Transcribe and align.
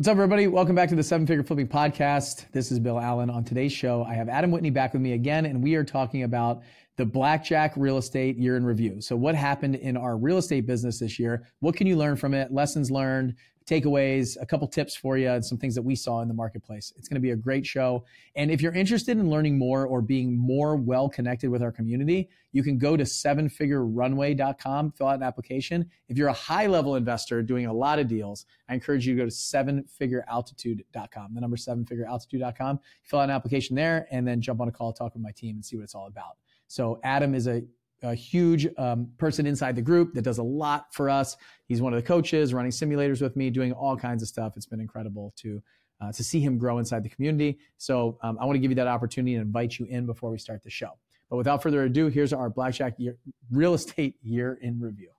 What's 0.00 0.08
up, 0.08 0.12
everybody? 0.12 0.46
Welcome 0.46 0.74
back 0.74 0.88
to 0.88 0.94
the 0.94 1.02
Seven 1.02 1.26
Figure 1.26 1.44
Flipping 1.44 1.68
Podcast. 1.68 2.50
This 2.52 2.72
is 2.72 2.78
Bill 2.78 2.98
Allen. 2.98 3.28
On 3.28 3.44
today's 3.44 3.70
show, 3.70 4.02
I 4.02 4.14
have 4.14 4.30
Adam 4.30 4.50
Whitney 4.50 4.70
back 4.70 4.94
with 4.94 5.02
me 5.02 5.12
again, 5.12 5.44
and 5.44 5.62
we 5.62 5.74
are 5.74 5.84
talking 5.84 6.22
about 6.22 6.62
the 6.96 7.04
Blackjack 7.04 7.74
Real 7.76 7.98
Estate 7.98 8.38
Year 8.38 8.56
in 8.56 8.64
Review. 8.64 9.02
So, 9.02 9.14
what 9.14 9.34
happened 9.34 9.74
in 9.74 9.98
our 9.98 10.16
real 10.16 10.38
estate 10.38 10.66
business 10.66 11.00
this 11.00 11.18
year? 11.18 11.46
What 11.58 11.76
can 11.76 11.86
you 11.86 11.96
learn 11.96 12.16
from 12.16 12.32
it? 12.32 12.50
Lessons 12.50 12.90
learned, 12.90 13.34
takeaways, 13.70 14.36
a 14.40 14.46
couple 14.46 14.66
tips 14.66 14.96
for 14.96 15.16
you, 15.16 15.30
and 15.30 15.44
some 15.44 15.56
things 15.56 15.76
that 15.76 15.82
we 15.82 15.94
saw 15.94 16.22
in 16.22 16.28
the 16.28 16.34
marketplace. 16.34 16.92
It's 16.96 17.08
going 17.08 17.14
to 17.14 17.20
be 17.20 17.30
a 17.30 17.36
great 17.36 17.64
show. 17.64 18.04
And 18.34 18.50
if 18.50 18.60
you're 18.60 18.72
interested 18.72 19.16
in 19.16 19.30
learning 19.30 19.58
more 19.58 19.86
or 19.86 20.02
being 20.02 20.36
more 20.36 20.74
well 20.74 21.08
connected 21.08 21.50
with 21.50 21.62
our 21.62 21.70
community, 21.70 22.28
you 22.52 22.64
can 22.64 22.78
go 22.78 22.96
to 22.96 23.04
sevenfigurerunway.com, 23.04 24.92
fill 24.92 25.06
out 25.06 25.14
an 25.14 25.22
application. 25.22 25.88
If 26.08 26.18
you're 26.18 26.28
a 26.28 26.32
high 26.32 26.66
level 26.66 26.96
investor 26.96 27.42
doing 27.42 27.66
a 27.66 27.72
lot 27.72 28.00
of 28.00 28.08
deals, 28.08 28.44
I 28.68 28.74
encourage 28.74 29.06
you 29.06 29.14
to 29.14 29.22
go 29.22 29.28
to 29.28 29.34
sevenfigurealtitude.com, 29.34 31.34
the 31.34 31.40
number 31.40 31.56
sevenfigurealtitude.com, 31.56 32.80
fill 33.04 33.20
out 33.20 33.24
an 33.24 33.30
application 33.30 33.76
there, 33.76 34.08
and 34.10 34.26
then 34.26 34.40
jump 34.40 34.60
on 34.60 34.66
a 34.68 34.72
call, 34.72 34.92
talk 34.92 35.14
with 35.14 35.22
my 35.22 35.32
team, 35.32 35.56
and 35.56 35.64
see 35.64 35.76
what 35.76 35.84
it's 35.84 35.94
all 35.94 36.08
about. 36.08 36.38
So, 36.66 37.00
Adam 37.02 37.34
is 37.34 37.48
a 37.48 37.64
a 38.02 38.14
huge 38.14 38.66
um, 38.78 39.08
person 39.18 39.46
inside 39.46 39.76
the 39.76 39.82
group 39.82 40.14
that 40.14 40.22
does 40.22 40.38
a 40.38 40.42
lot 40.42 40.92
for 40.92 41.10
us. 41.10 41.36
He's 41.66 41.82
one 41.82 41.92
of 41.92 42.02
the 42.02 42.06
coaches, 42.06 42.54
running 42.54 42.70
simulators 42.70 43.20
with 43.20 43.36
me, 43.36 43.50
doing 43.50 43.72
all 43.72 43.96
kinds 43.96 44.22
of 44.22 44.28
stuff. 44.28 44.54
It's 44.56 44.66
been 44.66 44.80
incredible 44.80 45.32
to 45.36 45.62
uh, 46.00 46.10
to 46.12 46.24
see 46.24 46.40
him 46.40 46.56
grow 46.56 46.78
inside 46.78 47.02
the 47.02 47.10
community. 47.10 47.58
So 47.76 48.18
um, 48.22 48.38
I 48.40 48.46
want 48.46 48.56
to 48.56 48.60
give 48.60 48.70
you 48.70 48.76
that 48.76 48.86
opportunity 48.86 49.34
and 49.34 49.44
invite 49.44 49.78
you 49.78 49.84
in 49.86 50.06
before 50.06 50.30
we 50.30 50.38
start 50.38 50.62
the 50.62 50.70
show. 50.70 50.92
But 51.28 51.36
without 51.36 51.62
further 51.62 51.84
ado, 51.84 52.08
here's 52.08 52.32
our 52.32 52.48
Blackjack 52.48 52.94
year, 52.98 53.18
real 53.50 53.74
estate 53.74 54.16
year 54.22 54.58
in 54.62 54.80
review. 54.80 55.10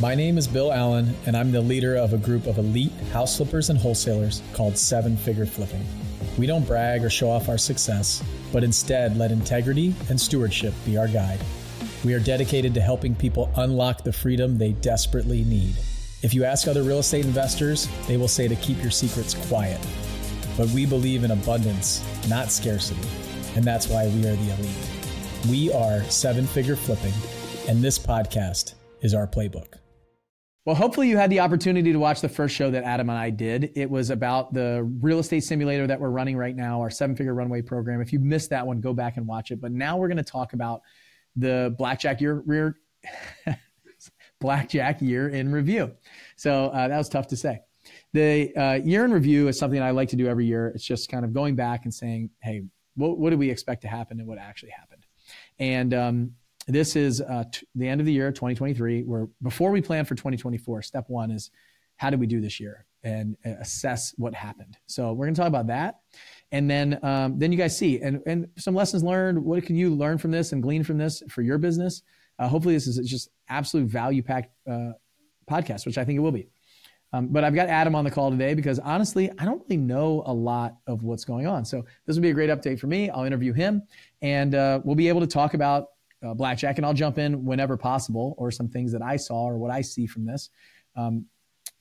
My 0.00 0.14
name 0.14 0.36
is 0.36 0.46
Bill 0.46 0.72
Allen, 0.72 1.14
and 1.26 1.36
I'm 1.36 1.52
the 1.52 1.60
leader 1.60 1.96
of 1.96 2.12
a 2.12 2.18
group 2.18 2.46
of 2.46 2.58
elite 2.58 2.92
house 3.12 3.36
flippers 3.36 3.70
and 3.70 3.78
wholesalers 3.78 4.42
called 4.52 4.76
Seven 4.76 5.16
Figure 5.16 5.46
Flipping. 5.46 5.86
We 6.36 6.46
don't 6.46 6.66
brag 6.66 7.02
or 7.04 7.08
show 7.08 7.30
off 7.30 7.48
our 7.48 7.56
success, 7.56 8.22
but 8.52 8.62
instead 8.64 9.16
let 9.16 9.30
integrity 9.30 9.94
and 10.10 10.20
stewardship 10.20 10.74
be 10.84 10.98
our 10.98 11.08
guide. 11.08 11.40
We 12.06 12.14
are 12.14 12.20
dedicated 12.20 12.72
to 12.74 12.80
helping 12.80 13.16
people 13.16 13.50
unlock 13.56 14.04
the 14.04 14.12
freedom 14.12 14.58
they 14.58 14.74
desperately 14.74 15.42
need. 15.42 15.74
If 16.22 16.34
you 16.34 16.44
ask 16.44 16.68
other 16.68 16.84
real 16.84 17.00
estate 17.00 17.24
investors, 17.24 17.88
they 18.06 18.16
will 18.16 18.28
say 18.28 18.46
to 18.46 18.54
keep 18.54 18.80
your 18.80 18.92
secrets 18.92 19.34
quiet. 19.48 19.84
But 20.56 20.68
we 20.68 20.86
believe 20.86 21.24
in 21.24 21.32
abundance, 21.32 22.04
not 22.28 22.52
scarcity, 22.52 23.08
and 23.56 23.64
that's 23.64 23.88
why 23.88 24.06
we 24.06 24.20
are 24.20 24.36
the 24.36 24.54
elite. 24.54 25.50
We 25.50 25.72
are 25.72 26.04
seven 26.04 26.46
figure 26.46 26.76
flipping, 26.76 27.12
and 27.68 27.82
this 27.82 27.98
podcast 27.98 28.74
is 29.00 29.12
our 29.12 29.26
playbook. 29.26 29.74
Well, 30.64 30.76
hopefully, 30.76 31.08
you 31.08 31.16
had 31.16 31.30
the 31.30 31.40
opportunity 31.40 31.92
to 31.92 31.98
watch 31.98 32.20
the 32.20 32.28
first 32.28 32.54
show 32.54 32.70
that 32.70 32.84
Adam 32.84 33.10
and 33.10 33.18
I 33.18 33.30
did. 33.30 33.72
It 33.74 33.90
was 33.90 34.10
about 34.10 34.54
the 34.54 34.88
real 35.00 35.18
estate 35.18 35.42
simulator 35.42 35.88
that 35.88 35.98
we're 35.98 36.10
running 36.10 36.36
right 36.36 36.54
now, 36.54 36.82
our 36.82 36.90
seven 36.90 37.16
figure 37.16 37.34
runway 37.34 37.62
program. 37.62 38.00
If 38.00 38.12
you 38.12 38.20
missed 38.20 38.50
that 38.50 38.64
one, 38.64 38.80
go 38.80 38.92
back 38.92 39.16
and 39.16 39.26
watch 39.26 39.50
it. 39.50 39.60
But 39.60 39.72
now 39.72 39.96
we're 39.96 40.08
going 40.08 40.18
to 40.18 40.22
talk 40.22 40.52
about 40.52 40.82
the 41.36 41.74
blackjack 41.78 42.20
year 42.20 42.42
rear 42.46 42.78
blackjack 44.40 45.00
year 45.00 45.28
in 45.28 45.52
review. 45.52 45.92
So 46.36 46.66
uh, 46.66 46.88
that 46.88 46.96
was 46.96 47.08
tough 47.08 47.28
to 47.28 47.36
say. 47.36 47.60
The 48.12 48.54
uh, 48.56 48.80
year 48.84 49.04
in 49.04 49.12
review 49.12 49.48
is 49.48 49.58
something 49.58 49.80
I 49.80 49.90
like 49.90 50.08
to 50.10 50.16
do 50.16 50.26
every 50.26 50.46
year. 50.46 50.68
It's 50.68 50.84
just 50.84 51.10
kind 51.10 51.24
of 51.24 51.32
going 51.32 51.54
back 51.54 51.84
and 51.84 51.94
saying, 51.94 52.30
hey, 52.40 52.64
what, 52.96 53.18
what 53.18 53.30
did 53.30 53.38
we 53.38 53.50
expect 53.50 53.82
to 53.82 53.88
happen 53.88 54.18
and 54.18 54.28
what 54.28 54.38
actually 54.38 54.70
happened? 54.70 55.04
And 55.58 55.94
um, 55.94 56.32
this 56.66 56.96
is 56.96 57.20
uh, 57.20 57.44
t- 57.52 57.66
the 57.74 57.88
end 57.88 58.00
of 58.00 58.06
the 58.06 58.12
year, 58.12 58.32
2023. 58.32 59.02
Where 59.02 59.28
before 59.42 59.70
we 59.70 59.80
plan 59.80 60.04
for 60.04 60.14
2024, 60.14 60.82
step 60.82 61.04
one 61.08 61.30
is 61.30 61.50
how 61.96 62.10
did 62.10 62.20
we 62.20 62.26
do 62.26 62.40
this 62.40 62.58
year 62.58 62.86
and 63.02 63.36
uh, 63.44 63.50
assess 63.60 64.14
what 64.16 64.34
happened. 64.34 64.76
So 64.86 65.12
we're 65.12 65.26
going 65.26 65.34
to 65.34 65.40
talk 65.40 65.48
about 65.48 65.68
that 65.68 66.00
and 66.52 66.70
then 66.70 66.98
um, 67.02 67.38
then 67.38 67.52
you 67.52 67.58
guys 67.58 67.76
see 67.76 68.00
and 68.00 68.22
and 68.26 68.48
some 68.56 68.74
lessons 68.74 69.02
learned. 69.02 69.42
What 69.42 69.62
can 69.64 69.76
you 69.76 69.94
learn 69.94 70.18
from 70.18 70.30
this 70.30 70.52
and 70.52 70.62
glean 70.62 70.84
from 70.84 70.98
this 70.98 71.22
for 71.28 71.42
your 71.42 71.58
business? 71.58 72.02
Uh, 72.38 72.48
hopefully, 72.48 72.74
this 72.74 72.86
is 72.86 72.98
just 73.08 73.30
absolute 73.48 73.88
value 73.88 74.22
packed 74.22 74.52
uh, 74.68 74.92
podcast, 75.50 75.86
which 75.86 75.98
I 75.98 76.04
think 76.04 76.16
it 76.16 76.20
will 76.20 76.32
be. 76.32 76.48
Um, 77.12 77.28
but 77.28 77.44
I've 77.44 77.54
got 77.54 77.68
Adam 77.68 77.94
on 77.94 78.04
the 78.04 78.10
call 78.10 78.30
today 78.30 78.54
because 78.54 78.78
honestly, 78.78 79.30
I 79.38 79.44
don't 79.44 79.62
really 79.62 79.76
know 79.76 80.22
a 80.26 80.32
lot 80.32 80.76
of 80.86 81.02
what's 81.02 81.24
going 81.24 81.46
on. 81.46 81.64
So 81.64 81.84
this 82.04 82.16
will 82.16 82.22
be 82.22 82.30
a 82.30 82.34
great 82.34 82.50
update 82.50 82.78
for 82.78 82.88
me. 82.88 83.10
I'll 83.10 83.24
interview 83.24 83.52
him, 83.52 83.82
and 84.22 84.54
uh, 84.54 84.80
we'll 84.84 84.96
be 84.96 85.08
able 85.08 85.20
to 85.20 85.26
talk 85.26 85.54
about 85.54 85.88
uh, 86.24 86.34
blackjack, 86.34 86.78
and 86.78 86.86
I'll 86.86 86.94
jump 86.94 87.18
in 87.18 87.44
whenever 87.44 87.76
possible 87.76 88.34
or 88.38 88.50
some 88.50 88.68
things 88.68 88.92
that 88.92 89.02
I 89.02 89.16
saw 89.16 89.44
or 89.44 89.56
what 89.56 89.70
I 89.70 89.80
see 89.80 90.06
from 90.06 90.26
this. 90.26 90.50
Um, 90.96 91.26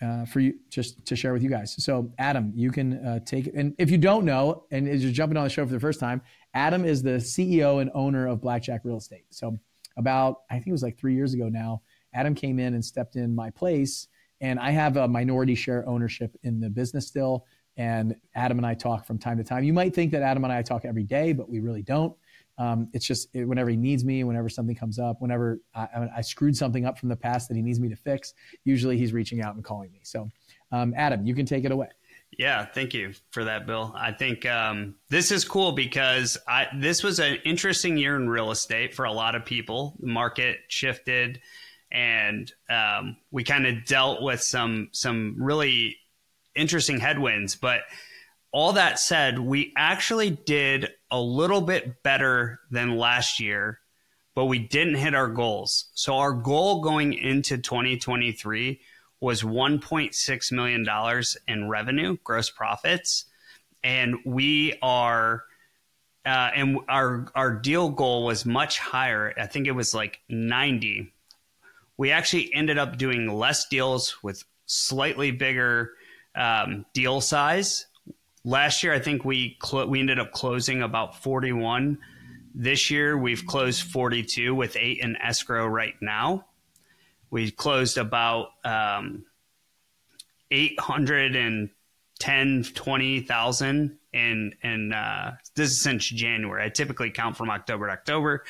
uh, 0.01 0.25
for 0.25 0.39
you 0.39 0.56
just 0.69 1.06
to 1.06 1.16
share 1.16 1.33
with 1.33 1.44
you 1.44 1.50
guys. 1.50 1.75
So, 1.83 2.11
Adam, 2.17 2.51
you 2.56 2.72
can 2.72 3.06
uh, 3.06 3.19
take 3.19 3.47
And 3.56 3.73
if 3.78 3.89
you 3.89 3.97
don't 3.97 4.25
know, 4.25 4.66
and 4.72 4.88
as 4.88 5.03
you're 5.03 5.13
jumping 5.13 5.38
on 5.38 5.44
the 5.44 5.50
show 5.50 5.66
for 5.66 5.72
the 5.72 5.79
first 5.79 6.00
time, 6.00 6.22
Adam 6.53 6.85
is 6.85 7.01
the 7.01 7.17
CEO 7.17 7.81
and 7.81 7.89
owner 7.94 8.28
of 8.28 8.41
Blackjack 8.41 8.81
Real 8.84 8.97
Estate. 8.97 9.25
So, 9.29 9.57
about 9.97 10.41
I 10.50 10.55
think 10.55 10.67
it 10.67 10.72
was 10.73 10.84
like 10.84 10.97
three 10.97 11.16
years 11.16 11.34
ago 11.34 11.47
now, 11.47 11.81
Adam 12.13 12.35
came 12.35 12.59
in 12.59 12.73
and 12.73 12.84
stepped 12.84 13.16
in 13.16 13.34
my 13.34 13.50
place, 13.50 14.07
and 14.41 14.59
I 14.59 14.72
have 14.72 14.97
a 14.97 15.07
minority 15.07 15.55
share 15.55 15.88
ownership 15.88 16.35
in 16.44 16.59
the 16.59 16.69
business 16.69 17.07
still. 17.07 17.45
And 17.78 18.16
Adam 18.35 18.57
and 18.57 18.66
I 18.66 18.73
talk 18.73 19.05
from 19.05 19.17
time 19.17 19.38
to 19.38 19.44
time. 19.44 19.63
You 19.66 19.73
might 19.73 19.94
think 19.94 20.11
that 20.11 20.22
Adam 20.22 20.45
and 20.45 20.53
I 20.53 20.61
talk 20.61 20.85
every 20.85 21.03
day, 21.03 21.34
but 21.34 21.50
we 21.50 21.59
really 21.59 21.81
don't. 21.81 22.16
Um, 22.57 22.89
it's 22.93 23.05
just 23.05 23.29
it, 23.33 23.45
whenever 23.45 23.69
he 23.69 23.75
needs 23.75 24.05
me, 24.05 24.23
whenever 24.23 24.49
something 24.49 24.75
comes 24.75 24.97
up, 24.97 25.21
whenever 25.21 25.59
I, 25.73 26.09
I, 26.17 26.21
screwed 26.21 26.55
something 26.55 26.85
up 26.85 26.97
from 26.97 27.09
the 27.09 27.16
past 27.16 27.49
that 27.49 27.55
he 27.55 27.61
needs 27.61 27.81
me 27.81 27.89
to 27.89 27.97
fix, 27.97 28.33
usually 28.63 28.97
he's 28.97 29.11
reaching 29.11 29.41
out 29.41 29.55
and 29.55 29.63
calling 29.63 29.91
me. 29.91 29.99
So, 30.03 30.29
um, 30.71 30.93
Adam, 30.95 31.25
you 31.25 31.35
can 31.35 31.45
take 31.45 31.66
it 31.66 31.71
away. 31.71 31.89
Yeah, 32.38 32.66
thank 32.66 32.93
you 32.93 33.13
for 33.31 33.45
that, 33.45 33.66
Bill. 33.66 33.93
I 33.95 34.11
think 34.11 34.45
um, 34.45 34.95
this 35.09 35.31
is 35.31 35.45
cool 35.45 35.71
because 35.71 36.38
I, 36.47 36.67
this 36.75 37.03
was 37.03 37.19
an 37.19 37.38
interesting 37.45 37.97
year 37.97 38.16
in 38.16 38.29
real 38.29 38.51
estate 38.51 38.93
for 38.93 39.05
a 39.05 39.11
lot 39.11 39.35
of 39.35 39.45
people. 39.45 39.95
The 39.99 40.07
market 40.07 40.59
shifted, 40.67 41.41
and 41.91 42.51
um, 42.69 43.17
we 43.31 43.43
kind 43.43 43.66
of 43.66 43.85
dealt 43.85 44.22
with 44.22 44.41
some 44.41 44.89
some 44.91 45.35
really 45.37 45.97
interesting 46.55 46.99
headwinds. 46.99 47.55
But 47.55 47.81
all 48.51 48.73
that 48.73 49.00
said, 49.00 49.39
we 49.39 49.73
actually 49.75 50.29
did 50.29 50.89
a 51.11 51.19
little 51.19 51.61
bit 51.61 52.03
better 52.03 52.59
than 52.72 52.97
last 52.97 53.39
year, 53.39 53.79
but 54.33 54.45
we 54.45 54.59
didn't 54.59 54.95
hit 54.95 55.13
our 55.13 55.28
goals. 55.28 55.89
So 55.94 56.16
our 56.16 56.31
goal 56.31 56.81
going 56.81 57.13
into 57.13 57.57
2023 57.57 58.79
was 59.19 59.44
$1.6 59.44 60.51
million 60.51 61.23
in 61.47 61.69
revenue, 61.69 62.17
gross 62.23 62.50
profits. 62.50 63.25
And 63.84 64.17
we 64.25 64.78
are, 64.81 65.44
uh, 66.25 66.51
and 66.55 66.79
our, 66.88 67.28
our 67.35 67.53
deal 67.53 67.89
goal 67.89 68.25
was 68.25 68.45
much 68.45 68.79
higher. 68.79 69.34
I 69.38 69.47
think 69.47 69.67
it 69.67 69.72
was 69.72 69.94
like 69.94 70.22
90. 70.29 71.11
We 71.97 72.11
actually 72.11 72.53
ended 72.53 72.78
up 72.78 72.97
doing 72.97 73.28
less 73.28 73.67
deals 73.67 74.22
with 74.23 74.44
slightly 74.66 75.31
bigger 75.31 75.91
um, 76.35 76.85
deal 76.94 77.22
size 77.22 77.85
Last 78.47 78.83
year, 78.83 78.94
I 78.94 79.00
think 79.00 79.25
we 79.25 79.57
cl- 79.63 79.88
we 79.88 80.00
ended 80.00 80.19
up 80.19 80.31
closing 80.31 80.83
about 80.83 81.23
41. 81.23 81.97
This 82.53 82.91
year, 82.91 83.17
we've 83.17 83.44
closed 83.44 83.91
42 83.91 84.53
with 84.53 84.78
eight 84.79 85.00
in 85.00 85.16
escrow 85.16 85.66
right 85.66 85.95
now. 86.00 86.45
We 87.31 87.50
closed 87.50 87.97
about 87.97 88.50
um, 88.63 89.25
810, 90.51 92.63
20,000 92.75 93.97
in, 94.13 94.53
in 94.61 94.94
uh, 94.94 95.38
this 95.55 95.72
is 95.72 95.81
since 95.81 96.05
January. 96.05 96.63
I 96.63 96.69
typically 96.69 97.09
count 97.09 97.35
from 97.35 97.50
October 97.50 97.88
to 97.88 97.94
October 97.94 98.44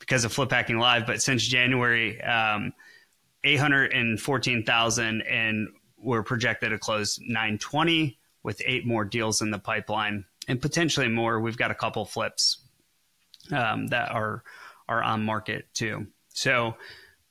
because 0.00 0.24
of 0.24 0.32
Flip 0.32 0.50
Hacking 0.50 0.78
Live, 0.78 1.06
but 1.06 1.22
since 1.22 1.46
January, 1.46 2.20
um, 2.20 2.72
814,000 3.44 5.22
and 5.22 5.68
we're 5.96 6.24
projected 6.24 6.70
to 6.70 6.78
close 6.78 7.20
920 7.22 8.18
with 8.46 8.62
eight 8.64 8.86
more 8.86 9.04
deals 9.04 9.42
in 9.42 9.50
the 9.50 9.58
pipeline 9.58 10.24
and 10.46 10.62
potentially 10.62 11.08
more. 11.08 11.40
We've 11.40 11.56
got 11.56 11.72
a 11.72 11.74
couple 11.74 12.04
flips 12.04 12.58
um, 13.52 13.88
that 13.88 14.12
are 14.12 14.44
are 14.88 15.02
on 15.02 15.24
market 15.24 15.66
too. 15.74 16.06
So 16.28 16.76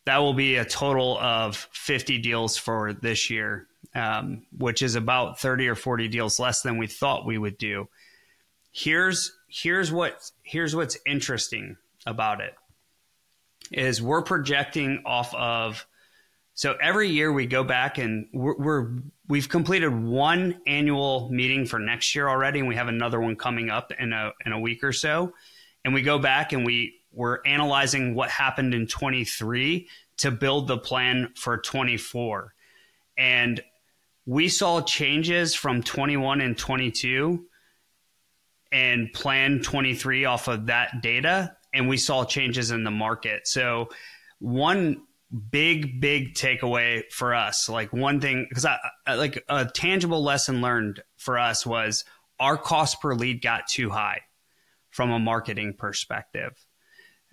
that 0.04 0.18
will 0.18 0.34
be 0.34 0.58
a 0.58 0.66
total 0.66 1.18
of 1.18 1.56
50 1.72 2.18
deals 2.18 2.58
for 2.58 2.92
this 2.92 3.30
year, 3.30 3.66
um, 3.96 4.46
which 4.58 4.82
is 4.82 4.96
about 4.96 5.40
30 5.40 5.70
or 5.70 5.76
40 5.76 6.10
deals 6.10 6.38
less 6.38 6.62
than 6.62 6.78
we 6.78 6.86
thought 6.86 7.26
we 7.26 7.38
would 7.38 7.58
do. 7.58 7.88
Here's 8.72 9.32
here's 9.48 9.94
what 9.94 10.30
here's 10.44 10.76
what's 10.76 10.98
interesting 11.06 11.78
about 12.06 12.42
it 12.42 12.56
is 13.72 14.02
we're 14.02 14.22
projecting 14.22 15.02
off 15.06 15.34
of 15.34 15.88
so 16.56 16.76
every 16.82 17.10
year 17.10 17.32
we 17.32 17.46
go 17.46 17.64
back 17.64 17.98
and 17.98 18.28
we're, 18.34 18.58
we're 18.58 18.92
we've 19.28 19.50
completed 19.50 19.90
one 19.90 20.60
annual 20.68 21.30
meeting 21.32 21.66
for 21.66 21.80
next 21.80 22.16
year 22.16 22.28
already, 22.28 22.60
and 22.60 22.68
we 22.68 22.76
have 22.76 22.88
another 22.88 23.20
one 23.20 23.36
coming 23.36 23.70
up 23.70 23.92
in 23.98 24.14
a 24.14 24.32
in 24.46 24.52
a 24.52 24.60
week 24.60 24.84
or 24.84 24.94
so. 24.94 25.34
And 25.84 25.94
we 25.94 26.02
go 26.02 26.20
back 26.20 26.54
and 26.54 26.66
we 26.66 26.96
we're 27.12 27.40
analyzing 27.46 28.14
what 28.14 28.30
happened 28.30 28.74
in 28.74 28.88
23 28.88 29.88
to 30.18 30.32
build 30.32 30.68
the 30.68 30.78
plan 30.78 31.32
for 31.36 31.58
24. 31.58 32.54
And 33.18 33.62
we 34.26 34.50
saw 34.50 34.82
changes 34.82 35.56
from 35.56 35.82
21 35.82 36.42
and 36.42 36.58
22 36.58 37.46
and 38.72 39.14
plan 39.14 39.62
23 39.62 40.26
off 40.26 40.48
of 40.48 40.66
that 40.66 41.02
data 41.02 41.56
and 41.74 41.88
we 41.88 41.98
saw 41.98 42.26
changes 42.26 42.72
in 42.72 42.84
the 42.84 42.92
market 42.92 43.48
so 43.48 43.88
one 44.40 45.04
big 45.52 46.00
big 46.00 46.34
takeaway 46.34 47.04
for 47.12 47.34
us. 47.34 47.70
Like 47.70 47.92
one 47.92 48.20
thing 48.22 48.46
because 48.48 48.66
I, 48.66 48.78
I 49.06 49.16
like 49.16 49.44
a 49.50 49.66
tangible 49.66 50.24
lesson 50.24 50.62
learned 50.62 51.04
for 51.18 51.38
us 51.40 51.66
was 51.66 52.06
our 52.40 52.58
cost 52.58 53.02
per 53.02 53.14
lead 53.14 53.42
got 53.42 53.68
too 53.68 53.90
high 53.90 54.22
from 54.90 55.12
a 55.12 55.20
marketing 55.20 55.74
perspective. 55.78 56.54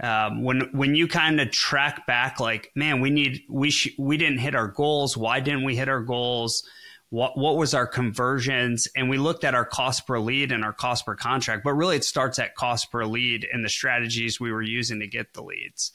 Um, 0.01 0.43
when 0.43 0.71
when 0.73 0.95
you 0.95 1.07
kind 1.07 1.41
of 1.41 1.51
track 1.51 2.07
back 2.07 2.41
like 2.41 2.73
man 2.75 3.01
we 3.01 3.11
need 3.11 3.43
we 3.49 3.71
sh- 3.71 3.95
we 3.99 4.17
didn't 4.17 4.39
hit 4.39 4.55
our 4.55 4.69
goals. 4.69 5.17
Why 5.17 5.41
didn't 5.41 5.65
we 5.65 5.77
hit 5.77 5.89
our 5.89 6.03
goals? 6.03 6.67
What 7.11 7.37
what 7.37 7.57
was 7.57 7.75
our 7.75 7.87
conversions? 7.87 8.89
And 8.97 9.11
we 9.11 9.19
looked 9.19 9.45
at 9.45 9.55
our 9.55 9.67
cost 9.67 10.07
per 10.07 10.19
lead 10.19 10.51
and 10.51 10.65
our 10.65 10.73
cost 10.73 11.05
per 11.05 11.15
contract 11.15 11.63
but 11.63 11.75
really 11.75 11.97
it 11.97 12.05
starts 12.05 12.39
at 12.39 12.55
cost 12.55 12.91
per 12.91 13.05
lead 13.05 13.47
and 13.53 13.63
the 13.65 13.69
strategies 13.69 14.41
we 14.41 14.51
were 14.51 14.63
using 14.63 15.01
to 15.01 15.07
get 15.07 15.35
the 15.35 15.43
leads 15.43 15.93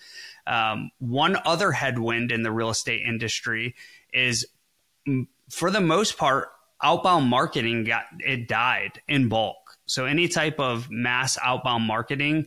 um, 0.48 0.92
one 1.00 1.38
other 1.46 1.72
headwind 1.72 2.32
in 2.32 2.44
the 2.44 2.52
real 2.52 2.70
estate 2.70 3.02
industry 3.06 3.76
is 4.14 4.46
for 5.50 5.70
the 5.70 5.82
most 5.82 6.18
part 6.18 6.50
outbound 6.82 7.28
marketing 7.28 7.84
got 7.84 8.06
it 8.20 8.48
died 8.48 9.02
in 9.08 9.30
bulk 9.30 9.78
so 9.86 10.06
any 10.06 10.28
type 10.28 10.60
of 10.60 10.90
mass 10.90 11.38
outbound 11.44 11.84
marketing 11.84 12.46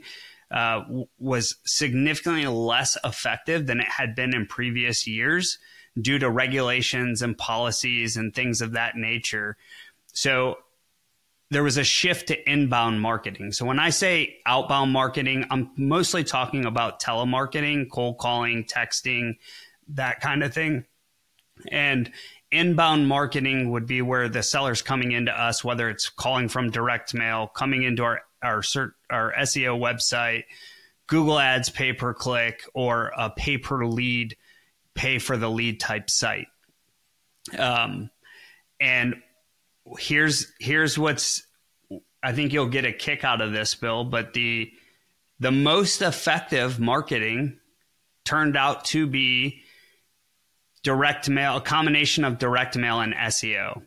uh, 0.51 0.83
was 1.19 1.57
significantly 1.65 2.47
less 2.47 2.97
effective 3.05 3.67
than 3.67 3.81
it 3.81 3.87
had 3.87 4.15
been 4.15 4.35
in 4.35 4.47
previous 4.47 5.07
years 5.07 5.59
due 6.01 6.19
to 6.19 6.31
regulations 6.31 7.23
and 7.23 7.37
policies 7.39 8.17
and 8.17 8.35
things 8.35 8.61
of 8.61 8.73
that 8.73 8.97
nature. 8.97 9.57
So 10.13 10.59
there 11.51 11.65
was 11.65 11.77
a 11.77 11.85
shift 11.85 12.29
to 12.29 12.51
inbound 12.51 13.01
marketing. 13.01 13.53
So 13.53 13.67
when 13.67 13.79
I 13.79 13.91
say 13.91 14.37
outbound 14.47 14.93
marketing, 14.93 15.47
I'm 15.51 15.71
mostly 15.77 16.23
talking 16.23 16.65
about 16.65 17.01
telemarketing, 17.01 17.91
cold 17.91 18.19
calling, 18.19 18.65
texting, 18.65 19.37
that 19.89 20.21
kind 20.21 20.45
of 20.45 20.55
thing. 20.55 20.85
And 21.71 22.11
inbound 22.53 23.09
marketing 23.09 23.71
would 23.71 23.87
be 23.87 24.01
where 24.01 24.29
the 24.29 24.43
seller's 24.43 24.81
coming 24.81 25.11
into 25.13 25.33
us, 25.33 25.65
whether 25.65 25.91
it's 25.91 26.09
calling 26.09 26.49
from 26.49 26.71
direct 26.71 27.15
mail, 27.15 27.49
coming 27.49 27.83
into 27.83 28.05
our 28.05 28.23
our 28.43 28.63
our 29.11 29.35
SEO 29.41 29.79
website, 29.79 30.45
Google 31.09 31.39
Ads 31.39 31.69
pay 31.69 31.93
per 31.93 32.15
click, 32.15 32.63
or 32.75 33.13
a 33.17 33.29
pay 33.29 33.59
per 33.59 33.85
lead 33.85 34.37
pay 34.95 35.19
for 35.19 35.37
the 35.37 35.51
lead 35.51 35.81
type 35.81 36.09
site. 36.09 36.47
Um, 37.59 38.11
and 38.79 39.17
here's 39.99 40.53
here's 40.59 40.99
what's 40.99 41.43
I 42.23 42.33
think 42.33 42.53
you'll 42.53 42.69
get 42.69 42.85
a 42.85 42.93
kick 42.93 43.25
out 43.25 43.41
of 43.41 43.53
this, 43.53 43.75
Bill. 43.75 44.05
But 44.05 44.33
the 44.33 44.71
the 45.39 45.51
most 45.51 46.03
effective 46.03 46.79
marketing 46.79 47.59
turned 48.25 48.57
out 48.57 48.85
to 48.87 49.07
be 49.07 49.63
direct 50.83 51.29
mail, 51.29 51.57
a 51.57 51.61
combination 51.61 52.25
of 52.25 52.39
direct 52.39 52.77
mail 52.77 53.01
and 53.01 53.15
SEO. 53.15 53.83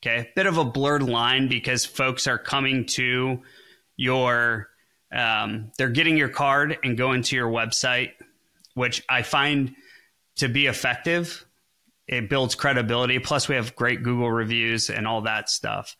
Okay, 0.00 0.30
bit 0.36 0.46
of 0.46 0.58
a 0.58 0.64
blurred 0.64 1.02
line 1.02 1.48
because 1.48 1.84
folks 1.84 2.26
are 2.26 2.38
coming 2.38 2.86
to 2.86 3.42
your, 3.96 4.68
um, 5.12 5.72
they're 5.76 5.88
getting 5.88 6.16
your 6.16 6.28
card 6.28 6.78
and 6.84 6.96
going 6.96 7.22
to 7.22 7.36
your 7.36 7.50
website, 7.50 8.12
which 8.74 9.02
I 9.08 9.22
find 9.22 9.74
to 10.36 10.48
be 10.48 10.66
effective. 10.66 11.44
It 12.08 12.30
builds 12.30 12.54
credibility. 12.54 13.18
Plus, 13.18 13.48
we 13.48 13.54
have 13.54 13.76
great 13.76 14.02
Google 14.02 14.30
reviews 14.30 14.88
and 14.88 15.06
all 15.06 15.22
that 15.22 15.50
stuff. 15.50 15.96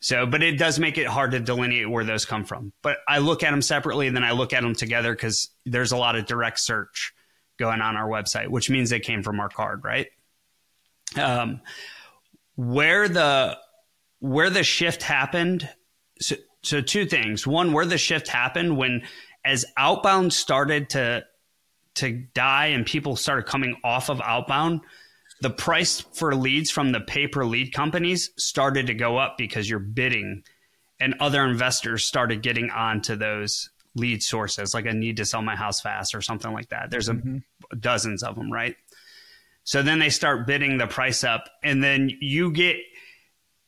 So, 0.00 0.26
but 0.26 0.42
it 0.42 0.58
does 0.58 0.78
make 0.78 0.98
it 0.98 1.06
hard 1.06 1.32
to 1.32 1.40
delineate 1.40 1.88
where 1.88 2.04
those 2.04 2.24
come 2.24 2.44
from. 2.44 2.72
But 2.82 2.98
I 3.08 3.18
look 3.18 3.42
at 3.42 3.50
them 3.50 3.62
separately 3.62 4.06
and 4.06 4.16
then 4.16 4.24
I 4.24 4.32
look 4.32 4.52
at 4.52 4.62
them 4.62 4.74
together 4.74 5.12
because 5.12 5.50
there's 5.64 5.92
a 5.92 5.96
lot 5.96 6.16
of 6.16 6.26
direct 6.26 6.60
search 6.60 7.12
going 7.58 7.80
on 7.80 7.96
our 7.96 8.08
website, 8.08 8.48
which 8.48 8.70
means 8.70 8.90
they 8.90 9.00
came 9.00 9.22
from 9.22 9.40
our 9.40 9.48
card, 9.48 9.82
right? 9.84 10.06
Um, 11.16 11.60
where 12.54 13.08
the 13.08 13.58
where 14.20 14.50
the 14.50 14.64
shift 14.64 15.02
happened. 15.02 15.68
So, 16.20 16.36
so 16.62 16.80
two 16.80 17.06
things. 17.06 17.46
One, 17.46 17.72
where 17.72 17.86
the 17.86 17.98
shift 17.98 18.28
happened 18.28 18.76
when 18.76 19.02
as 19.44 19.64
outbound 19.76 20.32
started 20.32 20.90
to 20.90 21.24
to 21.96 22.12
die 22.34 22.66
and 22.66 22.86
people 22.86 23.16
started 23.16 23.46
coming 23.46 23.76
off 23.82 24.08
of 24.08 24.20
outbound, 24.20 24.82
the 25.40 25.50
price 25.50 26.00
for 26.00 26.34
leads 26.34 26.70
from 26.70 26.92
the 26.92 27.00
pay 27.00 27.26
per 27.26 27.44
lead 27.44 27.72
companies 27.72 28.30
started 28.36 28.86
to 28.86 28.94
go 28.94 29.16
up 29.16 29.38
because 29.38 29.68
you're 29.68 29.78
bidding 29.78 30.42
and 31.00 31.14
other 31.20 31.44
investors 31.44 32.04
started 32.04 32.42
getting 32.42 32.70
onto 32.70 33.16
those 33.16 33.70
lead 33.94 34.22
sources 34.22 34.74
like 34.74 34.86
I 34.86 34.92
need 34.92 35.16
to 35.18 35.24
sell 35.24 35.42
my 35.42 35.56
house 35.56 35.80
fast 35.80 36.14
or 36.14 36.20
something 36.20 36.52
like 36.52 36.68
that. 36.70 36.90
There's 36.90 37.08
mm-hmm. 37.08 37.38
a, 37.72 37.76
dozens 37.76 38.22
of 38.22 38.34
them, 38.34 38.52
right? 38.52 38.76
So 39.64 39.82
then 39.82 39.98
they 39.98 40.10
start 40.10 40.46
bidding 40.46 40.78
the 40.78 40.86
price 40.86 41.24
up 41.24 41.48
and 41.62 41.82
then 41.82 42.10
you 42.20 42.52
get 42.52 42.76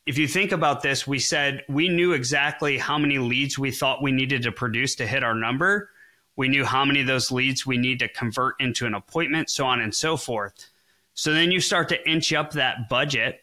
if 0.07 0.17
you 0.17 0.27
think 0.27 0.51
about 0.51 0.81
this, 0.81 1.05
we 1.05 1.19
said 1.19 1.63
we 1.69 1.87
knew 1.87 2.13
exactly 2.13 2.77
how 2.77 2.97
many 2.97 3.19
leads 3.19 3.59
we 3.59 3.71
thought 3.71 4.01
we 4.01 4.11
needed 4.11 4.43
to 4.43 4.51
produce 4.51 4.95
to 4.95 5.05
hit 5.05 5.23
our 5.23 5.35
number 5.35 5.89
we 6.35 6.47
knew 6.47 6.65
how 6.65 6.85
many 6.85 7.01
of 7.01 7.07
those 7.07 7.31
leads 7.31 7.65
we 7.65 7.77
need 7.77 7.99
to 7.99 8.07
convert 8.07 8.55
into 8.59 8.85
an 8.85 8.93
appointment, 8.93 9.49
so 9.49 9.65
on 9.65 9.81
and 9.81 9.93
so 9.93 10.17
forth. 10.17 10.70
So 11.13 11.33
then 11.33 11.51
you 11.51 11.59
start 11.59 11.89
to 11.89 12.09
inch 12.09 12.33
up 12.33 12.51
that 12.53 12.89
budget 12.89 13.41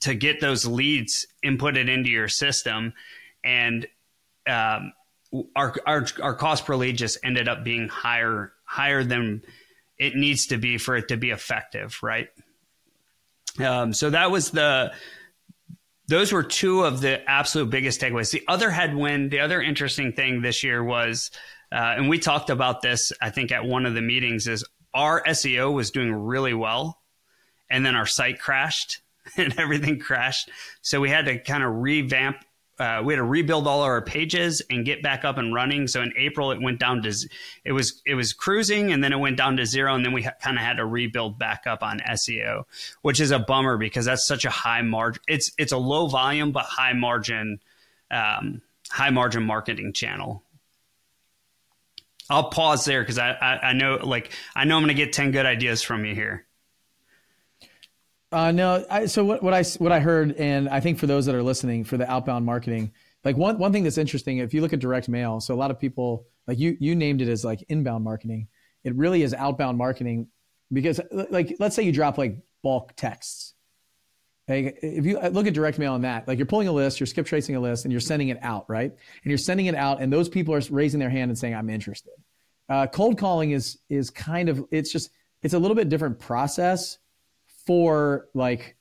to 0.00 0.14
get 0.14 0.40
those 0.40 0.66
leads 0.66 1.26
inputted 1.44 1.88
into 1.88 2.10
your 2.10 2.28
system. 2.28 2.92
And 3.44 3.86
um, 4.46 4.92
our, 5.54 5.74
our, 5.86 6.06
our 6.22 6.34
cost 6.34 6.66
per 6.66 6.76
lead 6.76 6.96
just 6.96 7.18
ended 7.24 7.48
up 7.48 7.64
being 7.64 7.88
higher, 7.88 8.52
higher 8.64 9.04
than 9.04 9.42
it 9.98 10.14
needs 10.14 10.46
to 10.48 10.56
be 10.56 10.78
for 10.78 10.96
it 10.96 11.08
to 11.08 11.16
be 11.16 11.30
effective, 11.30 11.98
right? 12.02 12.28
Um, 13.58 13.92
so 13.92 14.10
that 14.10 14.30
was 14.30 14.50
the, 14.50 14.92
those 16.08 16.32
were 16.32 16.42
two 16.42 16.84
of 16.84 17.00
the 17.00 17.28
absolute 17.28 17.70
biggest 17.70 18.00
takeaways. 18.00 18.30
The 18.30 18.44
other 18.46 18.70
headwind, 18.70 19.30
the 19.30 19.40
other 19.40 19.60
interesting 19.60 20.12
thing 20.12 20.42
this 20.42 20.62
year 20.62 20.82
was 20.82 21.30
uh, 21.72 21.94
and 21.96 22.08
we 22.08 22.18
talked 22.18 22.50
about 22.50 22.80
this, 22.80 23.12
I 23.20 23.30
think, 23.30 23.50
at 23.50 23.64
one 23.64 23.86
of 23.86 23.94
the 23.94 24.02
meetings. 24.02 24.46
Is 24.46 24.64
our 24.96 25.22
SEO 25.22 25.72
was 25.72 25.90
doing 25.90 26.12
really 26.12 26.54
well, 26.54 26.98
and 27.68 27.84
then 27.84 27.94
our 27.94 28.06
site 28.06 28.40
crashed 28.40 29.02
and 29.36 29.56
everything 29.58 30.00
crashed. 30.00 30.50
So 30.80 31.00
we 31.00 31.10
had 31.10 31.26
to 31.26 31.38
kind 31.38 31.62
of 31.62 31.76
revamp. 31.76 32.38
Uh, 32.78 33.02
we 33.04 33.14
had 33.14 33.18
to 33.18 33.24
rebuild 33.24 33.66
all 33.66 33.82
our 33.82 34.02
pages 34.02 34.60
and 34.70 34.84
get 34.84 35.02
back 35.02 35.24
up 35.24 35.38
and 35.38 35.54
running. 35.54 35.86
So 35.86 36.02
in 36.02 36.12
April, 36.16 36.50
it 36.50 36.60
went 36.60 36.78
down 36.78 37.02
to 37.02 37.14
it 37.64 37.72
was 37.72 38.02
it 38.06 38.14
was 38.14 38.32
cruising, 38.32 38.90
and 38.92 39.04
then 39.04 39.12
it 39.12 39.18
went 39.18 39.36
down 39.36 39.56
to 39.58 39.66
zero, 39.66 39.94
and 39.94 40.04
then 40.04 40.12
we 40.12 40.22
ha- 40.22 40.34
kind 40.42 40.58
of 40.58 40.64
had 40.64 40.76
to 40.78 40.86
rebuild 40.86 41.38
back 41.38 41.66
up 41.66 41.82
on 41.82 42.00
SEO, 42.00 42.64
which 43.02 43.20
is 43.20 43.30
a 43.30 43.38
bummer 43.38 43.78
because 43.78 44.04
that's 44.06 44.26
such 44.26 44.44
a 44.44 44.50
high 44.50 44.82
margin. 44.82 45.22
It's 45.26 45.52
it's 45.58 45.72
a 45.72 45.78
low 45.78 46.06
volume 46.06 46.52
but 46.52 46.64
high 46.64 46.92
margin, 46.92 47.60
um, 48.10 48.60
high 48.90 49.10
margin 49.10 49.42
marketing 49.42 49.94
channel. 49.94 50.42
I'll 52.28 52.50
pause 52.50 52.84
there 52.84 53.02
because 53.02 53.18
I, 53.18 53.30
I, 53.30 53.68
I 53.68 53.72
know 53.72 53.96
like 54.02 54.32
I 54.54 54.64
know 54.64 54.76
I'm 54.76 54.86
to 54.88 54.94
get 54.94 55.12
ten 55.12 55.30
good 55.30 55.46
ideas 55.46 55.82
from 55.82 56.04
you 56.04 56.14
here. 56.14 56.46
Uh, 58.32 58.50
no, 58.50 58.84
I, 58.90 59.06
so 59.06 59.24
what, 59.24 59.42
what 59.42 59.54
I 59.54 59.62
what 59.78 59.92
I 59.92 60.00
heard, 60.00 60.32
and 60.32 60.68
I 60.68 60.80
think 60.80 60.98
for 60.98 61.06
those 61.06 61.26
that 61.26 61.34
are 61.34 61.42
listening, 61.42 61.84
for 61.84 61.96
the 61.96 62.10
outbound 62.10 62.44
marketing, 62.44 62.92
like 63.24 63.36
one 63.36 63.58
one 63.58 63.72
thing 63.72 63.84
that's 63.84 63.98
interesting, 63.98 64.38
if 64.38 64.52
you 64.52 64.60
look 64.60 64.72
at 64.72 64.80
direct 64.80 65.08
mail, 65.08 65.40
so 65.40 65.54
a 65.54 65.56
lot 65.56 65.70
of 65.70 65.78
people 65.78 66.26
like 66.46 66.58
you 66.58 66.76
you 66.80 66.96
named 66.96 67.22
it 67.22 67.28
as 67.28 67.44
like 67.44 67.64
inbound 67.68 68.04
marketing. 68.04 68.48
It 68.82 68.94
really 68.94 69.22
is 69.22 69.32
outbound 69.34 69.78
marketing 69.78 70.28
because 70.72 71.00
like 71.10 71.56
let's 71.58 71.74
say 71.76 71.82
you 71.82 71.92
drop 71.92 72.18
like 72.18 72.38
bulk 72.62 72.94
texts. 72.96 73.54
If 74.48 75.04
you 75.04 75.18
look 75.30 75.46
at 75.46 75.54
direct 75.54 75.78
mail 75.78 75.94
on 75.94 76.02
that, 76.02 76.28
like 76.28 76.38
you're 76.38 76.46
pulling 76.46 76.68
a 76.68 76.72
list, 76.72 77.00
you're 77.00 77.06
skip 77.06 77.26
tracing 77.26 77.56
a 77.56 77.60
list, 77.60 77.84
and 77.84 77.92
you're 77.92 78.00
sending 78.00 78.28
it 78.28 78.38
out, 78.42 78.68
right? 78.68 78.90
And 78.90 79.30
you're 79.30 79.38
sending 79.38 79.66
it 79.66 79.74
out, 79.74 80.00
and 80.00 80.12
those 80.12 80.28
people 80.28 80.54
are 80.54 80.62
raising 80.70 81.00
their 81.00 81.10
hand 81.10 81.30
and 81.30 81.38
saying, 81.38 81.54
"I'm 81.54 81.68
interested." 81.68 82.12
Uh, 82.68 82.86
cold 82.86 83.18
calling 83.18 83.50
is 83.50 83.78
is 83.88 84.10
kind 84.10 84.48
of 84.48 84.64
it's 84.70 84.92
just 84.92 85.10
it's 85.42 85.54
a 85.54 85.58
little 85.58 85.74
bit 85.74 85.88
different 85.88 86.18
process 86.18 86.98
for 87.66 88.28
like 88.34 88.76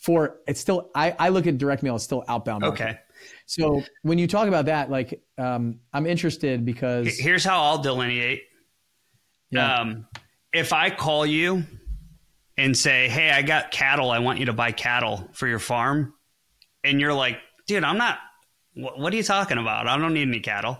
for 0.00 0.40
it's 0.46 0.60
still 0.60 0.90
I, 0.94 1.14
I 1.18 1.28
look 1.30 1.46
at 1.46 1.58
direct 1.58 1.82
mail 1.82 1.94
as 1.94 2.02
still 2.02 2.24
outbound 2.28 2.62
marketing. 2.62 2.86
okay 2.88 2.98
so 3.46 3.82
when 4.02 4.18
you 4.18 4.26
talk 4.26 4.48
about 4.48 4.66
that 4.66 4.90
like 4.90 5.22
um, 5.38 5.80
i'm 5.92 6.06
interested 6.06 6.64
because 6.64 7.18
here's 7.18 7.44
how 7.44 7.62
i'll 7.62 7.78
delineate 7.78 8.42
yeah. 9.50 9.76
um, 9.76 10.06
if 10.52 10.72
i 10.72 10.90
call 10.90 11.24
you 11.24 11.64
and 12.56 12.76
say, 12.76 13.08
Hey, 13.08 13.30
I 13.30 13.42
got 13.42 13.70
cattle. 13.70 14.10
I 14.10 14.20
want 14.20 14.38
you 14.38 14.46
to 14.46 14.52
buy 14.52 14.72
cattle 14.72 15.28
for 15.32 15.46
your 15.46 15.58
farm. 15.58 16.14
And 16.82 17.00
you're 17.00 17.14
like, 17.14 17.38
Dude, 17.66 17.84
I'm 17.84 17.98
not, 17.98 18.18
what 18.74 19.12
are 19.12 19.16
you 19.16 19.22
talking 19.22 19.58
about? 19.58 19.86
I 19.86 19.96
don't 19.96 20.14
need 20.14 20.28
any 20.28 20.40
cattle. 20.40 20.78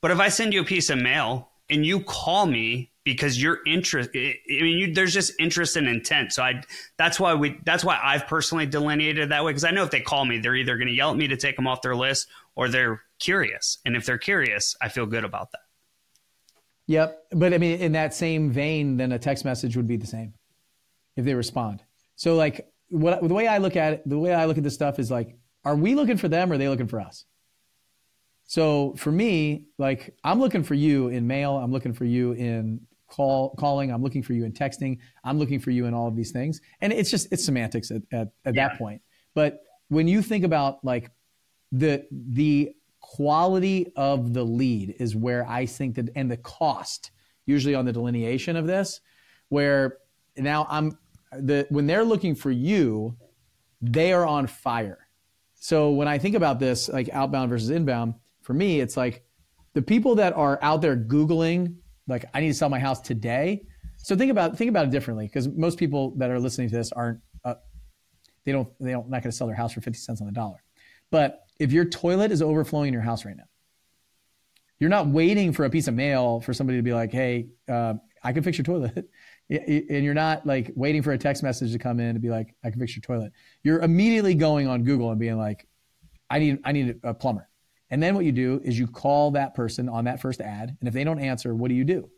But 0.00 0.10
if 0.10 0.18
I 0.18 0.28
send 0.28 0.52
you 0.52 0.62
a 0.62 0.64
piece 0.64 0.90
of 0.90 0.98
mail 0.98 1.50
and 1.68 1.84
you 1.86 2.00
call 2.00 2.46
me 2.46 2.90
because 3.04 3.40
you're 3.40 3.58
interest. 3.66 4.10
I 4.14 4.36
mean, 4.48 4.78
you, 4.78 4.94
there's 4.94 5.14
just 5.14 5.32
interest 5.38 5.76
and 5.76 5.88
intent. 5.88 6.32
So 6.32 6.42
I, 6.42 6.62
that's 6.98 7.18
why 7.18 7.34
we, 7.34 7.58
that's 7.64 7.84
why 7.84 7.98
I've 8.02 8.26
personally 8.26 8.66
delineated 8.66 9.30
that 9.30 9.44
way. 9.44 9.52
Cause 9.52 9.64
I 9.64 9.70
know 9.70 9.84
if 9.84 9.90
they 9.90 10.00
call 10.00 10.24
me, 10.24 10.38
they're 10.38 10.54
either 10.54 10.76
going 10.76 10.88
to 10.88 10.94
yell 10.94 11.10
at 11.10 11.16
me 11.16 11.28
to 11.28 11.36
take 11.36 11.56
them 11.56 11.66
off 11.66 11.82
their 11.82 11.96
list 11.96 12.28
or 12.54 12.68
they're 12.68 13.02
curious. 13.18 13.78
And 13.84 13.96
if 13.96 14.04
they're 14.04 14.18
curious, 14.18 14.76
I 14.80 14.88
feel 14.88 15.06
good 15.06 15.24
about 15.24 15.52
that. 15.52 15.60
Yep. 16.88 17.22
But 17.32 17.54
I 17.54 17.58
mean, 17.58 17.80
in 17.80 17.92
that 17.92 18.14
same 18.14 18.50
vein, 18.50 18.96
then 18.96 19.12
a 19.12 19.18
text 19.18 19.44
message 19.44 19.76
would 19.76 19.86
be 19.86 19.96
the 19.96 20.06
same 20.06 20.34
if 21.20 21.24
they 21.26 21.34
respond. 21.34 21.82
So 22.16 22.34
like 22.34 22.66
what 22.90 23.26
the 23.26 23.34
way 23.34 23.46
I 23.46 23.58
look 23.58 23.76
at 23.76 23.92
it, 23.94 24.08
the 24.08 24.18
way 24.18 24.34
I 24.34 24.44
look 24.46 24.58
at 24.58 24.64
this 24.64 24.74
stuff 24.74 24.98
is 24.98 25.10
like, 25.10 25.36
are 25.64 25.76
we 25.76 25.94
looking 25.94 26.16
for 26.16 26.28
them 26.28 26.50
or 26.50 26.56
are 26.56 26.58
they 26.58 26.68
looking 26.68 26.88
for 26.88 27.00
us? 27.00 27.24
So 28.44 28.94
for 28.96 29.12
me, 29.12 29.66
like 29.78 30.14
I'm 30.24 30.40
looking 30.40 30.64
for 30.64 30.74
you 30.74 31.08
in 31.08 31.26
mail, 31.26 31.56
I'm 31.56 31.70
looking 31.70 31.92
for 31.92 32.04
you 32.04 32.32
in 32.32 32.80
call 33.06 33.54
calling, 33.56 33.92
I'm 33.92 34.02
looking 34.02 34.22
for 34.22 34.32
you 34.32 34.44
in 34.44 34.52
texting, 34.52 34.98
I'm 35.24 35.38
looking 35.38 35.60
for 35.60 35.70
you 35.70 35.86
in 35.86 35.94
all 35.94 36.08
of 36.08 36.16
these 36.16 36.32
things. 36.32 36.60
And 36.80 36.92
it's 36.92 37.10
just 37.10 37.28
it's 37.32 37.44
semantics 37.44 37.90
at, 37.90 38.02
at, 38.12 38.28
at 38.44 38.54
yeah. 38.54 38.68
that 38.68 38.78
point. 38.78 39.02
But 39.34 39.60
when 39.88 40.08
you 40.08 40.22
think 40.22 40.44
about 40.44 40.84
like 40.84 41.10
the 41.70 42.06
the 42.10 42.74
quality 43.00 43.92
of 43.96 44.34
the 44.34 44.44
lead 44.44 44.96
is 44.98 45.14
where 45.14 45.46
I 45.48 45.66
think 45.66 45.96
that 45.96 46.10
and 46.16 46.30
the 46.30 46.36
cost 46.36 47.12
usually 47.46 47.74
on 47.74 47.84
the 47.84 47.92
delineation 47.92 48.56
of 48.56 48.66
this, 48.66 49.00
where 49.48 49.98
now 50.36 50.66
I'm 50.68 50.98
the 51.32 51.66
when 51.70 51.86
they're 51.86 52.04
looking 52.04 52.34
for 52.34 52.50
you, 52.50 53.16
they 53.80 54.12
are 54.12 54.26
on 54.26 54.46
fire. 54.46 55.06
So 55.54 55.90
when 55.90 56.08
I 56.08 56.18
think 56.18 56.34
about 56.34 56.58
this, 56.58 56.88
like 56.88 57.10
outbound 57.12 57.50
versus 57.50 57.70
inbound, 57.70 58.14
for 58.42 58.54
me, 58.54 58.80
it's 58.80 58.96
like 58.96 59.24
the 59.74 59.82
people 59.82 60.14
that 60.16 60.32
are 60.34 60.58
out 60.62 60.80
there 60.80 60.96
Googling, 60.96 61.76
like, 62.08 62.24
I 62.34 62.40
need 62.40 62.48
to 62.48 62.54
sell 62.54 62.68
my 62.68 62.78
house 62.78 63.00
today. 63.00 63.62
So 63.98 64.16
think 64.16 64.30
about 64.30 64.56
think 64.56 64.70
about 64.70 64.86
it 64.86 64.90
differently, 64.90 65.26
because 65.26 65.48
most 65.48 65.78
people 65.78 66.14
that 66.16 66.30
are 66.30 66.40
listening 66.40 66.68
to 66.70 66.76
this 66.76 66.90
aren't 66.92 67.20
uh, 67.44 67.54
they 68.44 68.52
don't 68.52 68.68
they 68.80 68.92
don't 68.92 69.10
not 69.10 69.22
going 69.22 69.30
to 69.30 69.36
sell 69.36 69.46
their 69.46 69.56
house 69.56 69.72
for 69.74 69.80
50 69.82 69.98
cents 69.98 70.20
on 70.20 70.26
the 70.26 70.32
dollar. 70.32 70.62
But 71.10 71.44
if 71.58 71.72
your 71.72 71.84
toilet 71.84 72.32
is 72.32 72.40
overflowing 72.40 72.88
in 72.88 72.94
your 72.94 73.02
house 73.02 73.26
right 73.26 73.36
now, 73.36 73.44
you're 74.78 74.90
not 74.90 75.08
waiting 75.08 75.52
for 75.52 75.66
a 75.66 75.70
piece 75.70 75.86
of 75.86 75.94
mail 75.94 76.40
for 76.40 76.54
somebody 76.54 76.78
to 76.78 76.82
be 76.82 76.94
like, 76.94 77.12
"Hey, 77.12 77.48
uh, 77.68 77.94
I 78.24 78.32
can 78.32 78.42
fix 78.42 78.56
your 78.56 78.64
toilet," 78.64 79.10
and 79.50 80.04
you're 80.04 80.14
not 80.14 80.46
like 80.46 80.70
waiting 80.76 81.02
for 81.02 81.12
a 81.12 81.18
text 81.18 81.42
message 81.42 81.72
to 81.72 81.78
come 81.78 82.00
in 82.00 82.14
to 82.14 82.20
be 82.20 82.30
like, 82.30 82.54
"I 82.62 82.70
can 82.70 82.78
fix 82.78 82.94
your 82.94 83.02
toilet." 83.02 83.32
You're 83.62 83.80
immediately 83.80 84.34
going 84.34 84.68
on 84.68 84.84
Google 84.84 85.10
and 85.10 85.18
being 85.18 85.36
like, 85.36 85.66
"I 86.28 86.38
need 86.38 86.58
I 86.64 86.72
need 86.72 87.00
a 87.02 87.12
plumber." 87.12 87.48
And 87.90 88.02
then 88.02 88.14
what 88.14 88.24
you 88.24 88.32
do 88.32 88.60
is 88.64 88.78
you 88.78 88.86
call 88.86 89.32
that 89.32 89.54
person 89.54 89.88
on 89.88 90.04
that 90.04 90.20
first 90.20 90.40
ad. 90.40 90.76
And 90.78 90.88
if 90.88 90.94
they 90.94 91.04
don't 91.04 91.18
answer, 91.18 91.54
what 91.54 91.68
do 91.68 91.74
you 91.74 91.84
do? 91.84 92.08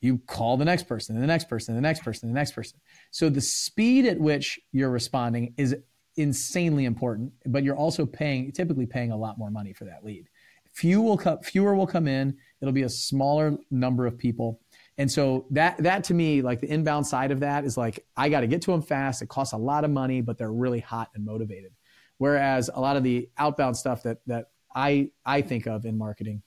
You 0.00 0.18
call 0.18 0.56
the 0.56 0.64
next 0.64 0.84
person, 0.84 1.20
the 1.20 1.26
next 1.26 1.48
person, 1.48 1.74
the 1.74 1.80
next 1.80 2.04
person, 2.04 2.28
the 2.28 2.34
next 2.34 2.52
person. 2.52 2.78
So 3.10 3.28
the 3.28 3.40
speed 3.40 4.06
at 4.06 4.20
which 4.20 4.60
you're 4.70 4.90
responding 4.90 5.54
is 5.56 5.76
insanely 6.16 6.84
important, 6.84 7.32
but 7.46 7.64
you're 7.64 7.76
also 7.76 8.06
paying, 8.06 8.52
typically 8.52 8.86
paying 8.86 9.10
a 9.10 9.16
lot 9.16 9.38
more 9.38 9.50
money 9.50 9.72
for 9.72 9.84
that 9.86 10.04
lead. 10.04 10.28
Few 10.72 11.02
will 11.02 11.18
fewer 11.42 11.74
will 11.74 11.86
come 11.86 12.08
in. 12.08 12.36
It'll 12.60 12.72
be 12.72 12.82
a 12.82 12.88
smaller 12.88 13.58
number 13.70 14.06
of 14.06 14.16
people. 14.16 14.60
And 14.98 15.10
so 15.10 15.46
that 15.50 15.78
that 15.78 16.04
to 16.04 16.14
me, 16.14 16.42
like 16.42 16.60
the 16.60 16.70
inbound 16.70 17.06
side 17.06 17.30
of 17.30 17.40
that 17.40 17.64
is 17.64 17.76
like 17.76 18.04
I 18.16 18.28
got 18.28 18.40
to 18.40 18.46
get 18.46 18.62
to 18.62 18.72
them 18.72 18.82
fast. 18.82 19.22
It 19.22 19.28
costs 19.28 19.52
a 19.52 19.58
lot 19.58 19.84
of 19.84 19.90
money, 19.90 20.20
but 20.20 20.38
they're 20.38 20.52
really 20.52 20.80
hot 20.80 21.10
and 21.14 21.24
motivated. 21.24 21.72
Whereas 22.18 22.70
a 22.72 22.80
lot 22.80 22.96
of 22.96 23.02
the 23.02 23.28
outbound 23.38 23.76
stuff 23.76 24.02
that 24.02 24.18
that 24.26 24.50
I 24.74 25.10
I 25.24 25.40
think 25.42 25.66
of 25.66 25.86
in 25.86 25.96
marketing 25.96 26.42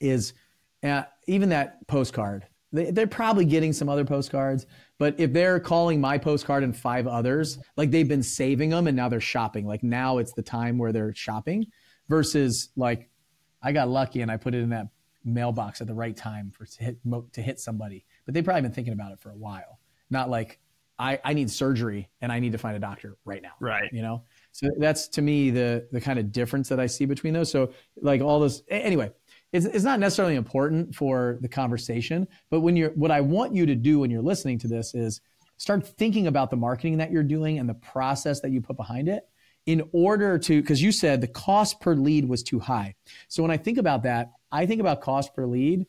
is 0.00 0.34
uh, 0.82 1.02
even 1.26 1.50
that 1.50 1.86
postcard. 1.86 2.46
They, 2.72 2.90
they're 2.90 3.06
probably 3.06 3.46
getting 3.46 3.72
some 3.72 3.88
other 3.88 4.04
postcards, 4.04 4.66
but 4.98 5.18
if 5.18 5.32
they're 5.32 5.60
calling 5.60 6.00
my 6.00 6.18
postcard 6.18 6.62
and 6.62 6.76
five 6.76 7.06
others, 7.06 7.58
like 7.76 7.90
they've 7.90 8.06
been 8.06 8.22
saving 8.22 8.70
them 8.70 8.86
and 8.86 8.96
now 8.96 9.08
they're 9.08 9.20
shopping. 9.20 9.66
Like 9.66 9.82
now 9.82 10.18
it's 10.18 10.32
the 10.34 10.42
time 10.42 10.78
where 10.78 10.92
they're 10.92 11.14
shopping 11.14 11.66
versus 12.08 12.68
like 12.76 13.10
I 13.62 13.72
got 13.72 13.88
lucky 13.88 14.20
and 14.20 14.30
I 14.30 14.36
put 14.36 14.54
it 14.54 14.58
in 14.58 14.70
that 14.70 14.88
mailbox 15.24 15.80
at 15.80 15.86
the 15.86 15.94
right 15.94 16.16
time 16.16 16.50
for 16.50 16.64
to 16.64 16.84
hit 16.84 16.98
to 17.32 17.42
hit 17.42 17.60
somebody. 17.60 18.04
But 18.24 18.34
they've 18.34 18.44
probably 18.44 18.62
been 18.62 18.72
thinking 18.72 18.92
about 18.92 19.12
it 19.12 19.20
for 19.20 19.30
a 19.30 19.36
while. 19.36 19.78
Not 20.10 20.30
like 20.30 20.58
I, 20.98 21.18
I 21.24 21.32
need 21.32 21.50
surgery 21.50 22.10
and 22.20 22.30
I 22.30 22.40
need 22.40 22.52
to 22.52 22.58
find 22.58 22.76
a 22.76 22.80
doctor 22.80 23.16
right 23.24 23.40
now. 23.40 23.52
Right. 23.58 23.90
You 23.90 24.02
know? 24.02 24.22
So 24.52 24.68
that's 24.78 25.08
to 25.08 25.22
me 25.22 25.50
the 25.50 25.88
the 25.92 26.00
kind 26.00 26.18
of 26.18 26.30
difference 26.30 26.68
that 26.68 26.78
I 26.78 26.86
see 26.86 27.06
between 27.06 27.32
those. 27.32 27.50
So 27.50 27.72
like 28.00 28.20
all 28.20 28.40
this 28.40 28.62
anyway, 28.68 29.10
it's, 29.52 29.66
it's 29.66 29.84
not 29.84 29.98
necessarily 29.98 30.36
important 30.36 30.94
for 30.94 31.38
the 31.40 31.48
conversation, 31.48 32.28
but 32.50 32.60
when 32.60 32.76
you're 32.76 32.90
what 32.90 33.10
I 33.10 33.20
want 33.20 33.54
you 33.54 33.66
to 33.66 33.74
do 33.74 34.00
when 34.00 34.10
you're 34.10 34.22
listening 34.22 34.58
to 34.58 34.68
this 34.68 34.94
is 34.94 35.22
start 35.56 35.86
thinking 35.86 36.26
about 36.26 36.50
the 36.50 36.56
marketing 36.56 36.98
that 36.98 37.10
you're 37.10 37.22
doing 37.22 37.58
and 37.58 37.68
the 37.68 37.74
process 37.74 38.40
that 38.40 38.50
you 38.50 38.60
put 38.60 38.76
behind 38.76 39.08
it 39.08 39.24
in 39.66 39.88
order 39.92 40.38
to 40.38 40.60
because 40.60 40.82
you 40.82 40.92
said 40.92 41.20
the 41.20 41.28
cost 41.28 41.80
per 41.80 41.94
lead 41.94 42.28
was 42.28 42.42
too 42.42 42.58
high. 42.58 42.94
So 43.28 43.42
when 43.42 43.50
I 43.50 43.56
think 43.56 43.78
about 43.78 44.02
that, 44.02 44.32
I 44.52 44.66
think 44.66 44.80
about 44.80 45.00
cost 45.00 45.34
per 45.34 45.46
lead 45.46 45.86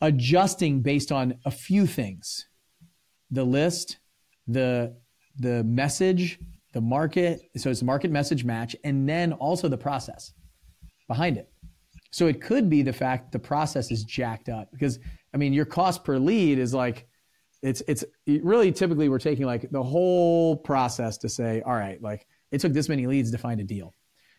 adjusting 0.00 0.82
based 0.82 1.10
on 1.10 1.38
a 1.44 1.50
few 1.50 1.86
things. 1.86 2.46
The 3.30 3.44
list, 3.44 3.98
the 4.46 4.96
the 5.36 5.64
message, 5.64 6.38
the 6.72 6.80
market. 6.80 7.40
So 7.56 7.70
it's 7.70 7.82
market 7.82 8.10
message 8.10 8.44
match, 8.44 8.76
and 8.84 9.08
then 9.08 9.32
also 9.32 9.68
the 9.68 9.78
process 9.78 10.32
behind 11.08 11.36
it. 11.36 11.50
So 12.10 12.26
it 12.26 12.40
could 12.40 12.70
be 12.70 12.82
the 12.82 12.92
fact 12.92 13.32
the 13.32 13.38
process 13.38 13.90
is 13.90 14.04
jacked 14.04 14.48
up 14.48 14.70
because 14.72 14.98
I 15.32 15.36
mean 15.36 15.52
your 15.52 15.64
cost 15.64 16.04
per 16.04 16.18
lead 16.18 16.58
is 16.58 16.72
like 16.72 17.08
it's 17.62 17.82
it's 17.88 18.04
really 18.26 18.70
typically 18.70 19.08
we're 19.08 19.18
taking 19.18 19.46
like 19.46 19.70
the 19.70 19.82
whole 19.82 20.56
process 20.56 21.18
to 21.18 21.28
say 21.28 21.62
all 21.62 21.74
right 21.74 22.00
like 22.02 22.26
it 22.52 22.60
took 22.60 22.72
this 22.72 22.88
many 22.88 23.06
leads 23.06 23.32
to 23.32 23.38
find 23.38 23.60
a 23.60 23.64
deal. 23.64 23.92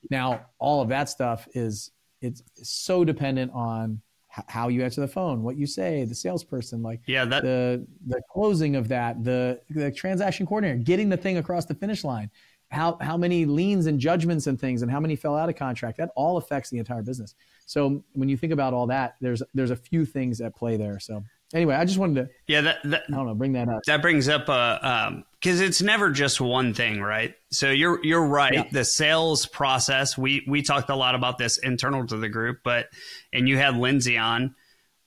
Now 0.10 0.46
all 0.60 0.82
of 0.82 0.90
that 0.90 1.10
stuff 1.10 1.48
is 1.54 1.92
it's 2.22 2.44
so 2.64 3.04
dependent 3.04 3.52
on 3.54 4.02
how 4.48 4.68
you 4.68 4.84
answer 4.84 5.02
the 5.02 5.08
phone, 5.08 5.44
what 5.44 5.56
you 5.56 5.66
say, 5.66 6.04
the 6.04 6.16
salesperson, 6.16 6.82
like 6.82 7.00
yeah, 7.08 7.24
that 7.26 7.44
the 7.44 7.86
the 8.08 8.22
closing 8.32 8.76
of 8.76 8.88
that, 8.90 9.24
the 9.24 9.62
the 9.70 9.92
transaction 9.92 10.46
coordinator, 10.46 10.78
getting 10.78 11.10
the 11.10 11.18
thing 11.18 11.38
across 11.38 11.66
the 11.66 11.76
finish 11.76 12.04
line, 12.04 12.30
how 12.70 12.98
how 13.00 13.16
many 13.16 13.46
liens 13.46 13.86
and 13.86 14.00
judgments 14.00 14.48
and 14.48 14.60
things, 14.60 14.82
and 14.82 14.92
how 14.92 15.00
many 15.00 15.16
fell 15.16 15.38
out 15.38 15.48
of 15.48 15.56
contract. 15.56 15.98
That 15.98 16.10
all 16.16 16.38
affects 16.38 16.70
the 16.70 16.80
entire 16.80 17.02
business. 17.02 17.36
So 17.66 18.04
when 18.14 18.28
you 18.28 18.36
think 18.36 18.52
about 18.52 18.74
all 18.74 18.88
that, 18.88 19.16
there's 19.22 19.42
there's 19.54 19.72
a 19.72 19.76
few 19.76 20.06
things 20.06 20.42
at 20.42 20.56
play 20.56 20.76
there. 20.76 21.00
So 21.00 21.24
anyway, 21.54 21.76
I 21.76 21.86
just 21.86 21.98
wanted 21.98 22.28
to 22.28 22.34
yeah 22.48 22.62
that, 22.62 22.78
that 22.84 23.04
I 23.08 23.12
don't 23.12 23.28
know 23.28 23.36
bring 23.36 23.54
that 23.54 23.70
up. 23.70 23.82
That 23.88 24.02
brings 24.02 24.28
up 24.28 24.50
a 24.50 24.80
um, 24.82 25.24
because 25.34 25.62
it's 25.62 25.82
never 25.82 26.12
just 26.12 26.42
one 26.42 26.74
thing, 26.74 27.02
right? 27.02 27.36
So 27.52 27.70
you're 27.70 28.04
you're 28.04 28.26
right. 28.26 28.54
Yeah. 28.54 28.64
The 28.72 28.86
sales 28.86 29.46
process, 29.46 30.18
we 30.18 30.44
we 30.48 30.62
talked 30.62 30.90
a 30.90 30.96
lot 30.96 31.16
about 31.16 31.38
this 31.38 31.58
internal 31.58 32.06
to 32.08 32.18
the 32.18 32.30
group, 32.30 32.60
but 32.64 32.88
and 33.32 33.48
you 33.48 33.58
had 33.58 33.78
Lindsay 33.78 34.18
on. 34.18 34.56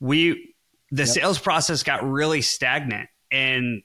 We 0.00 0.54
the 0.90 1.04
yep. 1.04 1.09
sales 1.09 1.38
process 1.38 1.83
got 1.83 2.09
really 2.09 2.42
stagnant, 2.42 3.09
and 3.33 3.83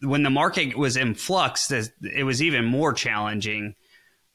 when 0.00 0.22
the 0.22 0.30
market 0.30 0.76
was 0.76 0.96
in 0.96 1.14
flux, 1.14 1.70
it 1.70 2.24
was 2.24 2.42
even 2.42 2.64
more 2.64 2.92
challenging 2.92 3.74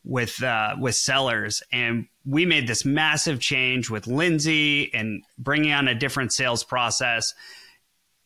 with 0.03 0.41
uh, 0.41 0.75
with 0.79 0.95
sellers. 0.95 1.61
And 1.71 2.07
we 2.25 2.45
made 2.45 2.67
this 2.67 2.85
massive 2.85 3.39
change 3.39 3.89
with 3.89 4.07
Lindsay 4.07 4.93
and 4.93 5.23
bringing 5.37 5.71
on 5.71 5.87
a 5.87 5.95
different 5.95 6.33
sales 6.33 6.63
process. 6.63 7.33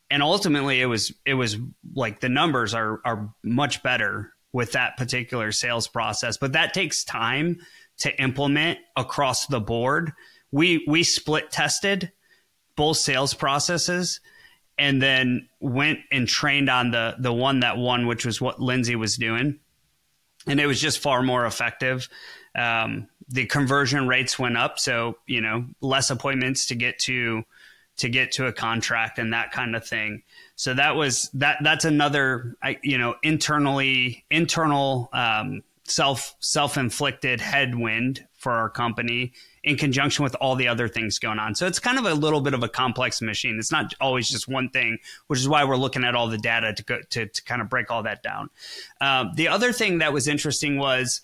And 0.10 0.22
ultimately 0.22 0.82
it 0.82 0.86
was 0.86 1.13
it 1.25 1.34
was 1.34 1.58
like 1.96 2.20
the 2.20 2.30
numbers 2.30 2.74
are 2.74 3.00
are 3.06 3.34
much 3.44 3.84
better 3.84 4.34
with 4.51 4.74
that 4.74 4.98
particular 4.98 5.51
sales 5.51 5.88
process. 5.88 6.38
But 6.38 6.53
that 6.53 6.74
takes 6.74 7.03
time 7.03 7.60
to 8.00 8.22
implement 8.22 8.80
across 8.96 9.48
the 9.48 9.60
board. 9.60 10.12
We 10.51 10.84
we 10.88 11.03
split 11.03 11.51
tested 11.51 12.12
both 12.75 12.98
sales 12.98 13.34
processes 13.34 14.20
and 14.77 15.01
then 15.01 15.48
went 15.60 16.00
and 16.12 16.27
trained 16.27 16.70
on 16.70 16.92
the 16.92 17.15
the 17.20 17.34
one 17.34 17.60
that 17.60 17.77
won 17.77 18.08
which 18.08 18.25
was 18.25 18.42
what 18.42 18.60
lindsay 18.60 18.96
was 18.96 19.18
doing 19.18 19.60
and 20.48 20.60
it 20.60 20.66
was 20.66 20.80
just 20.80 21.00
far 21.00 21.22
more 21.22 21.46
effective 21.46 22.10
um, 22.56 23.08
the 23.30 23.46
conversion 23.46 24.08
rates 24.08 24.38
went 24.38 24.58
up 24.58 24.80
so 24.80 25.18
you 25.28 25.42
know 25.42 25.66
less 25.82 26.10
appointments 26.10 26.68
to 26.68 26.76
get 26.76 27.00
to 27.00 27.44
to 27.98 28.10
get 28.10 28.32
to 28.34 28.48
a 28.48 28.54
contract 28.54 29.20
and 29.20 29.34
that 29.34 29.52
kind 29.52 29.76
of 29.76 29.86
thing. 29.86 30.24
So 30.56 30.74
that 30.74 30.96
was 30.96 31.30
that. 31.36 31.58
That's 31.62 31.86
another, 31.86 32.56
you 32.82 32.98
know, 32.98 33.16
internally 33.24 34.26
internal 34.30 35.10
um, 35.14 35.64
self 35.84 36.36
self 36.40 36.78
inflicted 36.78 37.42
headwind 37.42 38.26
for 38.34 38.52
our 38.52 38.70
company 38.70 39.34
in 39.63 39.77
conjunction 39.77 40.24
with 40.24 40.36
all 40.36 40.55
the 40.55 40.67
other 40.67 40.88
things 40.88 41.20
going 41.20 41.39
on. 41.39 41.55
So 41.55 41.65
it's 41.65 41.79
kind 41.79 41.98
of 41.98 42.05
a 42.05 42.13
little 42.13 42.41
bit 42.41 42.53
of 42.53 42.63
a 42.63 42.70
complex 42.70 43.22
machine. 43.22 43.58
It's 43.58 43.72
not 43.72 43.93
always 44.01 44.29
just 44.29 44.48
one 44.48 44.70
thing, 44.70 44.98
which 45.27 45.39
is 45.39 45.48
why 45.48 45.63
we're 45.63 45.77
looking 45.77 46.03
at 46.03 46.15
all 46.15 46.27
the 46.27 46.38
data 46.38 46.74
to 46.74 46.84
go, 46.84 47.00
to, 47.12 47.27
to 47.27 47.43
kind 47.43 47.62
of 47.62 47.70
break 47.70 47.89
all 47.89 48.03
that 48.03 48.22
down. 48.22 48.50
Um, 49.00 49.32
the 49.36 49.48
other 49.48 49.72
thing 49.72 50.00
that 50.00 50.12
was 50.12 50.27
interesting 50.27 50.77
was 50.77 51.22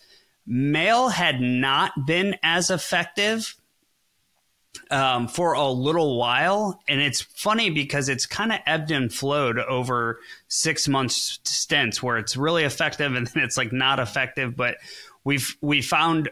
mail 0.48 1.10
had 1.10 1.42
not 1.42 2.06
been 2.06 2.36
as 2.42 2.70
effective 2.70 3.56
um, 4.90 5.28
for 5.28 5.54
a 5.54 5.68
little 5.68 6.18
while. 6.18 6.82
And 6.88 7.02
it's 7.02 7.22
funny 7.22 7.70
because 7.70 8.10
it's 8.10 8.26
kind 8.26 8.52
of 8.52 8.60
ebbed 8.66 8.92
and 8.92 9.14
flowed 9.14 9.60
over 9.60 10.20
six 10.48 10.88
months 10.88 11.40
stints 11.44 12.02
where 12.02 12.18
it's 12.18 12.38
really 12.38 12.64
effective 12.64 13.14
and 13.16 13.28
then 13.28 13.44
it's 13.44 13.58
like 13.58 13.74
not 13.74 14.00
effective. 14.00 14.56
But 14.56 14.78
we've 15.24 15.56
we 15.62 15.82
found 15.82 16.30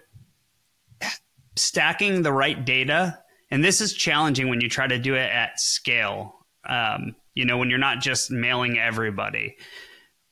stacking 1.57 2.21
the 2.21 2.31
right 2.31 2.63
data, 2.65 3.19
and 3.51 3.63
this 3.63 3.81
is 3.81 3.93
challenging 3.93 4.49
when 4.49 4.61
you 4.61 4.69
try 4.69 4.87
to 4.87 4.99
do 4.99 5.15
it 5.15 5.29
at 5.29 5.59
scale. 5.59 6.35
Um, 6.67 7.15
you 7.33 7.45
know, 7.45 7.57
when 7.57 7.69
you're 7.69 7.79
not 7.79 8.01
just 8.01 8.31
mailing 8.31 8.77
everybody. 8.77 9.55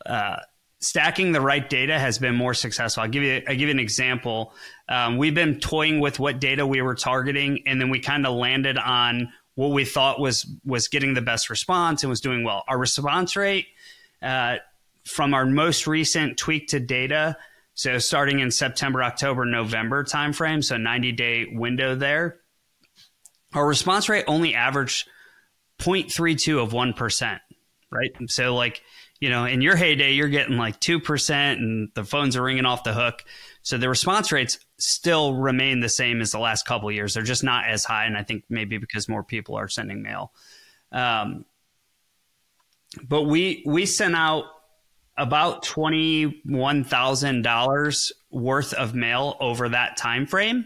Uh, 0.06 0.38
stacking 0.80 1.32
the 1.32 1.42
right 1.42 1.70
data 1.70 1.98
has 1.98 2.20
been 2.20 2.36
more 2.36 2.54
successful. 2.54 3.04
I'll 3.04 3.10
give 3.10 3.24
you 3.24 3.42
I 3.48 3.56
give 3.56 3.68
you 3.68 3.72
an 3.72 3.80
example. 3.80 4.54
Um, 4.90 5.18
we've 5.18 5.34
been 5.34 5.60
toying 5.60 6.00
with 6.00 6.20
what 6.20 6.40
data 6.40 6.66
we 6.66 6.82
were 6.82 6.96
targeting, 6.96 7.64
and 7.66 7.80
then 7.80 7.90
we 7.90 8.00
kind 8.00 8.26
of 8.26 8.36
landed 8.36 8.78
on 8.78 9.32
what 9.56 9.70
we 9.70 9.86
thought 9.86 10.20
was 10.20 10.46
was 10.66 10.88
getting 10.88 11.14
the 11.14 11.22
best 11.22 11.50
response 11.50 12.04
and 12.04 12.10
was 12.10 12.22
doing 12.22 12.44
well. 12.44 12.64
Our 12.68 12.78
response 12.78 13.36
rate 13.36 13.68
uh, 14.22 14.58
from 15.06 15.34
our 15.34 15.46
most 15.46 15.88
recent 15.88 16.38
tweak 16.38 16.68
to 16.70 16.80
data, 16.80 17.38
so 17.76 17.98
starting 18.00 18.40
in 18.40 18.50
September, 18.52 19.04
October, 19.04 19.46
November 19.46 20.04
timeframe, 20.04 20.64
so 20.64 20.78
90 20.78 21.12
day 21.12 21.46
window 21.52 21.96
there, 21.96 22.40
our 23.54 23.68
response 23.68 24.10
rate 24.10 24.26
only 24.28 24.56
averaged 24.56 25.08
0.32 25.80 26.62
of 26.62 26.74
one 26.74 26.94
percent, 26.94 27.42
right? 27.92 28.12
So 28.28 28.56
like 28.56 28.82
you 29.20 29.30
know, 29.30 29.46
in 29.46 29.62
your 29.62 29.76
heyday, 29.76 30.12
you're 30.12 30.28
getting 30.28 30.58
like 30.58 30.80
2% 30.80 31.54
and 31.54 31.90
the 31.96 32.04
phones 32.04 32.36
are 32.36 32.44
ringing 32.44 32.66
off 32.66 32.84
the 32.84 32.94
hook. 32.94 33.24
So 33.62 33.78
the 33.78 33.90
response 33.90 34.32
rates 34.32 34.60
still 34.78 35.34
remain 35.36 35.80
the 35.80 35.90
same 35.90 36.22
as 36.22 36.32
the 36.32 36.40
last 36.40 36.68
couple 36.68 36.92
years. 36.92 37.14
They're 37.14 37.24
just 37.24 37.44
not 37.44 37.66
as 37.66 37.86
high. 37.86 38.06
And 38.06 38.18
I 38.18 38.24
think 38.24 38.44
maybe 38.50 38.78
because 38.78 39.08
more 39.08 39.24
people 39.24 39.56
are 39.56 39.70
sending 39.70 40.02
mail. 40.02 40.34
Um, 40.92 41.46
but 43.08 43.24
we, 43.24 43.64
we 43.66 43.86
sent 43.86 44.16
out 44.16 44.46
about 45.18 45.64
$21,000 45.64 48.12
worth 48.32 48.74
of 48.74 48.94
mail 48.94 49.38
over 49.40 49.70
that 49.70 49.96
time 49.98 50.26
frame. 50.26 50.66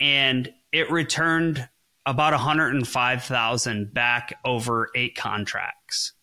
And 0.00 0.52
it 0.72 0.90
returned 0.90 1.68
about 2.06 2.32
105,000 2.32 3.94
back 3.94 4.38
over 4.44 4.88
eight 4.96 5.16
contracts. 5.16 6.14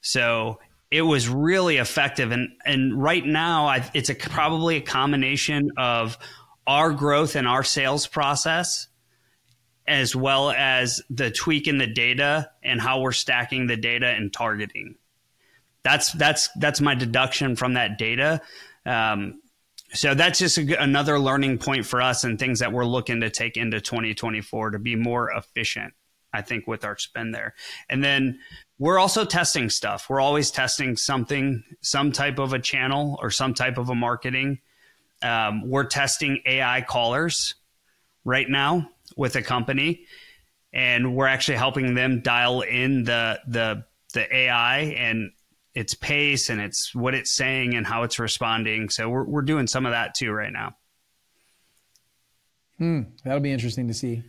So 0.00 0.60
it 0.90 1.02
was 1.02 1.28
really 1.28 1.76
effective. 1.76 2.32
And, 2.32 2.50
and 2.64 3.00
right 3.00 3.24
now, 3.24 3.66
I, 3.66 3.88
it's 3.94 4.10
a, 4.10 4.14
probably 4.14 4.76
a 4.76 4.80
combination 4.80 5.70
of 5.76 6.18
our 6.66 6.92
growth 6.92 7.36
and 7.36 7.46
our 7.46 7.64
sales 7.64 8.06
process, 8.06 8.88
as 9.86 10.16
well 10.16 10.50
as 10.50 11.02
the 11.10 11.30
tweak 11.30 11.68
in 11.68 11.78
the 11.78 11.86
data 11.86 12.50
and 12.62 12.80
how 12.80 13.00
we're 13.00 13.12
stacking 13.12 13.66
the 13.66 13.76
data 13.76 14.06
and 14.06 14.32
targeting. 14.32 14.96
That's 15.82 16.12
that's 16.12 16.48
that's 16.56 16.80
my 16.80 16.94
deduction 16.94 17.56
from 17.56 17.74
that 17.74 17.98
data. 17.98 18.40
Um, 18.84 19.40
so 19.92 20.14
that's 20.14 20.38
just 20.38 20.58
a, 20.58 20.82
another 20.82 21.18
learning 21.18 21.58
point 21.58 21.86
for 21.86 22.00
us 22.00 22.24
and 22.24 22.38
things 22.38 22.60
that 22.60 22.72
we're 22.72 22.84
looking 22.84 23.20
to 23.22 23.30
take 23.30 23.56
into 23.56 23.80
2024 23.80 24.70
to 24.70 24.78
be 24.78 24.94
more 24.94 25.30
efficient. 25.30 25.94
I 26.32 26.42
think 26.42 26.68
with 26.68 26.84
our 26.84 26.96
spend 26.96 27.34
there, 27.34 27.54
and 27.88 28.04
then 28.04 28.38
we're 28.78 28.98
also 28.98 29.24
testing 29.24 29.68
stuff. 29.68 30.08
We're 30.08 30.20
always 30.20 30.52
testing 30.52 30.96
something, 30.96 31.64
some 31.80 32.12
type 32.12 32.38
of 32.38 32.52
a 32.52 32.58
channel 32.60 33.18
or 33.20 33.30
some 33.30 33.52
type 33.52 33.78
of 33.78 33.88
a 33.90 33.96
marketing. 33.96 34.60
Um, 35.22 35.68
we're 35.68 35.84
testing 35.84 36.40
AI 36.46 36.82
callers 36.82 37.56
right 38.24 38.48
now 38.48 38.88
with 39.16 39.34
a 39.34 39.42
company, 39.42 40.06
and 40.72 41.16
we're 41.16 41.26
actually 41.26 41.58
helping 41.58 41.94
them 41.94 42.20
dial 42.20 42.60
in 42.60 43.02
the 43.02 43.40
the 43.48 43.84
the 44.14 44.34
AI 44.34 44.78
and 44.78 45.32
its 45.74 45.94
pace 45.94 46.50
and 46.50 46.60
its 46.60 46.94
what 46.94 47.14
it's 47.14 47.32
saying 47.32 47.74
and 47.74 47.86
how 47.86 48.02
it's 48.02 48.18
responding. 48.18 48.88
So 48.90 49.08
we're 49.08 49.24
we're 49.24 49.42
doing 49.42 49.66
some 49.66 49.86
of 49.86 49.92
that 49.92 50.14
too 50.14 50.32
right 50.32 50.52
now. 50.52 50.76
Hmm, 52.78 53.02
that'll 53.24 53.40
be 53.40 53.52
interesting 53.52 53.88
to 53.88 53.94
see. 53.94 54.22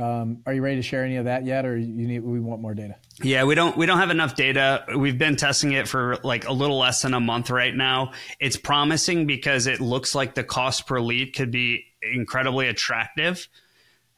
Um, 0.00 0.42
are 0.44 0.52
you 0.52 0.60
ready 0.60 0.76
to 0.76 0.82
share 0.82 1.04
any 1.04 1.16
of 1.16 1.24
that 1.24 1.46
yet, 1.46 1.64
or 1.64 1.76
you 1.76 2.06
need 2.06 2.20
we 2.20 2.38
want 2.38 2.60
more 2.60 2.74
data? 2.74 2.96
Yeah, 3.22 3.44
we 3.44 3.54
don't 3.54 3.76
we 3.78 3.86
don't 3.86 3.98
have 3.98 4.10
enough 4.10 4.36
data. 4.36 4.84
We've 4.94 5.16
been 5.16 5.36
testing 5.36 5.72
it 5.72 5.88
for 5.88 6.18
like 6.22 6.46
a 6.46 6.52
little 6.52 6.78
less 6.78 7.02
than 7.02 7.14
a 7.14 7.20
month 7.20 7.48
right 7.48 7.74
now. 7.74 8.12
It's 8.38 8.58
promising 8.58 9.26
because 9.26 9.66
it 9.66 9.80
looks 9.80 10.14
like 10.14 10.34
the 10.34 10.44
cost 10.44 10.86
per 10.86 11.00
lead 11.00 11.34
could 11.34 11.50
be 11.50 11.86
incredibly 12.02 12.68
attractive. 12.68 13.48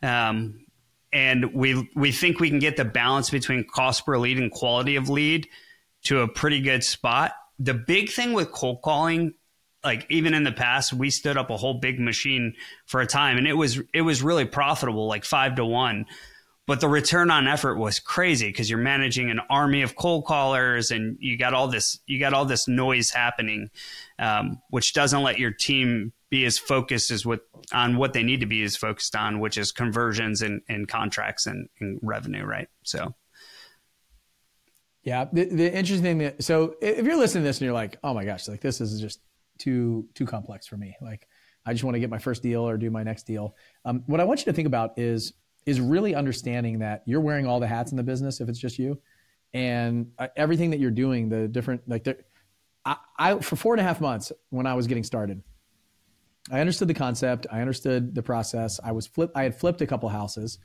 Um, 0.03 0.67
and 1.13 1.55
we 1.55 1.89
we 1.95 2.11
think 2.11 2.41
we 2.41 2.51
can 2.51 2.59
get 2.59 2.77
the 2.77 2.85
balance 2.85 3.31
between 3.31 3.65
cost 3.65 4.05
per 4.05 4.19
lead 4.19 4.39
and 4.39 4.51
quality 4.51 4.97
of 4.97 5.09
lead 5.09 5.47
to 6.09 6.21
a 6.21 6.29
pretty 6.29 6.61
good 6.61 6.83
spot. 6.83 7.33
The 7.59 7.75
big 7.75 8.11
thing 8.11 8.33
with 8.33 8.51
cold 8.51 8.81
calling 8.83 9.35
like 9.85 10.07
even 10.09 10.35
in 10.35 10.43
the 10.43 10.53
past 10.53 10.93
we 10.93 11.11
stood 11.11 11.37
up 11.37 11.51
a 11.51 11.57
whole 11.57 11.75
big 11.75 12.01
machine 12.01 12.55
for 12.87 13.01
a 13.01 13.07
time 13.07 13.37
and 13.37 13.47
it 13.47 13.53
was 13.53 13.81
it 13.95 14.01
was 14.03 14.23
really 14.23 14.45
profitable 14.45 15.07
like 15.07 15.25
5 15.25 15.55
to 15.57 15.65
1 15.65 16.07
but 16.67 16.81
the 16.81 16.89
return 16.89 17.31
on 17.31 17.47
effort 17.47 17.77
was 17.77 18.01
crazy 18.01 18.49
because 18.49 18.69
you're 18.69 18.81
managing 18.81 19.31
an 19.31 19.41
army 19.49 19.83
of 19.83 19.95
cold 19.95 20.25
callers 20.25 20.91
and 20.91 21.17
you 21.21 21.39
got 21.39 21.55
all 21.55 21.69
this 21.69 22.01
you 22.07 22.19
got 22.19 22.35
all 22.35 22.45
this 22.45 22.67
noise 22.67 23.11
happening 23.11 23.71
um, 24.19 24.61
which 24.71 24.95
doesn't 24.95 25.23
let 25.23 25.39
your 25.39 25.53
team 25.53 26.13
be 26.29 26.45
as 26.45 26.59
focused 26.59 27.13
as 27.13 27.25
what 27.25 27.43
on 27.73 27.97
what 27.97 28.15
they 28.15 28.25
need 28.25 28.41
to 28.41 28.47
be 28.47 28.65
as 28.65 28.77
focused 28.77 29.15
on 29.15 29.39
which 29.39 29.57
is 29.57 29.71
conversions 29.71 30.43
and, 30.43 30.61
and 30.69 30.89
contracts 30.89 31.47
and, 31.47 31.69
and 31.79 32.01
revenue 32.03 32.45
right 32.45 32.69
so 32.83 33.15
yeah 35.09 35.25
the, 35.33 35.45
the 35.45 35.77
interesting 35.77 36.19
thing 36.19 36.33
so 36.41 36.77
if 36.81 37.05
you're 37.05 37.17
listening 37.17 37.43
to 37.43 37.49
this 37.49 37.59
and 37.59 37.65
you're 37.67 37.75
like 37.75 37.99
oh 38.05 38.15
my 38.15 38.25
gosh 38.25 38.47
like 38.47 38.61
this 38.61 38.81
is 38.81 39.01
just 39.01 39.21
too 39.59 40.09
too 40.15 40.25
complex 40.25 40.67
for 40.67 40.77
me. 40.77 40.97
Like 41.01 41.29
I 41.67 41.73
just 41.73 41.85
want 41.85 41.97
to 41.97 42.01
get 42.01 42.09
my 42.09 42.19
first 42.19 42.43
deal 42.43 42.67
or 42.67 42.79
do 42.79 42.91
my 42.91 43.03
next 43.03 43.25
deal. 43.25 43.57
Um, 43.85 44.03
what 44.07 44.21
I 44.21 44.25
want 44.25 44.41
you 44.41 44.45
to 44.47 44.53
think 44.53 44.67
about 44.67 44.99
is 44.99 45.35
is 45.67 45.81
really 45.81 46.15
understanding 46.15 46.79
that 46.79 47.03
you're 47.05 47.21
wearing 47.21 47.47
all 47.47 47.61
the 47.61 47.67
hats 47.67 47.91
in 47.91 47.97
the 47.97 48.03
business 48.03 48.41
if 48.41 48.49
it's 48.49 48.59
just 48.59 48.79
you, 48.79 48.99
and 49.53 50.11
uh, 50.19 50.29
everything 50.37 50.71
that 50.71 50.81
you're 50.81 50.91
doing, 50.91 51.29
the 51.29 51.49
different 51.49 51.83
like 51.87 52.07
I, 52.85 52.97
I 53.19 53.39
for 53.41 53.57
four 53.57 53.75
and 53.75 53.81
a 53.81 53.85
half 53.85 54.01
months 54.01 54.33
when 54.51 54.67
I 54.67 54.75
was 54.75 54.87
getting 54.87 55.05
started, 55.05 55.43
I 56.51 56.61
understood 56.61 56.89
the 56.89 56.95
concept, 56.95 57.47
I 57.53 57.61
understood 57.61 58.15
the 58.15 58.23
process. 58.23 58.81
I 58.83 58.93
was 58.93 59.07
flip, 59.07 59.31
I 59.35 59.43
had 59.43 59.59
flipped 59.59 59.83
a 59.83 59.87
couple 59.87 60.09
houses. 60.09 60.59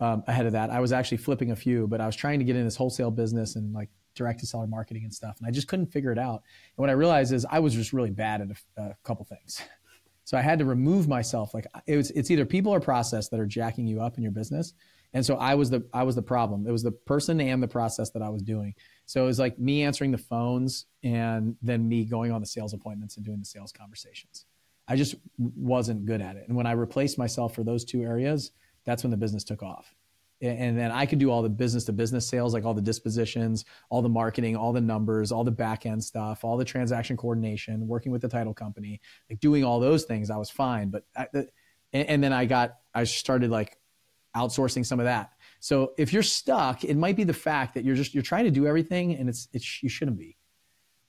Um, 0.00 0.22
ahead 0.28 0.46
of 0.46 0.52
that, 0.52 0.70
I 0.70 0.78
was 0.78 0.92
actually 0.92 1.18
flipping 1.18 1.50
a 1.50 1.56
few, 1.56 1.88
but 1.88 2.00
I 2.00 2.06
was 2.06 2.14
trying 2.14 2.38
to 2.38 2.44
get 2.44 2.54
in 2.54 2.64
this 2.64 2.76
wholesale 2.76 3.10
business 3.10 3.56
and 3.56 3.72
like 3.72 3.88
direct 4.14 4.40
to 4.40 4.46
seller 4.46 4.66
marketing 4.66 5.04
and 5.04 5.12
stuff. 5.12 5.36
And 5.38 5.46
I 5.46 5.50
just 5.50 5.66
couldn't 5.66 5.86
figure 5.86 6.12
it 6.12 6.18
out. 6.18 6.42
And 6.76 6.76
what 6.76 6.90
I 6.90 6.92
realized 6.92 7.32
is 7.32 7.44
I 7.50 7.58
was 7.58 7.74
just 7.74 7.92
really 7.92 8.10
bad 8.10 8.40
at 8.42 8.48
a, 8.76 8.82
a 8.82 8.96
couple 9.02 9.24
things. 9.24 9.60
So 10.24 10.36
I 10.36 10.42
had 10.42 10.58
to 10.58 10.66
remove 10.66 11.08
myself. 11.08 11.54
Like 11.54 11.66
it 11.86 11.96
was, 11.96 12.10
it's 12.10 12.30
either 12.30 12.44
people 12.44 12.70
or 12.70 12.80
process 12.80 13.28
that 13.30 13.40
are 13.40 13.46
jacking 13.46 13.86
you 13.86 14.00
up 14.00 14.18
in 14.18 14.22
your 14.22 14.30
business. 14.30 14.74
And 15.14 15.24
so 15.24 15.36
I 15.36 15.54
was 15.54 15.70
the, 15.70 15.82
I 15.94 16.02
was 16.02 16.14
the 16.16 16.22
problem. 16.22 16.66
It 16.66 16.70
was 16.70 16.82
the 16.82 16.92
person 16.92 17.40
and 17.40 17.62
the 17.62 17.68
process 17.68 18.10
that 18.10 18.20
I 18.20 18.28
was 18.28 18.42
doing. 18.42 18.74
So 19.06 19.22
it 19.22 19.26
was 19.26 19.38
like 19.38 19.58
me 19.58 19.84
answering 19.84 20.10
the 20.10 20.18
phones 20.18 20.84
and 21.02 21.56
then 21.62 21.88
me 21.88 22.04
going 22.04 22.30
on 22.30 22.42
the 22.42 22.46
sales 22.46 22.74
appointments 22.74 23.16
and 23.16 23.24
doing 23.24 23.38
the 23.38 23.46
sales 23.46 23.72
conversations. 23.72 24.44
I 24.86 24.96
just 24.96 25.14
wasn't 25.38 26.04
good 26.04 26.20
at 26.20 26.36
it. 26.36 26.44
And 26.46 26.56
when 26.56 26.66
I 26.66 26.72
replaced 26.72 27.16
myself 27.16 27.54
for 27.54 27.64
those 27.64 27.84
two 27.84 28.02
areas, 28.02 28.52
that's 28.88 29.04
when 29.04 29.10
the 29.10 29.16
business 29.16 29.44
took 29.44 29.62
off 29.62 29.94
and 30.40 30.78
then 30.78 30.92
I 30.92 31.06
could 31.06 31.18
do 31.18 31.30
all 31.30 31.42
the 31.42 31.48
business 31.48 31.84
to 31.84 31.92
business 31.92 32.28
sales, 32.28 32.54
like 32.54 32.64
all 32.64 32.74
the 32.74 32.80
dispositions, 32.80 33.64
all 33.90 34.02
the 34.02 34.08
marketing, 34.08 34.56
all 34.56 34.72
the 34.72 34.80
numbers, 34.80 35.32
all 35.32 35.42
the 35.42 35.50
back 35.50 35.84
end 35.84 36.02
stuff, 36.02 36.44
all 36.44 36.56
the 36.56 36.64
transaction 36.64 37.16
coordination, 37.16 37.88
working 37.88 38.12
with 38.12 38.22
the 38.22 38.28
title 38.28 38.54
company, 38.54 39.00
like 39.28 39.40
doing 39.40 39.64
all 39.64 39.80
those 39.80 40.04
things. 40.04 40.30
I 40.30 40.36
was 40.36 40.48
fine, 40.48 40.90
but 40.90 41.04
I, 41.16 41.26
and, 41.92 42.22
then 42.22 42.32
I 42.32 42.44
got 42.44 42.76
I 42.94 43.02
started 43.04 43.50
like 43.50 43.78
outsourcing 44.36 44.86
some 44.86 45.00
of 45.00 45.06
that. 45.06 45.32
So 45.58 45.92
if 45.98 46.12
you're 46.12 46.22
stuck, 46.22 46.84
it 46.84 46.96
might 46.96 47.16
be 47.16 47.24
the 47.24 47.34
fact 47.34 47.74
that 47.74 47.84
you're 47.84 47.96
just 47.96 48.14
you're 48.14 48.22
trying 48.22 48.44
to 48.44 48.52
do 48.52 48.66
everything 48.66 49.16
and 49.16 49.28
it's 49.28 49.48
it's 49.52 49.82
you 49.82 49.88
shouldn't 49.88 50.18
be. 50.18 50.36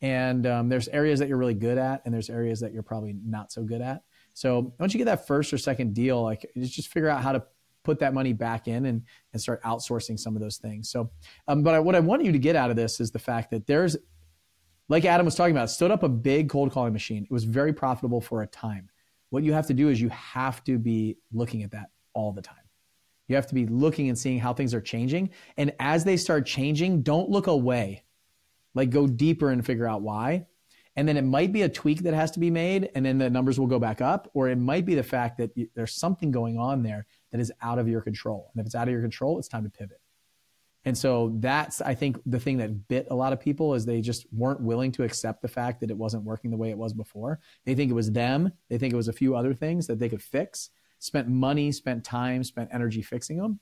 And 0.01 0.47
um, 0.47 0.69
there's 0.69 0.87
areas 0.87 1.19
that 1.19 1.27
you're 1.27 1.37
really 1.37 1.53
good 1.53 1.77
at, 1.77 2.01
and 2.05 2.13
there's 2.13 2.29
areas 2.29 2.61
that 2.61 2.71
you're 2.71 2.83
probably 2.83 3.17
not 3.25 3.51
so 3.51 3.63
good 3.63 3.81
at. 3.81 4.01
So 4.33 4.73
once 4.79 4.93
you 4.93 4.97
get 4.97 5.05
that 5.05 5.27
first 5.27 5.51
or 5.51 5.57
second 5.57 5.93
deal, 5.93 6.23
like 6.23 6.49
just 6.57 6.87
figure 6.87 7.09
out 7.09 7.21
how 7.21 7.33
to 7.33 7.43
put 7.83 7.99
that 7.99 8.13
money 8.13 8.33
back 8.33 8.67
in 8.67 8.85
and, 8.85 9.03
and 9.33 9.41
start 9.41 9.63
outsourcing 9.63 10.19
some 10.19 10.35
of 10.35 10.41
those 10.41 10.57
things. 10.57 10.89
So, 10.89 11.09
um, 11.47 11.63
but 11.63 11.75
I, 11.75 11.79
what 11.79 11.95
I 11.95 11.99
want 11.99 12.23
you 12.23 12.31
to 12.31 12.39
get 12.39 12.55
out 12.55 12.69
of 12.69 12.75
this 12.75 12.99
is 12.99 13.11
the 13.11 13.19
fact 13.19 13.51
that 13.51 13.67
there's, 13.67 13.97
like 14.89 15.05
Adam 15.05 15.25
was 15.25 15.35
talking 15.35 15.55
about, 15.55 15.69
stood 15.69 15.91
up 15.91 16.03
a 16.03 16.09
big 16.09 16.49
cold 16.49 16.71
calling 16.71 16.93
machine. 16.93 17.23
It 17.23 17.31
was 17.31 17.43
very 17.43 17.73
profitable 17.73 18.21
for 18.21 18.41
a 18.41 18.47
time. 18.47 18.89
What 19.29 19.43
you 19.43 19.53
have 19.53 19.67
to 19.67 19.73
do 19.73 19.89
is 19.89 20.01
you 20.01 20.09
have 20.09 20.63
to 20.63 20.79
be 20.79 21.17
looking 21.31 21.63
at 21.63 21.71
that 21.71 21.91
all 22.13 22.31
the 22.31 22.41
time. 22.41 22.55
You 23.27 23.35
have 23.35 23.47
to 23.47 23.55
be 23.55 23.67
looking 23.67 24.09
and 24.09 24.17
seeing 24.17 24.39
how 24.39 24.53
things 24.53 24.73
are 24.73 24.81
changing. 24.81 25.29
And 25.55 25.73
as 25.79 26.03
they 26.03 26.17
start 26.17 26.47
changing, 26.47 27.03
don't 27.03 27.29
look 27.29 27.45
away. 27.45 28.03
Like 28.73 28.89
go 28.89 29.05
deeper 29.05 29.51
and 29.51 29.63
figure 29.63 29.87
out 29.87 30.01
why. 30.01 30.47
And 30.95 31.07
then 31.07 31.15
it 31.15 31.23
might 31.23 31.53
be 31.53 31.61
a 31.61 31.69
tweak 31.69 32.01
that 32.01 32.15
has 32.15 32.31
to 32.31 32.39
be 32.39 32.49
made, 32.49 32.89
and 32.95 33.05
then 33.05 33.19
the 33.19 33.29
numbers 33.29 33.59
will 33.59 33.67
go 33.67 33.79
back 33.79 34.01
up, 34.01 34.29
or 34.33 34.49
it 34.49 34.57
might 34.57 34.85
be 34.85 34.95
the 34.95 35.03
fact 35.03 35.37
that 35.37 35.51
there's 35.75 35.93
something 35.93 36.31
going 36.31 36.57
on 36.57 36.81
there 36.81 37.05
that 37.31 37.39
is 37.39 37.51
out 37.61 37.79
of 37.79 37.87
your 37.87 38.01
control. 38.01 38.49
And 38.53 38.61
if 38.61 38.65
it's 38.65 38.75
out 38.75 38.87
of 38.87 38.91
your 38.91 39.01
control, 39.01 39.39
it's 39.39 39.47
time 39.47 39.63
to 39.63 39.69
pivot. 39.69 39.99
And 40.85 40.97
so 40.97 41.35
that's, 41.39 41.81
I 41.81 41.93
think, 41.93 42.19
the 42.25 42.39
thing 42.39 42.57
that 42.57 42.87
bit 42.87 43.07
a 43.11 43.15
lot 43.15 43.33
of 43.33 43.39
people 43.39 43.73
is 43.73 43.85
they 43.85 44.01
just 44.01 44.25
weren't 44.31 44.61
willing 44.61 44.91
to 44.93 45.03
accept 45.03 45.41
the 45.41 45.47
fact 45.47 45.81
that 45.81 45.91
it 45.91 45.97
wasn't 45.97 46.23
working 46.23 46.51
the 46.51 46.57
way 46.57 46.69
it 46.69 46.77
was 46.77 46.93
before. 46.93 47.39
They 47.65 47.75
think 47.75 47.91
it 47.91 47.95
was 47.95 48.11
them. 48.11 48.51
They 48.69 48.77
think 48.77 48.93
it 48.93 48.97
was 48.97 49.09
a 49.09 49.13
few 49.13 49.35
other 49.35 49.53
things 49.53 49.87
that 49.87 49.99
they 49.99 50.07
could 50.07 50.23
fix, 50.23 50.69
spent 50.99 51.27
money, 51.27 51.71
spent 51.71 52.03
time, 52.03 52.43
spent 52.43 52.69
energy 52.71 53.01
fixing 53.01 53.37
them. 53.37 53.59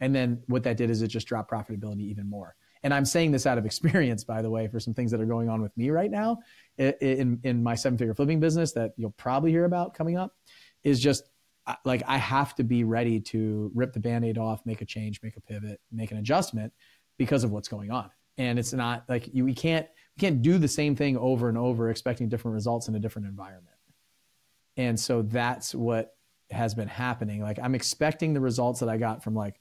And 0.00 0.14
then 0.14 0.42
what 0.46 0.62
that 0.64 0.76
did 0.76 0.90
is 0.90 1.02
it 1.02 1.08
just 1.08 1.26
dropped 1.26 1.50
profitability 1.50 2.02
even 2.02 2.28
more. 2.28 2.56
And 2.82 2.92
I'm 2.92 3.04
saying 3.04 3.32
this 3.32 3.46
out 3.46 3.58
of 3.58 3.66
experience, 3.66 4.24
by 4.24 4.40
the 4.40 4.50
way, 4.50 4.66
for 4.66 4.80
some 4.80 4.94
things 4.94 5.10
that 5.10 5.20
are 5.20 5.26
going 5.26 5.50
on 5.50 5.60
with 5.60 5.76
me 5.76 5.90
right 5.90 6.10
now 6.10 6.38
in, 6.78 7.40
in 7.42 7.62
my 7.62 7.74
seven 7.74 7.98
figure 7.98 8.14
flipping 8.14 8.40
business 8.40 8.72
that 8.72 8.92
you'll 8.96 9.10
probably 9.12 9.50
hear 9.50 9.66
about 9.66 9.94
coming 9.94 10.16
up 10.16 10.32
is 10.82 11.00
just 11.00 11.30
like 11.84 12.02
I 12.06 12.18
have 12.18 12.54
to 12.56 12.64
be 12.64 12.84
ready 12.84 13.20
to 13.20 13.70
rip 13.74 13.92
the 13.92 14.00
band-aid 14.00 14.38
off, 14.38 14.64
make 14.66 14.82
a 14.82 14.84
change, 14.84 15.20
make 15.22 15.36
a 15.36 15.40
pivot, 15.40 15.80
make 15.90 16.10
an 16.10 16.18
adjustment 16.18 16.72
because 17.18 17.44
of 17.44 17.50
what's 17.50 17.68
going 17.68 17.90
on. 17.90 18.10
And 18.36 18.58
it's 18.58 18.72
not 18.72 19.04
like 19.08 19.32
you, 19.32 19.44
we 19.44 19.54
can't 19.54 19.86
we 20.16 20.20
can't 20.20 20.42
do 20.42 20.58
the 20.58 20.68
same 20.68 20.94
thing 20.96 21.16
over 21.16 21.48
and 21.48 21.56
over 21.56 21.90
expecting 21.90 22.28
different 22.28 22.54
results 22.54 22.88
in 22.88 22.94
a 22.94 22.98
different 22.98 23.28
environment. 23.28 23.76
And 24.76 24.98
so 24.98 25.22
that's 25.22 25.74
what 25.74 26.16
has 26.50 26.74
been 26.74 26.88
happening. 26.88 27.40
Like 27.40 27.58
I'm 27.62 27.74
expecting 27.74 28.34
the 28.34 28.40
results 28.40 28.80
that 28.80 28.88
I 28.88 28.96
got 28.96 29.22
from 29.22 29.34
like 29.34 29.58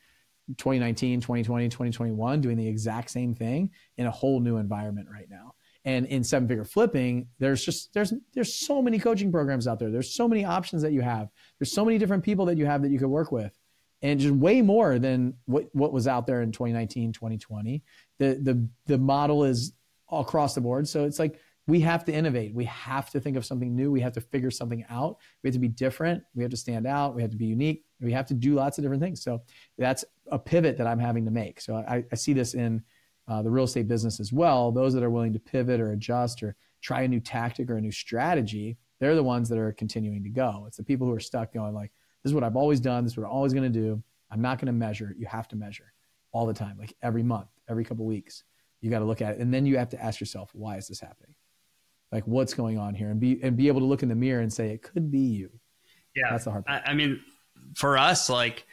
2019, 0.57 1.21
2020, 1.21 1.69
2021 1.69 2.41
doing 2.41 2.57
the 2.57 2.67
exact 2.67 3.11
same 3.11 3.33
thing 3.33 3.71
in 3.97 4.07
a 4.07 4.11
whole 4.11 4.39
new 4.39 4.57
environment 4.57 5.07
right 5.11 5.29
now. 5.29 5.55
And 5.85 6.05
in 6.05 6.23
seven 6.23 6.47
figure 6.47 6.63
flipping, 6.63 7.27
there's 7.39 7.63
just 7.63 7.93
there's 7.93 8.13
there's 8.33 8.55
so 8.55 8.81
many 8.81 8.99
coaching 8.99 9.31
programs 9.31 9.67
out 9.67 9.79
there. 9.79 9.91
There's 9.91 10.13
so 10.15 10.27
many 10.27 10.45
options 10.45 10.81
that 10.81 10.93
you 10.93 11.01
have. 11.01 11.29
There's 11.59 11.73
so 11.73 11.83
many 11.83 11.97
different 11.97 12.23
people 12.23 12.45
that 12.45 12.57
you 12.57 12.65
have 12.65 12.81
that 12.83 12.91
you 12.91 12.99
could 12.99 13.07
work 13.07 13.31
with. 13.31 13.57
And 14.01 14.19
just 14.19 14.33
way 14.33 14.61
more 14.61 14.99
than 14.99 15.33
what, 15.45 15.69
what 15.73 15.93
was 15.93 16.07
out 16.07 16.27
there 16.27 16.41
in 16.41 16.51
2019, 16.51 17.13
2020. 17.13 17.83
The 18.19 18.39
the 18.41 18.67
the 18.85 18.97
model 18.97 19.43
is 19.43 19.73
across 20.11 20.55
the 20.55 20.61
board. 20.61 20.87
So 20.87 21.05
it's 21.05 21.19
like 21.19 21.39
we 21.65 21.79
have 21.79 22.03
to 22.05 22.13
innovate. 22.13 22.53
We 22.53 22.65
have 22.65 23.09
to 23.11 23.19
think 23.19 23.37
of 23.37 23.45
something 23.45 23.73
new. 23.75 23.91
We 23.91 24.01
have 24.01 24.13
to 24.13 24.21
figure 24.21 24.51
something 24.51 24.85
out. 24.89 25.17
We 25.41 25.47
have 25.47 25.53
to 25.53 25.59
be 25.59 25.69
different. 25.69 26.23
We 26.35 26.43
have 26.43 26.51
to 26.51 26.57
stand 26.57 26.85
out. 26.85 27.15
We 27.15 27.21
have 27.21 27.31
to 27.31 27.37
be 27.37 27.45
unique. 27.45 27.85
We 28.01 28.11
have 28.11 28.25
to 28.27 28.33
do 28.33 28.55
lots 28.55 28.77
of 28.77 28.83
different 28.83 29.01
things. 29.01 29.23
So 29.23 29.41
that's 29.77 30.03
a 30.29 30.37
pivot 30.37 30.77
that 30.77 30.87
I'm 30.87 30.99
having 30.99 31.23
to 31.25 31.31
make. 31.31 31.61
So 31.61 31.75
I, 31.75 32.03
I 32.11 32.15
see 32.15 32.33
this 32.33 32.53
in 32.53 32.83
uh, 33.27 33.41
the 33.41 33.49
real 33.49 33.65
estate 33.65 33.87
business 33.87 34.19
as 34.19 34.33
well, 34.33 34.71
those 34.71 34.93
that 34.93 35.03
are 35.03 35.09
willing 35.09 35.33
to 35.33 35.39
pivot 35.39 35.79
or 35.79 35.91
adjust 35.91 36.43
or 36.43 36.55
try 36.81 37.01
a 37.03 37.07
new 37.07 37.19
tactic 37.19 37.69
or 37.69 37.77
a 37.77 37.81
new 37.81 37.91
strategy, 37.91 38.77
they're 38.99 39.15
the 39.15 39.23
ones 39.23 39.49
that 39.49 39.57
are 39.57 39.71
continuing 39.71 40.23
to 40.23 40.29
go. 40.29 40.65
It's 40.67 40.77
the 40.77 40.83
people 40.83 41.07
who 41.07 41.13
are 41.13 41.19
stuck 41.19 41.53
going 41.53 41.73
like, 41.73 41.91
this 42.23 42.29
is 42.29 42.33
what 42.33 42.43
I've 42.43 42.55
always 42.55 42.79
done. 42.79 43.03
This 43.03 43.13
is 43.13 43.17
what 43.17 43.25
I'm 43.25 43.31
always 43.31 43.53
going 43.53 43.71
to 43.71 43.79
do. 43.79 44.01
I'm 44.31 44.41
not 44.41 44.57
going 44.57 44.67
to 44.67 44.73
measure. 44.73 45.13
You 45.17 45.25
have 45.27 45.47
to 45.49 45.55
measure 45.55 45.93
all 46.31 46.45
the 46.45 46.53
time, 46.53 46.77
like 46.79 46.93
every 47.01 47.23
month, 47.23 47.49
every 47.69 47.85
couple 47.85 48.05
weeks. 48.05 48.43
You 48.81 48.89
got 48.89 48.99
to 48.99 49.05
look 49.05 49.21
at 49.21 49.35
it, 49.35 49.39
and 49.39 49.53
then 49.53 49.65
you 49.65 49.77
have 49.77 49.89
to 49.89 50.03
ask 50.03 50.19
yourself, 50.19 50.49
why 50.53 50.77
is 50.77 50.87
this 50.87 50.99
happening? 50.99 51.35
Like, 52.11 52.27
what's 52.27 52.53
going 52.53 52.77
on 52.77 52.95
here, 52.95 53.09
and 53.09 53.19
be 53.19 53.41
and 53.41 53.55
be 53.55 53.67
able 53.67 53.79
to 53.79 53.85
look 53.85 54.03
in 54.03 54.09
the 54.09 54.15
mirror 54.15 54.41
and 54.41 54.51
say, 54.51 54.71
it 54.71 54.81
could 54.81 55.09
be 55.09 55.19
you. 55.19 55.49
Yeah, 56.15 56.31
that's 56.31 56.43
the 56.43 56.51
hard 56.51 56.65
part. 56.65 56.83
I, 56.85 56.91
I 56.91 56.93
mean, 56.93 57.21
for 57.75 57.97
us, 57.97 58.29
like 58.29 58.65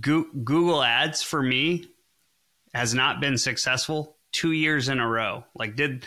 Google 0.00 0.82
Ads, 0.82 1.22
for 1.22 1.42
me, 1.42 1.86
has 2.74 2.94
not 2.94 3.20
been 3.20 3.38
successful 3.38 4.16
two 4.32 4.52
years 4.52 4.88
in 4.88 5.00
a 5.00 5.08
row. 5.08 5.44
Like 5.54 5.76
did 5.76 6.04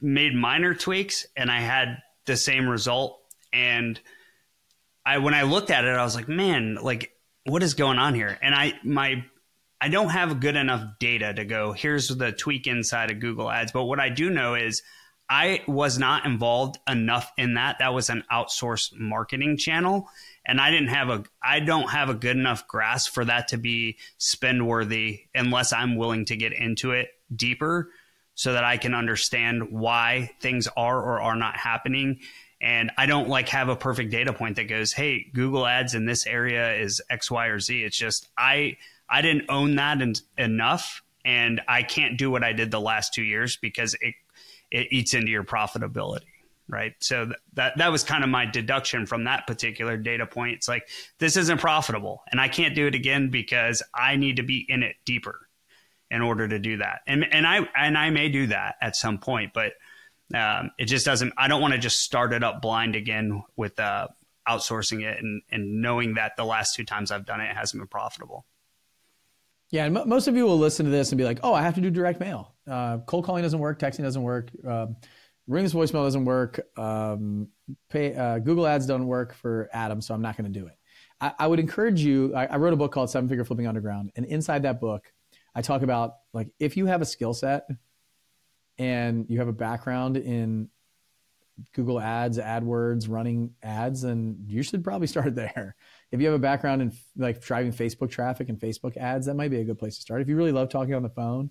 made 0.00 0.34
minor 0.34 0.74
tweaks 0.74 1.26
and 1.36 1.50
I 1.50 1.60
had 1.60 1.98
the 2.26 2.36
same 2.36 2.68
result. 2.68 3.20
And 3.52 4.00
I 5.04 5.18
when 5.18 5.34
I 5.34 5.42
looked 5.42 5.70
at 5.70 5.84
it, 5.84 5.88
I 5.88 6.04
was 6.04 6.14
like, 6.14 6.28
man, 6.28 6.78
like 6.80 7.12
what 7.44 7.62
is 7.62 7.74
going 7.74 7.98
on 7.98 8.14
here? 8.14 8.38
And 8.40 8.54
I 8.54 8.74
my 8.82 9.24
I 9.80 9.88
don't 9.88 10.10
have 10.10 10.40
good 10.40 10.56
enough 10.56 10.98
data 10.98 11.34
to 11.34 11.44
go, 11.44 11.72
here's 11.72 12.08
the 12.08 12.32
tweak 12.32 12.66
inside 12.66 13.10
of 13.10 13.20
Google 13.20 13.50
Ads. 13.50 13.72
But 13.72 13.84
what 13.84 14.00
I 14.00 14.08
do 14.08 14.30
know 14.30 14.54
is 14.54 14.82
I 15.28 15.62
was 15.66 15.98
not 15.98 16.24
involved 16.26 16.78
enough 16.88 17.30
in 17.36 17.54
that. 17.54 17.78
That 17.78 17.92
was 17.92 18.10
an 18.10 18.24
outsourced 18.30 18.98
marketing 18.98 19.56
channel 19.56 20.08
and 20.46 20.60
I 20.60 20.70
didn't 20.70 20.88
have 20.88 21.08
a 21.08 21.24
I 21.42 21.60
don't 21.60 21.90
have 21.90 22.08
a 22.08 22.14
good 22.14 22.36
enough 22.36 22.66
grasp 22.66 23.12
for 23.12 23.24
that 23.24 23.48
to 23.48 23.56
be 23.56 23.98
spend 24.18 24.66
worthy 24.66 25.22
unless 25.34 25.72
I'm 25.72 25.96
willing 25.96 26.24
to 26.26 26.36
get 26.36 26.52
into 26.52 26.92
it 26.92 27.08
deeper 27.34 27.90
so 28.34 28.52
that 28.52 28.64
I 28.64 28.76
can 28.76 28.94
understand 28.94 29.70
why 29.70 30.30
things 30.40 30.68
are 30.76 31.00
or 31.00 31.20
are 31.20 31.36
not 31.36 31.56
happening. 31.56 32.20
And 32.60 32.90
I 32.96 33.06
don't 33.06 33.28
like 33.28 33.48
have 33.50 33.68
a 33.68 33.76
perfect 33.76 34.10
data 34.10 34.32
point 34.32 34.56
that 34.56 34.64
goes 34.64 34.92
hey 34.92 35.26
Google 35.32 35.66
ads 35.66 35.94
in 35.94 36.04
this 36.06 36.26
area 36.26 36.74
is 36.74 37.00
x 37.10 37.30
y 37.30 37.46
or 37.46 37.58
z. 37.58 37.82
It's 37.82 37.96
just 37.96 38.28
I 38.36 38.76
I 39.08 39.22
didn't 39.22 39.46
own 39.48 39.76
that 39.76 40.00
en- 40.02 40.14
enough 40.36 41.02
and 41.24 41.60
I 41.66 41.82
can't 41.82 42.18
do 42.18 42.30
what 42.30 42.44
I 42.44 42.52
did 42.52 42.70
the 42.70 42.80
last 42.80 43.14
2 43.14 43.22
years 43.22 43.56
because 43.56 43.96
it 44.00 44.14
it 44.70 44.88
eats 44.90 45.14
into 45.14 45.30
your 45.30 45.44
profitability 45.44 46.33
right? 46.68 46.92
So 47.00 47.26
th- 47.26 47.36
that 47.54 47.78
that 47.78 47.92
was 47.92 48.04
kind 48.04 48.24
of 48.24 48.30
my 48.30 48.46
deduction 48.46 49.06
from 49.06 49.24
that 49.24 49.46
particular 49.46 49.96
data 49.96 50.26
point. 50.26 50.54
It's 50.54 50.68
like 50.68 50.88
this 51.18 51.36
isn't 51.36 51.60
profitable, 51.60 52.22
and 52.30 52.40
I 52.40 52.48
can't 52.48 52.74
do 52.74 52.86
it 52.86 52.94
again 52.94 53.30
because 53.30 53.82
I 53.94 54.16
need 54.16 54.36
to 54.36 54.42
be 54.42 54.64
in 54.68 54.82
it 54.82 54.96
deeper 55.04 55.48
in 56.10 56.22
order 56.22 56.46
to 56.46 56.58
do 56.58 56.78
that. 56.78 57.00
And 57.06 57.24
and 57.32 57.46
I 57.46 57.68
and 57.76 57.98
I 57.98 58.10
may 58.10 58.28
do 58.28 58.46
that 58.48 58.76
at 58.80 58.96
some 58.96 59.18
point, 59.18 59.52
but 59.52 59.72
um, 60.34 60.70
it 60.78 60.86
just 60.86 61.04
doesn't. 61.04 61.32
I 61.36 61.48
don't 61.48 61.60
want 61.60 61.74
to 61.74 61.78
just 61.78 62.00
start 62.00 62.32
it 62.32 62.42
up 62.42 62.62
blind 62.62 62.96
again 62.96 63.42
with 63.56 63.78
uh, 63.78 64.08
outsourcing 64.48 65.02
it 65.02 65.18
and 65.22 65.42
and 65.50 65.82
knowing 65.82 66.14
that 66.14 66.36
the 66.36 66.44
last 66.44 66.74
two 66.74 66.84
times 66.84 67.10
I've 67.10 67.26
done 67.26 67.40
it, 67.40 67.50
it 67.50 67.56
hasn't 67.56 67.80
been 67.80 67.88
profitable. 67.88 68.46
Yeah, 69.70 69.86
and 69.86 69.96
m- 69.96 70.08
most 70.08 70.28
of 70.28 70.36
you 70.36 70.44
will 70.44 70.58
listen 70.58 70.86
to 70.86 70.90
this 70.90 71.10
and 71.10 71.18
be 71.18 71.24
like, 71.24 71.40
"Oh, 71.42 71.52
I 71.52 71.62
have 71.62 71.74
to 71.74 71.80
do 71.80 71.90
direct 71.90 72.20
mail. 72.20 72.54
Uh, 72.66 72.98
cold 73.06 73.24
calling 73.24 73.42
doesn't 73.42 73.58
work. 73.58 73.78
Texting 73.78 74.02
doesn't 74.02 74.22
work." 74.22 74.50
Uh, 74.66 74.86
Ringless 75.46 75.74
voicemail 75.74 76.04
doesn't 76.04 76.24
work. 76.24 76.60
Um, 76.78 77.48
pay, 77.90 78.14
uh, 78.14 78.38
Google 78.38 78.66
Ads 78.66 78.86
don't 78.86 79.06
work 79.06 79.34
for 79.34 79.68
Adam, 79.72 80.00
so 80.00 80.14
I'm 80.14 80.22
not 80.22 80.36
going 80.36 80.50
to 80.50 80.58
do 80.58 80.66
it. 80.66 80.78
I, 81.20 81.32
I, 81.38 81.46
would 81.46 81.60
encourage 81.60 82.00
you. 82.00 82.34
I, 82.34 82.46
I 82.46 82.56
wrote 82.56 82.72
a 82.72 82.76
book 82.76 82.92
called 82.92 83.10
Seven 83.10 83.28
Figure 83.28 83.44
Flipping 83.44 83.66
Underground, 83.66 84.12
and 84.16 84.24
inside 84.24 84.62
that 84.62 84.80
book, 84.80 85.12
I 85.54 85.62
talk 85.62 85.82
about 85.82 86.14
like 86.32 86.48
if 86.58 86.76
you 86.76 86.86
have 86.86 87.02
a 87.02 87.06
skill 87.06 87.34
set 87.34 87.66
and 88.78 89.26
you 89.28 89.38
have 89.38 89.48
a 89.48 89.52
background 89.52 90.16
in 90.16 90.68
Google 91.72 92.00
Ads, 92.00 92.38
AdWords, 92.38 93.08
running 93.08 93.54
ads, 93.62 94.02
then 94.02 94.38
you 94.46 94.62
should 94.62 94.82
probably 94.82 95.06
start 95.08 95.34
there. 95.34 95.76
If 96.10 96.20
you 96.20 96.26
have 96.26 96.34
a 96.34 96.40
background 96.40 96.82
in 96.82 96.92
like 97.16 97.40
driving 97.40 97.72
Facebook 97.72 98.10
traffic 98.10 98.48
and 98.48 98.58
Facebook 98.58 98.96
ads, 98.96 99.26
that 99.26 99.34
might 99.34 99.50
be 99.50 99.60
a 99.60 99.64
good 99.64 99.78
place 99.78 99.96
to 99.96 100.00
start. 100.00 100.22
If 100.22 100.28
you 100.28 100.36
really 100.36 100.52
love 100.52 100.70
talking 100.70 100.94
on 100.94 101.02
the 101.02 101.10
phone, 101.10 101.50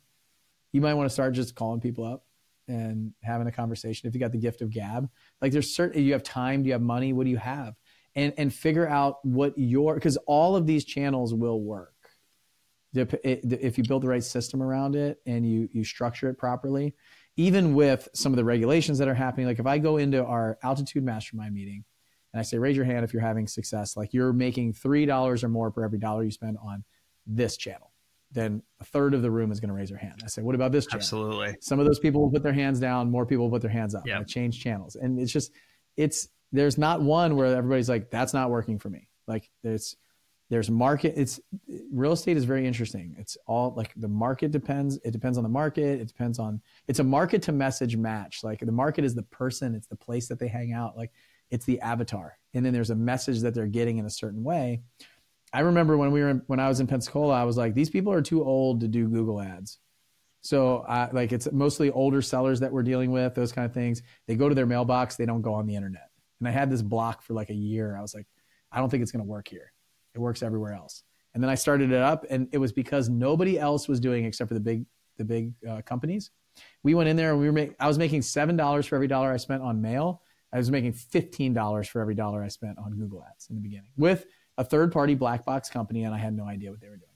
you 0.71 0.82
might 0.82 0.95
want 0.95 1.06
to 1.08 1.13
start 1.13 1.34
just 1.34 1.56
calling 1.56 1.79
people 1.79 2.03
up 2.03 2.25
and 2.67 3.13
having 3.21 3.47
a 3.47 3.52
conversation. 3.52 4.08
If 4.08 4.13
you 4.13 4.19
got 4.19 4.32
the 4.32 4.38
gift 4.38 4.62
of 4.62 4.69
gab, 4.69 5.10
like 5.41 5.52
there's 5.52 5.76
certain 5.76 6.04
you 6.04 6.13
have 6.13 6.23
time, 6.23 6.63
do 6.63 6.67
you 6.67 6.73
have 6.73 6.82
money, 6.82 7.13
what 7.13 7.26
do 7.26 7.30
you 7.30 7.38
have, 7.38 7.76
and 8.15 8.34
and 8.38 8.54
figure 8.54 8.88
out 8.88 9.23
what 9.26 9.58
your 9.58 9.95
because 9.95 10.17
all 10.28 10.56
of 10.56 10.65
these 10.65 10.86
channels 10.86 11.34
will 11.34 11.62
work 11.62 11.93
if 12.93 13.78
you 13.78 13.84
build 13.84 14.04
the 14.04 14.08
right 14.08 14.23
system 14.23 14.62
around 14.62 14.95
it 14.95 15.19
and 15.26 15.49
you 15.49 15.67
you 15.71 15.84
structure 15.84 16.30
it 16.30 16.38
properly. 16.38 16.93
Even 17.36 17.73
with 17.73 18.08
some 18.13 18.32
of 18.32 18.38
the 18.38 18.43
regulations 18.43 18.99
that 18.99 19.08
are 19.08 19.15
happening, 19.15 19.47
like 19.47 19.58
if 19.58 19.65
I 19.65 19.80
go 19.80 19.97
into 19.97 20.23
our 20.23 20.60
altitude 20.62 21.04
mastermind 21.04 21.56
meeting 21.56 21.84
and 22.32 22.39
I 22.39 22.43
say, 22.43 22.60
raise 22.60 22.76
your 22.76 22.86
hand 22.86 23.04
if 23.04 23.12
you're 23.12 23.23
having 23.23 23.47
success, 23.47 23.97
like 23.97 24.13
you're 24.13 24.34
making 24.34 24.73
three 24.73 25.08
dollars 25.08 25.43
or 25.43 25.49
more 25.49 25.71
per 25.71 25.84
every 25.84 25.97
dollar 25.97 26.23
you 26.23 26.32
spend 26.32 26.58
on 26.63 26.84
this 27.26 27.58
channel 27.58 27.92
then 28.34 28.63
a 28.80 28.84
third 28.84 29.13
of 29.13 29.22
the 29.22 29.32
room 29.32 29.52
is 29.52 29.60
going 29.60 29.69
to 29.69 29.76
raise 29.76 29.89
their 29.89 29.98
hand. 29.98 30.22
I 30.24 30.28
say, 30.28 30.41
what 30.41 30.56
about 30.56 30.72
this 30.72 30.86
channel? 30.86 31.00
Absolutely. 31.00 31.56
Some 31.62 31.80
of 31.80 31.86
those 31.86 32.00
people 32.00 32.22
will 32.22 32.32
put 32.32 32.43
their 32.43 32.54
hands 32.54 32.80
down. 32.80 33.12
More 33.12 33.26
people 33.26 33.46
will 33.46 33.52
put 33.52 33.62
their 33.62 33.72
hands 33.72 33.96
up. 33.96 34.06
Yeah. 34.06 34.19
I 34.19 34.24
change 34.24 34.62
channels. 34.62 34.96
And 34.96 35.19
it's 35.19 35.32
just, 35.32 35.52
it's, 35.96 36.28
there's 36.52 36.78
not 36.78 37.02
one 37.02 37.36
where 37.36 37.56
everybody's 37.56 37.89
like, 37.89 38.10
that's 38.10 38.34
not 38.34 38.50
working 38.50 38.80
for 38.80 38.89
me. 38.89 39.08
Like 39.28 39.50
there's, 39.63 39.96
there's 40.50 40.69
market. 40.69 41.13
It's 41.15 41.39
real 41.91 42.12
estate 42.12 42.38
is 42.38 42.43
very 42.43 42.67
interesting. 42.67 43.15
It's 43.17 43.38
all 43.48 43.74
like 43.76 43.91
the 43.96 44.08
market 44.08 44.52
depends. 44.52 45.00
It 45.04 45.12
depends 45.12 45.38
on 45.38 45.43
the 45.43 45.50
market. 45.50 46.02
It 46.02 46.08
depends 46.08 46.38
on, 46.38 46.62
it's 46.88 47.00
a 47.00 47.04
market 47.04 47.41
to 47.43 47.52
message 47.52 47.96
match. 47.98 48.43
Like 48.43 48.60
the 48.60 48.72
market 48.72 49.06
is 49.06 49.15
the 49.15 49.24
person, 49.24 49.74
it's 49.74 49.88
the 49.88 49.96
place 49.96 50.28
that 50.28 50.39
they 50.39 50.48
hang 50.48 50.74
out. 50.74 50.98
Like 50.98 51.12
it's 51.50 51.65
the 51.65 51.80
avatar. 51.82 52.38
And 52.54 52.65
then 52.65 52.74
there's 52.74 52.91
a 52.91 52.96
message 52.96 53.41
that 53.41 53.56
they're 53.56 53.65
getting 53.67 53.98
in 53.98 54.06
a 54.06 54.12
certain 54.12 54.43
way 54.43 54.82
I 55.54 55.62
remember 55.62 55.96
when 55.96 56.12
we 56.12 56.22
were 56.22 56.30
in, 56.30 56.42
when 56.48 56.60
I 56.60 56.68
was 56.68 56.80
in 56.80 56.88
Pensacola, 56.88 57.34
I 57.36 57.44
was 57.44 57.58
like, 57.58 57.74
these 57.76 57.89
people 57.89 58.12
are 58.12 58.22
too 58.22 58.44
old 58.44 58.82
to 58.82 58.88
do 58.88 59.08
Google 59.08 59.39
ads. 59.39 59.78
So 60.42 60.84
I, 60.88 61.10
like 61.12 61.32
it's 61.32 61.50
mostly 61.52 61.92
older 61.92 62.22
sellers 62.22 62.60
that 62.60 62.72
we're 62.74 62.84
dealing 62.84 63.12
with, 63.12 63.36
those 63.36 63.52
kind 63.52 63.66
of 63.66 63.74
things. 63.74 64.02
They 64.28 64.36
go 64.36 64.50
to 64.50 64.56
their 64.56 64.66
mailbox, 64.66 65.16
they 65.16 65.26
don't 65.26 65.42
go 65.42 65.54
on 65.54 65.68
the 65.68 65.76
internet. 65.76 66.10
And 66.39 66.48
I 66.48 66.52
had 66.52 66.70
this 66.70 66.82
block 66.82 67.22
for 67.22 67.34
like 67.34 67.50
a 67.50 67.56
year. 67.56 67.96
I 67.96 68.02
was 68.02 68.13
like, 68.13 68.28
I 68.72 68.80
don't 68.80 68.89
think 68.89 69.04
it's 69.04 69.12
going 69.12 69.24
to 69.24 69.30
work 69.30 69.48
here. 69.48 69.72
It 70.16 70.20
works 70.20 70.44
everywhere 70.44 70.74
else. 70.74 71.04
And 71.34 71.42
then 71.42 71.50
I 71.50 71.56
started 71.56 71.92
it 71.92 72.02
up, 72.02 72.26
and 72.30 72.48
it 72.52 72.60
was 72.60 72.72
because 72.72 73.10
nobody 73.10 73.58
else 73.58 73.88
was 73.88 74.00
doing 74.00 74.26
except 74.26 74.50
for 74.50 74.54
the 74.54 74.60
big 74.60 74.86
the 75.18 75.24
big 75.24 75.54
uh, 75.68 75.82
companies. 75.84 76.32
We 76.84 76.94
went 76.94 77.10
in 77.10 77.16
there 77.16 77.32
and 77.32 77.39
we 77.39 77.46
were 77.46 77.52
make, 77.52 77.76
I 77.80 77.88
was 77.88 77.98
making 77.98 78.24
seven 78.24 78.56
dollars 78.58 78.86
for 78.86 78.96
every 78.96 79.08
dollar 79.08 79.32
I 79.32 79.38
spent 79.38 79.63
on 79.63 79.82
mail. 79.82 80.22
I 80.52 80.58
was 80.58 80.70
making 80.70 80.94
fifteen 80.94 81.54
dollars 81.54 81.88
for 81.88 82.02
every 82.02 82.16
dollar 82.16 82.44
I 82.44 82.50
spent 82.50 82.78
on 82.78 82.92
Google 82.98 83.24
Ads 83.24 83.48
in 83.50 83.56
the 83.56 83.62
beginning 83.62 83.92
with 83.98 84.26
a 84.58 84.63
third 84.63 84.92
party 84.92 85.16
black 85.16 85.46
box 85.46 85.70
company, 85.70 86.04
and 86.04 86.13
I 86.13 86.18
had 86.18 86.34
no 86.34 86.46
idea 86.46 86.72
what 86.72 86.80
they 86.80 86.89
were 86.89 86.98
doing. 86.98 87.10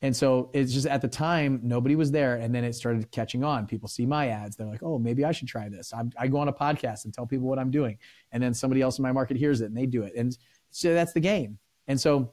And 0.00 0.14
so 0.14 0.50
it's 0.52 0.72
just 0.72 0.86
at 0.86 1.02
the 1.02 1.08
time, 1.08 1.60
nobody 1.64 1.96
was 1.96 2.12
there. 2.12 2.36
And 2.36 2.54
then 2.54 2.62
it 2.62 2.74
started 2.74 3.10
catching 3.10 3.42
on. 3.42 3.66
People 3.66 3.88
see 3.88 4.06
my 4.06 4.28
ads. 4.28 4.54
They're 4.54 4.68
like, 4.68 4.82
oh, 4.82 4.98
maybe 4.98 5.24
I 5.24 5.32
should 5.32 5.48
try 5.48 5.68
this. 5.68 5.92
I'm, 5.92 6.12
i 6.16 6.28
go 6.28 6.38
on 6.38 6.46
a 6.46 6.52
podcast 6.52 7.04
and 7.04 7.12
tell 7.12 7.26
people 7.26 7.48
what 7.48 7.58
I'm 7.58 7.70
doing. 7.70 7.98
And 8.30 8.40
then 8.40 8.54
somebody 8.54 8.80
else 8.80 8.98
in 8.98 9.02
my 9.02 9.10
market 9.10 9.36
hears 9.36 9.60
it 9.60 9.66
and 9.66 9.76
they 9.76 9.86
do 9.86 10.04
it. 10.04 10.12
And 10.16 10.36
so 10.70 10.94
that's 10.94 11.12
the 11.12 11.20
game. 11.20 11.58
And 11.88 12.00
so 12.00 12.32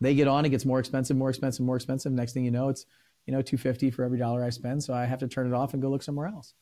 they 0.00 0.14
get 0.14 0.28
on, 0.28 0.44
it 0.44 0.50
gets 0.50 0.66
more 0.66 0.80
expensive, 0.80 1.16
more 1.16 1.30
expensive, 1.30 1.64
more 1.64 1.76
expensive. 1.76 2.12
Next 2.12 2.34
thing 2.34 2.44
you 2.44 2.50
know, 2.50 2.68
it's, 2.68 2.84
you 3.24 3.32
know, 3.32 3.40
250 3.40 3.90
for 3.90 4.04
every 4.04 4.18
dollar 4.18 4.44
I 4.44 4.50
spend. 4.50 4.82
So 4.82 4.92
I 4.92 5.06
have 5.06 5.20
to 5.20 5.28
turn 5.28 5.46
it 5.46 5.54
off 5.54 5.72
and 5.72 5.80
go 5.80 5.88
look 5.88 6.02
somewhere 6.02 6.26
else. 6.26 6.52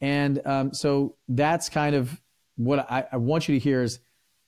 And 0.00 0.44
um, 0.46 0.74
so 0.74 1.14
that's 1.28 1.68
kind 1.68 1.94
of 1.94 2.20
what 2.56 2.90
I, 2.90 3.06
I 3.12 3.16
want 3.18 3.48
you 3.48 3.54
to 3.54 3.58
hear 3.58 3.82
is 3.82 4.00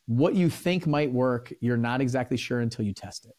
what 0.09 0.35
you 0.35 0.49
think 0.49 0.87
might 0.87 1.13
work. 1.13 1.53
You're 1.61 1.77
not 1.77 2.01
exactly 2.01 2.39
sure 2.39 2.61
until 2.61 2.85
you 2.85 2.95
test 2.95 3.27
it. 3.27 3.37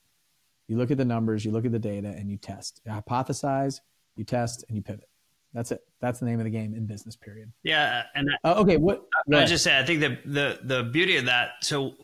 You 0.68 0.78
look 0.78 0.92
at 0.92 0.98
the 0.98 1.06
numbers, 1.06 1.44
you 1.44 1.52
look 1.52 1.66
at 1.66 1.72
the 1.72 1.80
data, 1.80 2.10
and 2.10 2.30
you 2.30 2.38
test. 2.38 2.80
You 2.86 2.92
hypothesize, 2.92 3.82
you 4.16 4.24
test, 4.24 4.64
and 4.68 4.78
you 4.78 4.84
pivot. 4.84 5.10
That's 5.52 5.72
it. 5.72 5.82
That's 6.00 6.20
the 6.20 6.28
name 6.28 6.40
of 6.40 6.44
the 6.44 6.52
game 6.52 6.76
in 6.76 6.86
business. 6.86 7.16
Period. 7.16 7.52
Yeah, 7.64 8.04
and 8.14 8.30
uh, 8.44 8.54
okay. 8.60 8.78
What 8.78 9.04
I, 9.34 9.38
I 9.38 9.46
just 9.46 9.64
say, 9.64 9.78
I 9.78 9.84
think 9.84 10.00
the 10.00 10.20
the 10.26 10.60
the 10.62 10.84
beauty 10.84 11.18
of 11.18 11.26
that. 11.26 11.54
So 11.62 11.96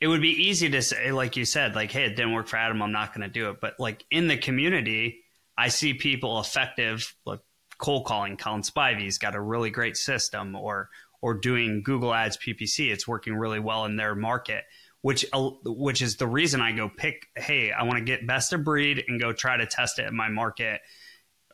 it 0.00 0.06
would 0.06 0.22
be 0.22 0.44
easy 0.46 0.70
to 0.70 0.80
say, 0.80 1.10
like 1.10 1.36
you 1.36 1.44
said, 1.44 1.74
like, 1.74 1.90
hey, 1.90 2.04
it 2.04 2.14
didn't 2.14 2.34
work 2.34 2.46
for 2.46 2.56
Adam. 2.56 2.80
I'm 2.80 2.92
not 2.92 3.12
going 3.12 3.26
to 3.26 3.32
do 3.32 3.50
it. 3.50 3.60
But 3.60 3.80
like 3.80 4.04
in 4.12 4.28
the 4.28 4.36
community, 4.36 5.24
I 5.56 5.68
see 5.68 5.92
people 5.94 6.38
effective, 6.38 7.12
like 7.26 7.40
cold 7.78 8.06
calling. 8.06 8.36
Colin 8.36 8.62
Spivey's 8.62 9.18
got 9.18 9.34
a 9.34 9.40
really 9.40 9.70
great 9.70 9.96
system, 9.96 10.54
or 10.54 10.88
or 11.20 11.34
doing 11.34 11.82
Google 11.82 12.14
Ads 12.14 12.38
PPC. 12.38 12.90
It's 12.90 13.08
working 13.08 13.34
really 13.34 13.60
well 13.60 13.84
in 13.84 13.96
their 13.96 14.14
market 14.14 14.64
which 15.02 15.24
uh, 15.32 15.50
which 15.64 16.02
is 16.02 16.16
the 16.16 16.26
reason 16.26 16.60
I 16.60 16.72
go 16.72 16.88
pick. 16.88 17.26
Hey, 17.36 17.72
I 17.72 17.84
want 17.84 17.98
to 17.98 18.04
get 18.04 18.26
best 18.26 18.52
of 18.52 18.64
breed 18.64 19.04
and 19.06 19.20
go 19.20 19.32
try 19.32 19.56
to 19.56 19.66
test 19.66 19.98
it 19.98 20.06
in 20.06 20.16
my 20.16 20.28
market. 20.28 20.80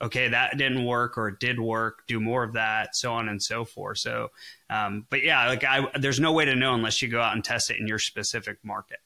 Okay, 0.03 0.29
that 0.29 0.59
didn't 0.59 0.85
work, 0.85 1.17
or 1.17 1.29
it 1.29 1.39
did 1.39 1.61
work. 1.61 2.03
Do 2.09 2.21
more 2.21 2.43
of 2.43 2.55
that, 2.55 2.97
so 2.97 3.13
on 3.13 3.29
and 3.29 3.43
so 3.43 3.65
forth. 3.65 3.99
So, 3.99 4.29
um, 4.69 5.07
but 5.09 5.23
yeah, 5.23 5.47
like 5.49 5.65
I, 5.65 5.89
there's 5.99 6.21
no 6.21 6.33
way 6.33 6.45
to 6.47 6.57
know 6.57 6.75
unless 6.75 7.01
you 7.01 7.09
go 7.09 7.21
out 7.21 7.35
and 7.35 7.45
test 7.45 7.71
it 7.71 7.79
in 7.79 7.87
your 7.87 7.99
specific 7.99 8.59
market. 8.65 8.99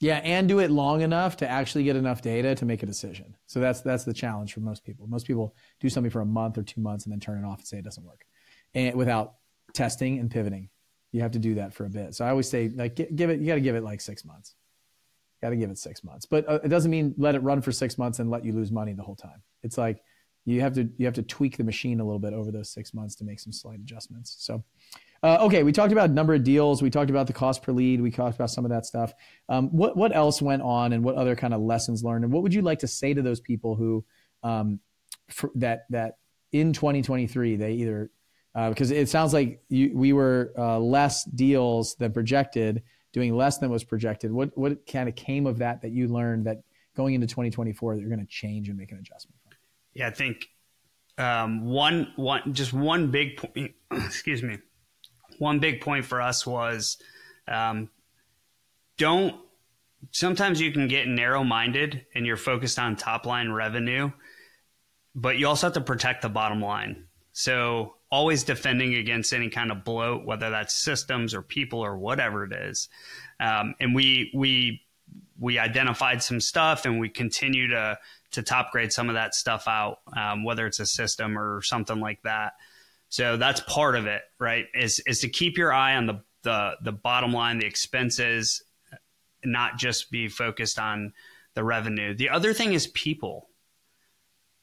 Yeah, 0.00 0.16
and 0.18 0.46
do 0.48 0.58
it 0.58 0.70
long 0.70 1.00
enough 1.00 1.38
to 1.38 1.50
actually 1.50 1.84
get 1.84 1.96
enough 1.96 2.20
data 2.20 2.54
to 2.56 2.64
make 2.64 2.82
a 2.82 2.86
decision. 2.86 3.36
So 3.46 3.58
that's 3.58 3.80
that's 3.80 4.04
the 4.04 4.14
challenge 4.14 4.52
for 4.52 4.60
most 4.60 4.84
people. 4.84 5.06
Most 5.06 5.26
people 5.26 5.56
do 5.80 5.88
something 5.88 6.10
for 6.10 6.20
a 6.20 6.26
month 6.26 6.58
or 6.58 6.62
two 6.62 6.80
months 6.80 7.04
and 7.04 7.12
then 7.12 7.20
turn 7.20 7.42
it 7.42 7.46
off 7.46 7.58
and 7.58 7.66
say 7.66 7.78
it 7.78 7.84
doesn't 7.84 8.04
work, 8.04 8.26
and 8.74 8.96
without 8.96 9.34
testing 9.72 10.18
and 10.18 10.30
pivoting 10.30 10.68
you 11.14 11.20
have 11.20 11.30
to 11.30 11.38
do 11.38 11.54
that 11.54 11.72
for 11.72 11.86
a 11.86 11.88
bit. 11.88 12.12
So 12.12 12.24
I 12.24 12.30
always 12.30 12.48
say, 12.48 12.72
like, 12.74 12.96
give 12.96 13.30
it, 13.30 13.38
you 13.38 13.46
got 13.46 13.54
to 13.54 13.60
give 13.60 13.76
it 13.76 13.84
like 13.84 14.00
six 14.00 14.24
months. 14.24 14.56
Got 15.40 15.50
to 15.50 15.56
give 15.56 15.70
it 15.70 15.78
six 15.78 16.02
months, 16.02 16.26
but 16.26 16.48
uh, 16.48 16.58
it 16.64 16.68
doesn't 16.68 16.90
mean 16.90 17.14
let 17.16 17.36
it 17.36 17.42
run 17.44 17.62
for 17.62 17.70
six 17.70 17.96
months 17.98 18.18
and 18.18 18.30
let 18.30 18.44
you 18.44 18.52
lose 18.52 18.72
money 18.72 18.94
the 18.94 19.04
whole 19.04 19.14
time. 19.14 19.40
It's 19.62 19.78
like 19.78 20.02
you 20.44 20.60
have 20.60 20.74
to 20.74 20.88
you 20.96 21.04
have 21.04 21.14
to 21.14 21.22
tweak 21.22 21.56
the 21.56 21.62
machine 21.62 22.00
a 22.00 22.04
little 22.04 22.18
bit 22.18 22.32
over 22.32 22.50
those 22.50 22.68
six 22.68 22.92
months 22.94 23.14
to 23.16 23.24
make 23.24 23.38
some 23.38 23.52
slight 23.52 23.78
adjustments. 23.78 24.34
So, 24.40 24.64
uh, 25.22 25.38
okay, 25.42 25.62
we 25.62 25.70
talked 25.70 25.92
about 25.92 26.10
number 26.10 26.34
of 26.34 26.42
deals, 26.42 26.82
we 26.82 26.90
talked 26.90 27.10
about 27.10 27.28
the 27.28 27.32
cost 27.32 27.62
per 27.62 27.70
lead, 27.70 28.00
we 28.00 28.10
talked 28.10 28.34
about 28.34 28.50
some 28.50 28.64
of 28.64 28.70
that 28.72 28.84
stuff. 28.84 29.12
Um, 29.48 29.68
what 29.68 29.96
what 29.96 30.16
else 30.16 30.42
went 30.42 30.62
on, 30.62 30.94
and 30.94 31.04
what 31.04 31.14
other 31.14 31.36
kind 31.36 31.54
of 31.54 31.60
lessons 31.60 32.02
learned, 32.02 32.24
and 32.24 32.32
what 32.32 32.42
would 32.42 32.54
you 32.54 32.62
like 32.62 32.80
to 32.80 32.88
say 32.88 33.14
to 33.14 33.22
those 33.22 33.40
people 33.40 33.76
who 33.76 34.04
um, 34.42 34.80
for, 35.28 35.52
that 35.56 35.84
that 35.90 36.16
in 36.50 36.72
2023 36.72 37.56
they 37.56 37.72
either 37.72 38.10
uh, 38.54 38.68
because 38.68 38.90
it 38.90 39.08
sounds 39.08 39.32
like 39.32 39.62
you, 39.68 39.90
we 39.94 40.12
were 40.12 40.52
uh, 40.56 40.78
less 40.78 41.24
deals 41.24 41.96
than 41.96 42.12
projected, 42.12 42.82
doing 43.12 43.36
less 43.36 43.58
than 43.58 43.70
was 43.70 43.84
projected. 43.84 44.32
What 44.32 44.56
what 44.56 44.86
kind 44.86 45.08
of 45.08 45.16
came 45.16 45.46
of 45.46 45.58
that 45.58 45.82
that 45.82 45.90
you 45.90 46.08
learned 46.08 46.46
that 46.46 46.62
going 46.96 47.14
into 47.14 47.26
2024 47.26 47.94
that 47.94 48.00
you're 48.00 48.08
going 48.08 48.20
to 48.20 48.26
change 48.26 48.68
and 48.68 48.78
make 48.78 48.92
an 48.92 48.98
adjustment? 48.98 49.36
Yeah, 49.92 50.06
I 50.06 50.10
think 50.10 50.48
um, 51.18 51.64
one 51.64 52.12
one 52.16 52.54
just 52.54 52.72
one 52.72 53.10
big 53.10 53.36
point. 53.36 53.72
Excuse 53.90 54.42
me. 54.42 54.58
One 55.38 55.58
big 55.58 55.80
point 55.80 56.04
for 56.04 56.20
us 56.22 56.46
was 56.46 56.98
um, 57.48 57.90
don't. 58.98 59.36
Sometimes 60.10 60.60
you 60.60 60.70
can 60.70 60.86
get 60.86 61.08
narrow 61.08 61.42
minded 61.42 62.06
and 62.14 62.26
you're 62.26 62.36
focused 62.36 62.78
on 62.78 62.94
top 62.94 63.24
line 63.24 63.50
revenue, 63.50 64.12
but 65.14 65.38
you 65.38 65.48
also 65.48 65.68
have 65.68 65.74
to 65.74 65.80
protect 65.80 66.22
the 66.22 66.28
bottom 66.28 66.60
line. 66.60 67.06
So 67.32 67.94
always 68.14 68.44
defending 68.44 68.94
against 68.94 69.32
any 69.32 69.50
kind 69.50 69.72
of 69.72 69.82
bloat, 69.82 70.24
whether 70.24 70.48
that's 70.48 70.72
systems 70.72 71.34
or 71.34 71.42
people 71.42 71.80
or 71.80 71.98
whatever 71.98 72.44
it 72.44 72.52
is. 72.52 72.88
Um, 73.40 73.74
and 73.80 73.92
we 73.92 74.30
we 74.32 74.82
we 75.36 75.58
identified 75.58 76.22
some 76.22 76.40
stuff, 76.40 76.84
and 76.86 77.00
we 77.00 77.08
continue 77.08 77.66
to 77.70 77.98
to 78.30 78.42
top 78.44 78.70
grade 78.70 78.92
some 78.92 79.08
of 79.08 79.16
that 79.16 79.34
stuff 79.34 79.66
out, 79.66 79.98
um, 80.16 80.44
whether 80.44 80.64
it's 80.64 80.78
a 80.78 80.86
system 80.86 81.36
or 81.36 81.60
something 81.62 81.98
like 81.98 82.22
that. 82.22 82.52
So 83.08 83.36
that's 83.36 83.60
part 83.62 83.96
of 83.96 84.06
it, 84.06 84.22
right? 84.38 84.66
Is 84.74 85.00
is 85.08 85.18
to 85.20 85.28
keep 85.28 85.58
your 85.58 85.72
eye 85.72 85.96
on 85.96 86.06
the 86.06 86.22
the 86.44 86.76
the 86.84 86.92
bottom 86.92 87.32
line, 87.32 87.58
the 87.58 87.66
expenses, 87.66 88.62
not 89.44 89.76
just 89.76 90.12
be 90.12 90.28
focused 90.28 90.78
on 90.78 91.14
the 91.54 91.64
revenue. 91.64 92.14
The 92.14 92.30
other 92.30 92.54
thing 92.54 92.74
is 92.74 92.86
people 92.86 93.48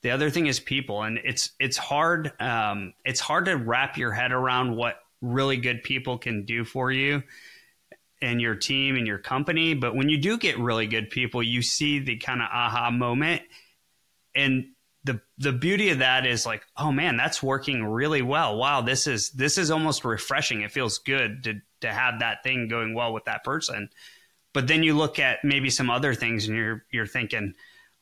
the 0.01 0.11
other 0.11 0.29
thing 0.29 0.47
is 0.47 0.59
people, 0.59 1.03
and 1.03 1.19
it's 1.23 1.51
it's 1.59 1.77
hard 1.77 2.31
um, 2.39 2.93
it's 3.05 3.19
hard 3.19 3.45
to 3.45 3.55
wrap 3.55 3.97
your 3.97 4.11
head 4.11 4.31
around 4.31 4.75
what 4.75 4.99
really 5.21 5.57
good 5.57 5.83
people 5.83 6.17
can 6.17 6.45
do 6.45 6.63
for 6.63 6.91
you 6.91 7.21
and 8.21 8.41
your 8.41 8.55
team 8.55 8.95
and 8.95 9.05
your 9.05 9.17
company. 9.17 9.73
But 9.73 9.95
when 9.95 10.09
you 10.09 10.17
do 10.17 10.37
get 10.37 10.57
really 10.59 10.87
good 10.87 11.09
people, 11.09 11.43
you 11.43 11.61
see 11.61 11.99
the 11.99 12.17
kind 12.17 12.41
of 12.41 12.47
aha 12.51 12.89
moment, 12.89 13.43
and 14.33 14.69
the 15.03 15.21
the 15.37 15.51
beauty 15.51 15.89
of 15.89 15.99
that 15.99 16.25
is 16.25 16.45
like, 16.45 16.63
oh 16.77 16.91
man, 16.91 17.17
that's 17.17 17.41
working 17.41 17.83
really 17.83 18.21
well. 18.21 18.57
Wow, 18.57 18.81
this 18.81 19.07
is 19.07 19.29
this 19.31 19.57
is 19.57 19.71
almost 19.71 20.05
refreshing. 20.05 20.61
It 20.61 20.71
feels 20.71 20.97
good 20.99 21.43
to 21.43 21.61
to 21.81 21.91
have 21.91 22.19
that 22.19 22.43
thing 22.43 22.67
going 22.67 22.93
well 22.93 23.13
with 23.13 23.25
that 23.25 23.43
person. 23.43 23.89
But 24.53 24.67
then 24.67 24.83
you 24.83 24.95
look 24.95 25.17
at 25.17 25.43
maybe 25.43 25.69
some 25.69 25.89
other 25.89 26.13
things, 26.13 26.47
and 26.47 26.57
you're 26.57 26.85
you're 26.91 27.07
thinking 27.07 27.53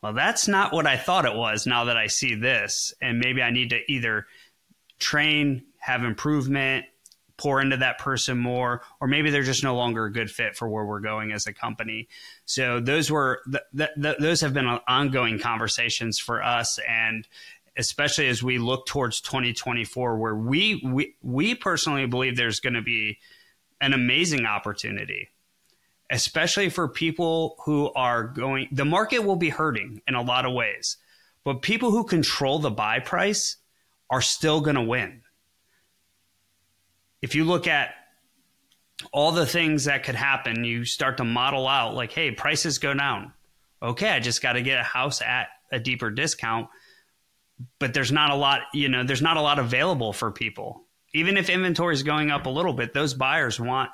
well, 0.01 0.13
that's 0.13 0.47
not 0.47 0.73
what 0.73 0.87
I 0.87 0.97
thought 0.97 1.25
it 1.25 1.35
was 1.35 1.67
now 1.67 1.85
that 1.85 1.97
I 1.97 2.07
see 2.07 2.35
this. 2.35 2.93
And 3.01 3.19
maybe 3.19 3.41
I 3.41 3.51
need 3.51 3.71
to 3.71 3.91
either 3.91 4.27
train, 4.97 5.63
have 5.79 6.03
improvement, 6.03 6.85
pour 7.37 7.61
into 7.61 7.77
that 7.77 7.97
person 7.97 8.37
more, 8.37 8.81
or 8.99 9.07
maybe 9.07 9.29
they're 9.29 9.43
just 9.43 9.63
no 9.63 9.75
longer 9.75 10.05
a 10.05 10.11
good 10.11 10.29
fit 10.29 10.55
for 10.55 10.67
where 10.67 10.85
we're 10.85 10.99
going 10.99 11.31
as 11.31 11.47
a 11.47 11.53
company. 11.53 12.07
So 12.45 12.79
those 12.81 13.09
were 13.09 13.39
th- 13.49 13.63
th- 13.75 13.89
th- 14.01 14.17
those 14.19 14.41
have 14.41 14.53
been 14.53 14.67
ongoing 14.67 15.39
conversations 15.39 16.19
for 16.19 16.43
us, 16.43 16.79
and 16.87 17.25
especially 17.77 18.27
as 18.27 18.43
we 18.43 18.57
look 18.57 18.85
towards 18.87 19.21
2024, 19.21 20.17
where 20.17 20.35
we 20.35 20.81
we 20.83 21.15
we 21.21 21.55
personally 21.55 22.05
believe 22.05 22.35
there's 22.35 22.59
going 22.59 22.73
to 22.73 22.81
be 22.81 23.19
an 23.79 23.93
amazing 23.93 24.45
opportunity 24.45 25.29
especially 26.09 26.69
for 26.69 26.87
people 26.87 27.55
who 27.65 27.91
are 27.93 28.23
going, 28.23 28.67
the 28.71 28.85
market 28.85 29.19
will 29.19 29.35
be 29.35 29.49
hurting 29.49 30.01
in 30.07 30.15
a 30.15 30.21
lot 30.21 30.45
of 30.45 30.53
ways, 30.53 30.97
but 31.43 31.61
people 31.61 31.91
who 31.91 32.03
control 32.03 32.59
the 32.59 32.71
buy 32.71 32.99
price 32.99 33.57
are 34.09 34.21
still 34.21 34.61
going 34.61 34.75
to 34.75 34.81
win. 34.81 35.21
If 37.21 37.35
you 37.35 37.43
look 37.43 37.67
at 37.67 37.93
all 39.11 39.31
the 39.31 39.45
things 39.45 39.85
that 39.85 40.03
could 40.03 40.15
happen, 40.15 40.63
you 40.63 40.85
start 40.85 41.17
to 41.17 41.23
model 41.23 41.67
out 41.67 41.95
like, 41.95 42.11
hey, 42.11 42.31
prices 42.31 42.79
go 42.79 42.93
down. 42.93 43.33
Okay, 43.81 44.09
I 44.09 44.19
just 44.19 44.41
got 44.41 44.53
to 44.53 44.61
get 44.61 44.79
a 44.79 44.83
house 44.83 45.21
at 45.21 45.47
a 45.71 45.79
deeper 45.79 46.09
discount. 46.09 46.67
But 47.77 47.93
there's 47.93 48.11
not 48.11 48.31
a 48.31 48.35
lot, 48.35 48.61
you 48.73 48.89
know, 48.89 49.03
there's 49.03 49.21
not 49.21 49.37
a 49.37 49.41
lot 49.41 49.59
available 49.59 50.13
for 50.13 50.31
people. 50.31 50.85
Even 51.13 51.37
if 51.37 51.49
inventory 51.49 51.93
is 51.93 52.03
going 52.03 52.31
up 52.31 52.45
a 52.45 52.49
little 52.49 52.73
bit, 52.73 52.93
those 52.93 53.13
buyers 53.13 53.59
want 53.59 53.89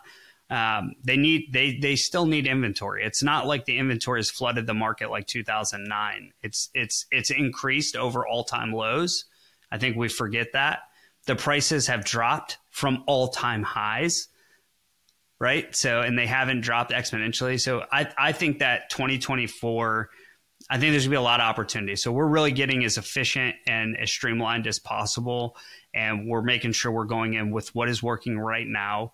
um, 0.49 0.93
they 1.03 1.17
need 1.17 1.51
they 1.51 1.77
they 1.77 1.95
still 1.95 2.25
need 2.25 2.45
inventory. 2.45 3.03
It's 3.03 3.23
not 3.23 3.47
like 3.47 3.65
the 3.65 3.77
inventory 3.77 4.19
has 4.19 4.29
flooded 4.29 4.67
the 4.67 4.75
market 4.75 5.10
like 5.10 5.25
2009. 5.25 6.34
It's 6.43 6.69
it's 6.73 7.08
it's 7.12 7.31
increased 7.31 7.95
over 7.95 8.27
all 8.27 8.43
time 8.43 8.71
lows. 8.71 9.25
I 9.71 9.79
think 9.79 9.97
we 9.97 10.08
forget 10.08 10.53
that 10.53 10.79
the 11.25 11.36
prices 11.36 11.88
have 11.88 12.05
dropped 12.05 12.60
from 12.69 13.03
all 13.08 13.29
time 13.29 13.63
highs, 13.63 14.27
right? 15.39 15.75
So 15.75 16.01
and 16.01 16.17
they 16.17 16.27
haven't 16.27 16.62
dropped 16.62 16.91
exponentially. 16.91 17.60
So 17.60 17.84
I 17.91 18.08
I 18.17 18.31
think 18.31 18.60
that 18.60 18.89
2024. 18.91 20.10
I 20.67 20.79
think 20.79 20.93
there's 20.93 21.03
gonna 21.03 21.12
be 21.12 21.17
a 21.17 21.21
lot 21.21 21.41
of 21.41 21.43
opportunity. 21.43 21.95
So 21.95 22.12
we're 22.12 22.27
really 22.27 22.51
getting 22.51 22.86
as 22.86 22.97
efficient 22.97 23.55
and 23.67 23.95
as 23.97 24.10
streamlined 24.10 24.65
as 24.65 24.79
possible, 24.79 25.58
and 25.93 26.27
we're 26.27 26.41
making 26.41 26.71
sure 26.71 26.91
we're 26.91 27.05
going 27.05 27.34
in 27.34 27.51
with 27.51 27.75
what 27.75 27.88
is 27.88 28.01
working 28.01 28.39
right 28.39 28.65
now, 28.65 29.12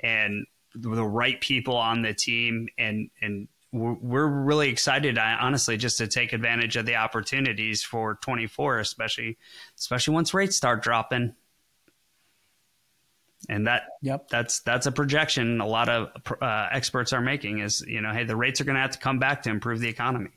and 0.00 0.46
the 0.74 1.04
right 1.04 1.40
people 1.40 1.76
on 1.76 2.02
the 2.02 2.14
team 2.14 2.68
and 2.78 3.10
and 3.20 3.48
we're, 3.72 4.26
really 4.26 4.68
excited 4.68 5.18
honestly 5.18 5.76
just 5.76 5.98
to 5.98 6.06
take 6.06 6.32
advantage 6.32 6.76
of 6.76 6.84
the 6.84 6.96
opportunities 6.96 7.82
for 7.82 8.16
24 8.16 8.80
especially 8.80 9.38
especially 9.78 10.14
once 10.14 10.34
rates 10.34 10.56
start 10.56 10.82
dropping. 10.82 11.34
And 13.48 13.66
that 13.66 13.84
yep. 14.02 14.28
that's 14.28 14.60
that's 14.60 14.86
a 14.86 14.92
projection 14.92 15.60
a 15.60 15.66
lot 15.66 15.88
of 15.88 16.10
uh, 16.40 16.68
experts 16.70 17.12
are 17.12 17.20
making 17.20 17.58
is 17.58 17.80
you 17.80 18.00
know 18.00 18.12
hey 18.12 18.24
the 18.24 18.36
rates 18.36 18.60
are 18.60 18.64
going 18.64 18.76
to 18.76 18.80
have 18.80 18.92
to 18.92 18.98
come 18.98 19.18
back 19.18 19.42
to 19.42 19.50
improve 19.50 19.80
the 19.80 19.88
economy. 19.88 20.30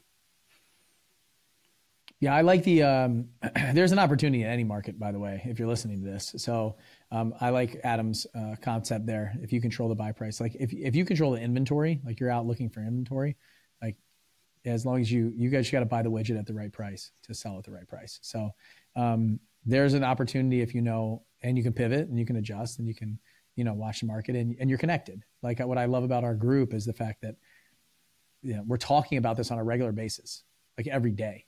Yeah 2.19 2.34
i 2.34 2.41
like 2.41 2.63
the 2.63 2.82
um, 2.82 3.30
there's 3.74 3.91
an 3.91 4.00
opportunity 4.00 4.41
in 4.43 4.50
any 4.50 4.63
market 4.63 4.98
by 4.98 5.12
the 5.12 5.19
way 5.19 5.41
if 5.45 5.60
you're 5.60 5.67
listening 5.67 6.00
to 6.04 6.10
this. 6.10 6.34
So 6.38 6.78
um, 7.12 7.34
i 7.41 7.50
like 7.50 7.80
adam's 7.84 8.28
uh, 8.36 8.56
concept 8.62 9.06
there. 9.06 9.34
If 9.41 9.54
you 9.54 9.62
control 9.62 9.89
the 9.89 9.96
buy 9.96 10.12
price 10.12 10.39
like 10.39 10.56
if, 10.60 10.74
if 10.74 10.96
you 10.96 11.06
control 11.06 11.32
the 11.32 11.41
inventory 11.41 12.02
like 12.06 12.20
you're 12.20 12.32
out 12.32 12.46
looking 12.46 12.70
for 12.70 12.82
inventory 12.82 13.36
like 13.82 13.96
as 14.65 14.86
long 14.86 15.02
as 15.02 15.12
you 15.12 15.32
you 15.36 15.50
guys 15.50 15.70
got 15.70 15.80
to 15.80 15.86
buy 15.86 16.02
the 16.02 16.10
widget 16.10 16.38
at 16.38 16.46
the 16.46 16.54
right 16.54 16.72
price 16.72 17.12
to 17.24 17.34
sell 17.34 17.58
at 17.58 17.63
the 17.63 17.72
right 17.72 17.88
price. 17.88 18.20
So 18.22 18.52
um, 18.96 19.39
there's 19.65 19.94
an 19.94 20.04
opportunity 20.04 20.62
if 20.62 20.74
you 20.74 20.82
know 20.82 21.24
and 21.41 21.58
you 21.58 21.63
can 21.63 21.74
pivot 21.74 22.08
and 22.08 22.18
you 22.18 22.26
can 22.26 22.38
adjust 22.38 22.80
and 22.80 22.88
you 22.88 22.96
can 22.96 23.20
you 23.56 23.63
know 23.63 23.74
watch 23.74 24.02
the 24.02 24.08
market 24.08 24.36
and, 24.36 24.56
and 24.60 24.70
you're 24.70 24.80
connected. 24.80 25.24
Like 25.41 25.60
what 25.60 25.78
i 25.78 25.86
love 25.86 26.04
about 26.04 26.24
our 26.24 26.36
group 26.36 26.74
is 26.74 26.86
the 26.86 26.94
fact 26.94 27.22
that 27.22 27.36
you 28.41 28.56
know, 28.56 28.63
we're 28.68 28.78
talking 28.78 29.18
about 29.18 29.38
this 29.38 29.52
on 29.52 29.60
a 29.60 29.63
regular 29.63 29.91
basis 29.91 30.44
like 30.78 30.88
every 30.88 31.12
day. 31.12 31.46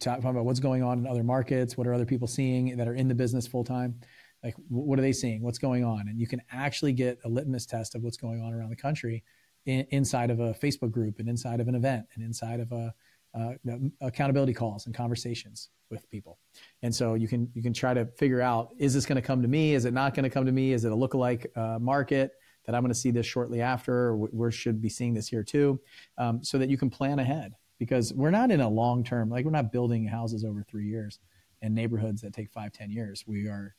Talking 0.00 0.24
about 0.24 0.46
what's 0.46 0.60
going 0.60 0.82
on 0.82 1.00
in 1.00 1.06
other 1.06 1.22
markets 1.22 1.76
what 1.76 1.86
are 1.86 1.92
other 1.92 2.06
people 2.06 2.26
seeing 2.26 2.76
that 2.76 2.88
are 2.88 2.94
in 2.94 3.08
the 3.08 3.14
business 3.14 3.46
full 3.46 3.64
time 3.64 4.00
like 4.42 4.54
what 4.68 4.98
are 4.98 5.02
they 5.02 5.12
seeing 5.12 5.42
what's 5.42 5.58
going 5.58 5.84
on 5.84 6.08
and 6.08 6.18
you 6.18 6.26
can 6.26 6.40
actually 6.50 6.92
get 6.92 7.18
a 7.24 7.28
litmus 7.28 7.66
test 7.66 7.94
of 7.94 8.02
what's 8.02 8.16
going 8.16 8.42
on 8.42 8.52
around 8.52 8.70
the 8.70 8.76
country 8.76 9.22
in, 9.66 9.86
inside 9.90 10.30
of 10.30 10.40
a 10.40 10.52
facebook 10.54 10.90
group 10.90 11.18
and 11.18 11.28
inside 11.28 11.60
of 11.60 11.68
an 11.68 11.74
event 11.74 12.04
and 12.14 12.24
inside 12.24 12.60
of 12.60 12.70
a 12.72 12.94
uh, 13.34 13.52
accountability 14.00 14.52
calls 14.52 14.86
and 14.86 14.94
conversations 14.94 15.70
with 15.90 16.08
people. 16.10 16.38
And 16.82 16.94
so 16.94 17.14
you 17.14 17.28
can 17.28 17.50
you 17.54 17.62
can 17.62 17.72
try 17.72 17.94
to 17.94 18.06
figure 18.18 18.40
out 18.40 18.70
is 18.78 18.94
this 18.94 19.06
going 19.06 19.16
to 19.16 19.22
come 19.22 19.42
to 19.42 19.48
me? 19.48 19.74
Is 19.74 19.84
it 19.84 19.94
not 19.94 20.14
going 20.14 20.24
to 20.24 20.30
come 20.30 20.46
to 20.46 20.52
me? 20.52 20.72
Is 20.72 20.84
it 20.84 20.92
a 20.92 20.96
lookalike 20.96 21.46
uh, 21.56 21.78
market 21.78 22.32
that 22.66 22.74
I'm 22.74 22.82
going 22.82 22.92
to 22.92 22.98
see 22.98 23.10
this 23.10 23.26
shortly 23.26 23.60
after? 23.60 24.16
We 24.16 24.52
should 24.52 24.82
be 24.82 24.88
seeing 24.88 25.14
this 25.14 25.28
here 25.28 25.42
too, 25.42 25.80
um, 26.18 26.42
so 26.42 26.58
that 26.58 26.68
you 26.68 26.76
can 26.76 26.90
plan 26.90 27.18
ahead 27.18 27.54
because 27.78 28.12
we're 28.12 28.30
not 28.30 28.50
in 28.50 28.60
a 28.60 28.68
long 28.68 29.04
term 29.04 29.30
like 29.30 29.44
we're 29.44 29.50
not 29.50 29.72
building 29.72 30.06
houses 30.06 30.44
over 30.44 30.62
three 30.62 30.86
years 30.86 31.18
in 31.62 31.74
neighborhoods 31.74 32.20
that 32.22 32.32
take 32.32 32.50
five 32.50 32.72
ten 32.72 32.90
years. 32.90 33.24
We 33.26 33.46
are 33.46 33.74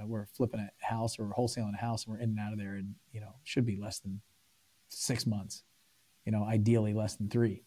uh, 0.00 0.06
we're 0.06 0.26
flipping 0.26 0.60
a 0.60 0.84
house 0.84 1.18
or 1.18 1.32
wholesaling 1.36 1.74
a 1.74 1.80
house 1.80 2.04
and 2.04 2.14
we're 2.14 2.20
in 2.20 2.30
and 2.30 2.40
out 2.40 2.52
of 2.52 2.58
there 2.58 2.74
and 2.74 2.94
you 3.12 3.20
know 3.20 3.34
should 3.44 3.66
be 3.66 3.76
less 3.76 3.98
than 4.00 4.20
six 4.88 5.26
months, 5.26 5.62
you 6.24 6.32
know 6.32 6.44
ideally 6.44 6.94
less 6.94 7.16
than 7.16 7.28
three 7.28 7.62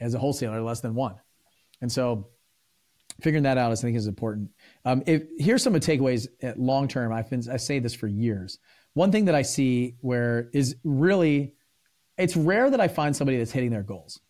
as 0.00 0.14
a 0.14 0.18
wholesaler, 0.18 0.60
less 0.62 0.80
than 0.80 0.94
one. 0.94 1.16
And 1.80 1.90
so 1.90 2.28
figuring 3.20 3.44
that 3.44 3.58
out, 3.58 3.72
I 3.72 3.74
think, 3.74 3.96
is 3.96 4.06
important. 4.06 4.50
Um, 4.84 5.02
if, 5.06 5.24
here's 5.38 5.62
some 5.62 5.74
of 5.74 5.80
the 5.80 5.98
takeaways 5.98 6.28
at 6.42 6.58
long 6.58 6.88
term. 6.88 7.12
I've 7.12 7.28
been 7.28 7.42
I 7.50 7.56
say 7.56 7.78
this 7.78 7.94
for 7.94 8.06
years. 8.06 8.58
One 8.94 9.12
thing 9.12 9.26
that 9.26 9.34
I 9.34 9.42
see 9.42 9.96
where 10.00 10.48
is 10.52 10.76
really, 10.84 11.54
it's 12.16 12.36
rare 12.36 12.70
that 12.70 12.80
I 12.80 12.88
find 12.88 13.14
somebody 13.14 13.38
that's 13.38 13.52
hitting 13.52 13.70
their 13.70 13.82
goals, 13.82 14.20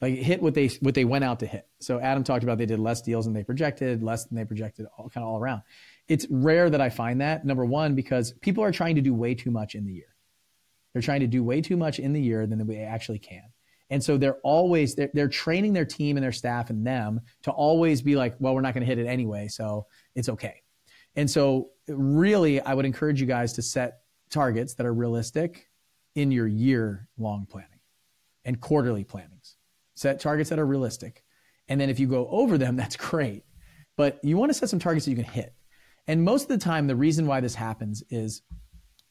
like 0.00 0.14
hit 0.14 0.42
what 0.42 0.54
they 0.54 0.68
what 0.80 0.94
they 0.94 1.04
went 1.04 1.24
out 1.24 1.40
to 1.40 1.46
hit. 1.46 1.66
So 1.80 2.00
Adam 2.00 2.24
talked 2.24 2.42
about 2.42 2.58
they 2.58 2.66
did 2.66 2.78
less 2.78 3.02
deals 3.02 3.26
than 3.26 3.34
they 3.34 3.44
projected, 3.44 4.02
less 4.02 4.24
than 4.24 4.36
they 4.36 4.44
projected, 4.44 4.86
all 4.96 5.08
kind 5.08 5.24
of 5.24 5.30
all 5.30 5.38
around. 5.38 5.62
It's 6.08 6.26
rare 6.30 6.70
that 6.70 6.80
I 6.80 6.88
find 6.88 7.20
that. 7.20 7.44
Number 7.44 7.64
one, 7.64 7.94
because 7.94 8.32
people 8.40 8.62
are 8.62 8.72
trying 8.72 8.94
to 8.94 9.00
do 9.00 9.14
way 9.14 9.34
too 9.34 9.50
much 9.50 9.74
in 9.74 9.84
the 9.84 9.92
year. 9.92 10.14
They're 10.92 11.02
trying 11.02 11.20
to 11.20 11.26
do 11.26 11.42
way 11.42 11.60
too 11.60 11.76
much 11.76 11.98
in 11.98 12.12
the 12.12 12.20
year 12.20 12.46
than 12.46 12.66
they 12.66 12.78
actually 12.78 13.18
can. 13.18 13.42
And 13.90 14.02
so 14.02 14.16
they're 14.16 14.38
always 14.42 14.94
they're, 14.94 15.10
they're 15.14 15.28
training 15.28 15.72
their 15.72 15.84
team 15.84 16.16
and 16.16 16.24
their 16.24 16.32
staff 16.32 16.70
and 16.70 16.86
them 16.86 17.20
to 17.42 17.50
always 17.50 18.02
be 18.02 18.16
like, 18.16 18.34
well, 18.38 18.54
we're 18.54 18.60
not 18.60 18.74
going 18.74 18.82
to 18.82 18.86
hit 18.86 18.98
it 18.98 19.06
anyway, 19.06 19.48
so 19.48 19.86
it's 20.14 20.28
okay. 20.28 20.62
And 21.14 21.30
so 21.30 21.70
really, 21.88 22.60
I 22.60 22.74
would 22.74 22.84
encourage 22.84 23.20
you 23.20 23.26
guys 23.26 23.52
to 23.54 23.62
set 23.62 24.00
targets 24.30 24.74
that 24.74 24.86
are 24.86 24.94
realistic 24.94 25.68
in 26.14 26.30
your 26.30 26.46
year 26.46 27.08
long 27.18 27.46
planning 27.48 27.80
and 28.44 28.60
quarterly 28.60 29.04
plannings. 29.04 29.56
Set 29.94 30.20
targets 30.20 30.50
that 30.50 30.58
are 30.58 30.66
realistic. 30.66 31.24
And 31.68 31.80
then 31.80 31.90
if 31.90 31.98
you 31.98 32.06
go 32.06 32.28
over 32.28 32.58
them, 32.58 32.76
that's 32.76 32.96
great. 32.96 33.44
But 33.96 34.18
you 34.22 34.36
want 34.36 34.50
to 34.50 34.54
set 34.54 34.68
some 34.68 34.78
targets 34.78 35.06
that 35.06 35.10
you 35.10 35.16
can 35.16 35.24
hit. 35.24 35.54
And 36.08 36.22
most 36.22 36.42
of 36.42 36.48
the 36.48 36.58
time, 36.58 36.86
the 36.86 36.96
reason 36.96 37.26
why 37.26 37.40
this 37.40 37.54
happens 37.54 38.02
is 38.10 38.42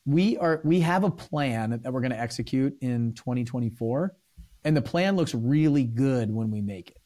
we 0.06 0.38
are 0.38 0.62
we 0.64 0.80
have 0.82 1.04
a 1.04 1.12
plan 1.12 1.80
that 1.82 1.92
we're 1.92 2.02
going 2.02 2.12
to 2.12 2.20
execute 2.20 2.78
in 2.82 3.14
2024 3.14 4.16
and 4.66 4.76
the 4.76 4.82
plan 4.82 5.16
looks 5.16 5.34
really 5.34 5.84
good 5.84 6.34
when 6.34 6.50
we 6.50 6.60
make 6.60 6.90
it. 6.90 6.98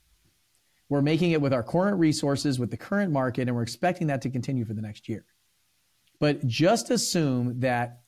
We're 0.88 1.02
making 1.02 1.32
it 1.32 1.41
with 1.41 1.54
our 1.54 1.62
current 1.62 1.99
resources, 1.99 2.58
with 2.58 2.71
the 2.71 2.78
current 2.78 3.12
market, 3.12 3.47
and 3.47 3.56
we're 3.56 3.63
expecting 3.63 4.08
that 4.08 4.21
to 4.23 4.30
continue 4.30 4.65
for 4.65 4.73
the 4.73 4.82
next 4.82 5.08
year. 5.08 5.25
But 6.19 6.47
just 6.47 6.89
assume 6.89 7.60
that 7.60 8.02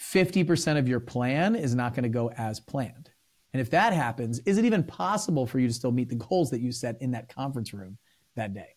50% 0.00 0.78
of 0.78 0.88
your 0.88 1.00
plan 1.00 1.54
is 1.56 1.74
not 1.74 1.94
going 1.94 2.04
to 2.04 2.08
go 2.08 2.30
as 2.30 2.60
planned. 2.60 3.10
And 3.52 3.60
if 3.60 3.70
that 3.70 3.92
happens, 3.92 4.38
is 4.40 4.58
it 4.58 4.64
even 4.64 4.82
possible 4.82 5.46
for 5.46 5.58
you 5.58 5.68
to 5.68 5.74
still 5.74 5.92
meet 5.92 6.08
the 6.08 6.16
goals 6.16 6.50
that 6.50 6.60
you 6.60 6.72
set 6.72 7.00
in 7.02 7.10
that 7.12 7.32
conference 7.32 7.74
room 7.74 7.98
that 8.36 8.54
day? 8.54 8.73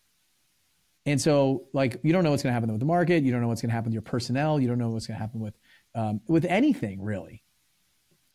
And 1.08 1.22
so, 1.22 1.64
like, 1.72 2.02
you 2.04 2.12
don't 2.12 2.26
know 2.26 2.32
what's 2.32 2.44
going 2.44 2.52
to 2.52 2.54
happen 2.54 2.70
with 2.70 2.82
the 2.82 2.86
market. 2.86 3.24
You 3.24 3.32
don't 3.32 3.42
know 3.42 3.48
what's 3.48 3.62
going 3.62 3.70
to 3.70 3.74
happen 3.74 3.92
with 3.92 3.94
your 3.94 4.02
personnel. 4.02 4.60
You 4.60 4.68
don't 4.68 4.78
know 4.78 4.90
what's 4.90 5.08
going 5.08 5.16
to 5.16 5.22
happen 5.22 5.40
with 5.40 5.58
um, 5.96 6.20
with 6.28 6.44
anything 6.44 7.02
really. 7.02 7.44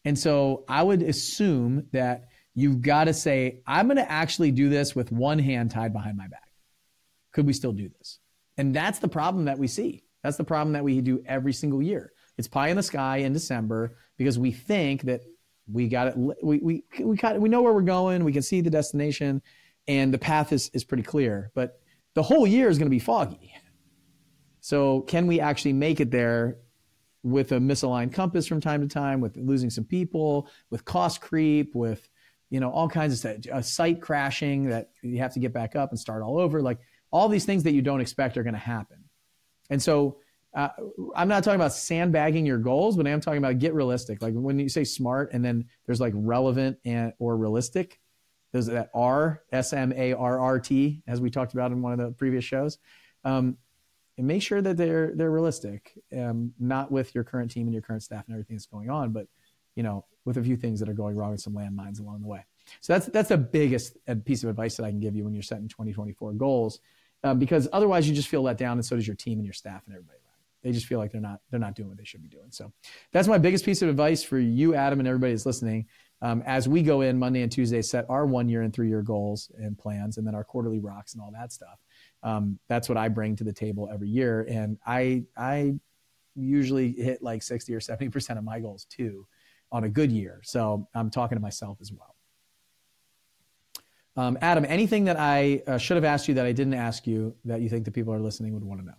And 0.06 0.18
so 0.18 0.64
I 0.66 0.82
would 0.82 1.02
assume 1.02 1.86
that 1.92 2.28
you've 2.54 2.80
got 2.80 3.04
to 3.04 3.14
say, 3.14 3.60
I'm 3.66 3.86
going 3.86 3.98
to 3.98 4.10
actually 4.10 4.52
do 4.52 4.70
this 4.70 4.96
with 4.96 5.12
one 5.12 5.38
hand 5.38 5.70
tied 5.70 5.92
behind 5.92 6.16
my 6.16 6.26
back. 6.26 6.50
Could 7.32 7.46
we 7.46 7.52
still 7.52 7.72
do 7.72 7.90
this? 7.90 8.18
And 8.56 8.74
that's 8.74 8.98
the 9.00 9.08
problem 9.08 9.44
that 9.44 9.58
we 9.58 9.68
see. 9.68 10.02
That's 10.24 10.38
the 10.38 10.44
problem 10.44 10.72
that 10.72 10.82
we 10.82 11.02
do 11.02 11.22
every 11.26 11.52
single 11.52 11.82
year. 11.82 12.10
It's 12.38 12.48
pie 12.48 12.68
in 12.68 12.76
the 12.76 12.82
sky 12.82 13.18
in 13.18 13.34
December 13.34 13.96
because 14.16 14.38
we 14.38 14.50
think 14.50 15.02
that 15.02 15.20
we 15.70 15.88
got 15.88 16.08
it. 16.08 16.16
We, 16.16 16.58
we, 16.58 16.84
we, 17.00 17.16
got, 17.16 17.38
we 17.38 17.50
know 17.50 17.60
where 17.60 17.72
we're 17.72 17.82
going. 17.82 18.24
We 18.24 18.32
can 18.32 18.42
see 18.42 18.62
the 18.62 18.70
destination 18.70 19.42
and 19.86 20.12
the 20.12 20.18
path 20.18 20.52
is, 20.52 20.70
is 20.72 20.84
pretty 20.84 21.02
clear, 21.02 21.50
but 21.54 21.81
the 22.14 22.22
whole 22.22 22.46
year 22.46 22.68
is 22.68 22.78
going 22.78 22.86
to 22.86 22.94
be 22.94 22.98
foggy. 22.98 23.54
So 24.60 25.00
can 25.02 25.26
we 25.26 25.40
actually 25.40 25.72
make 25.72 26.00
it 26.00 26.10
there 26.10 26.58
with 27.22 27.52
a 27.52 27.56
misaligned 27.56 28.12
compass 28.12 28.46
from 28.46 28.60
time 28.60 28.80
to 28.80 28.92
time, 28.92 29.20
with 29.20 29.36
losing 29.36 29.70
some 29.70 29.84
people, 29.84 30.48
with 30.70 30.84
cost 30.84 31.20
creep, 31.20 31.74
with 31.74 32.08
you 32.50 32.60
know 32.60 32.70
all 32.70 32.88
kinds 32.88 33.12
of 33.12 33.18
stuff, 33.18 33.52
a 33.52 33.62
site 33.62 34.00
crashing 34.00 34.68
that 34.68 34.90
you 35.02 35.18
have 35.18 35.32
to 35.34 35.40
get 35.40 35.52
back 35.52 35.74
up 35.74 35.90
and 35.90 35.98
start 35.98 36.22
all 36.22 36.38
over. 36.38 36.60
Like 36.60 36.78
all 37.10 37.28
these 37.28 37.44
things 37.44 37.62
that 37.64 37.72
you 37.72 37.82
don't 37.82 38.00
expect 38.00 38.36
are 38.36 38.42
going 38.42 38.54
to 38.54 38.60
happen. 38.60 39.04
And 39.70 39.82
so 39.82 40.18
uh, 40.54 40.68
I'm 41.16 41.28
not 41.28 41.44
talking 41.44 41.60
about 41.60 41.72
sandbagging 41.72 42.44
your 42.44 42.58
goals, 42.58 42.96
but 42.96 43.06
I'm 43.06 43.20
talking 43.20 43.38
about 43.38 43.58
get 43.58 43.74
realistic. 43.74 44.20
Like 44.20 44.34
when 44.34 44.58
you 44.58 44.68
say 44.68 44.84
smart, 44.84 45.30
and 45.32 45.44
then 45.44 45.66
there's 45.86 46.00
like 46.00 46.12
relevant 46.14 46.78
and 46.84 47.12
or 47.18 47.36
realistic. 47.36 47.98
There's 48.52 48.66
that 48.66 48.90
R 48.94 49.42
S 49.50 49.72
M 49.72 49.92
A 49.96 50.12
R 50.12 50.38
R 50.38 50.60
T 50.60 51.02
as 51.06 51.20
we 51.20 51.30
talked 51.30 51.54
about 51.54 51.72
in 51.72 51.82
one 51.82 51.92
of 51.92 51.98
the 51.98 52.10
previous 52.12 52.44
shows. 52.44 52.78
Um, 53.24 53.56
and 54.18 54.26
make 54.26 54.42
sure 54.42 54.60
that 54.60 54.76
they're 54.76 55.12
they're 55.14 55.30
realistic, 55.30 55.98
um, 56.16 56.52
not 56.58 56.92
with 56.92 57.14
your 57.14 57.24
current 57.24 57.50
team 57.50 57.66
and 57.66 57.72
your 57.72 57.82
current 57.82 58.02
staff 58.02 58.24
and 58.26 58.34
everything 58.34 58.56
that's 58.56 58.66
going 58.66 58.90
on, 58.90 59.10
but 59.10 59.26
you 59.74 59.82
know 59.82 60.04
with 60.24 60.36
a 60.36 60.42
few 60.42 60.56
things 60.56 60.78
that 60.80 60.88
are 60.88 60.94
going 60.94 61.16
wrong 61.16 61.30
and 61.30 61.40
some 61.40 61.54
landmines 61.54 61.98
along 61.98 62.20
the 62.20 62.28
way. 62.28 62.44
So 62.80 62.92
that's 62.92 63.06
that's 63.06 63.30
the 63.30 63.38
biggest 63.38 63.96
uh, 64.06 64.14
piece 64.24 64.42
of 64.44 64.50
advice 64.50 64.76
that 64.76 64.84
I 64.84 64.90
can 64.90 65.00
give 65.00 65.16
you 65.16 65.24
when 65.24 65.34
you're 65.34 65.42
setting 65.42 65.68
2024 65.68 66.34
goals, 66.34 66.80
um, 67.24 67.38
because 67.38 67.68
otherwise 67.72 68.08
you 68.08 68.14
just 68.14 68.28
feel 68.28 68.42
let 68.42 68.58
down, 68.58 68.76
and 68.76 68.84
so 68.84 68.96
does 68.96 69.06
your 69.06 69.16
team 69.16 69.38
and 69.38 69.46
your 69.46 69.54
staff 69.54 69.82
and 69.86 69.94
everybody. 69.94 70.18
They 70.62 70.70
just 70.70 70.86
feel 70.86 70.98
like 70.98 71.10
they're 71.10 71.20
not 71.20 71.40
they're 71.50 71.58
not 71.58 71.74
doing 71.74 71.88
what 71.88 71.98
they 71.98 72.04
should 72.04 72.22
be 72.22 72.28
doing. 72.28 72.50
So 72.50 72.72
that's 73.12 73.28
my 73.28 73.38
biggest 73.38 73.64
piece 73.64 73.82
of 73.82 73.88
advice 73.88 74.22
for 74.22 74.38
you, 74.38 74.74
Adam, 74.74 75.00
and 75.00 75.08
everybody 75.08 75.32
that's 75.32 75.46
listening. 75.46 75.86
Um, 76.22 76.42
as 76.46 76.68
we 76.68 76.82
go 76.82 77.02
in 77.02 77.18
Monday 77.18 77.42
and 77.42 77.52
Tuesday, 77.52 77.82
set 77.82 78.06
our 78.08 78.24
one 78.24 78.48
year 78.48 78.62
and 78.62 78.72
three 78.72 78.88
year 78.88 79.02
goals 79.02 79.50
and 79.58 79.76
plans, 79.76 80.16
and 80.16 80.26
then 80.26 80.34
our 80.34 80.44
quarterly 80.44 80.78
rocks 80.78 81.12
and 81.12 81.22
all 81.22 81.32
that 81.32 81.52
stuff 81.52 81.78
um, 82.22 82.58
that's 82.68 82.88
what 82.88 82.98
I 82.98 83.08
bring 83.08 83.36
to 83.36 83.44
the 83.44 83.52
table 83.52 83.88
every 83.92 84.08
year. 84.08 84.46
And 84.48 84.78
I, 84.86 85.24
I 85.36 85.74
usually 86.34 86.92
hit 86.92 87.22
like 87.22 87.42
60 87.42 87.74
or 87.74 87.80
70% 87.80 88.38
of 88.38 88.44
my 88.44 88.60
goals 88.60 88.86
too 88.86 89.26
on 89.70 89.84
a 89.84 89.88
good 89.88 90.12
year. 90.12 90.40
So 90.44 90.88
I'm 90.94 91.10
talking 91.10 91.36
to 91.36 91.42
myself 91.42 91.78
as 91.80 91.92
well. 91.92 92.14
Um, 94.14 94.36
Adam, 94.42 94.66
anything 94.68 95.04
that 95.04 95.18
I 95.18 95.62
uh, 95.66 95.78
should 95.78 95.96
have 95.96 96.04
asked 96.04 96.28
you 96.28 96.34
that 96.34 96.44
I 96.44 96.52
didn't 96.52 96.74
ask 96.74 97.06
you 97.06 97.34
that 97.46 97.62
you 97.62 97.68
think 97.68 97.86
the 97.86 97.90
people 97.90 98.12
are 98.12 98.20
listening 98.20 98.52
would 98.52 98.62
want 98.62 98.80
to 98.80 98.86
know? 98.86 98.92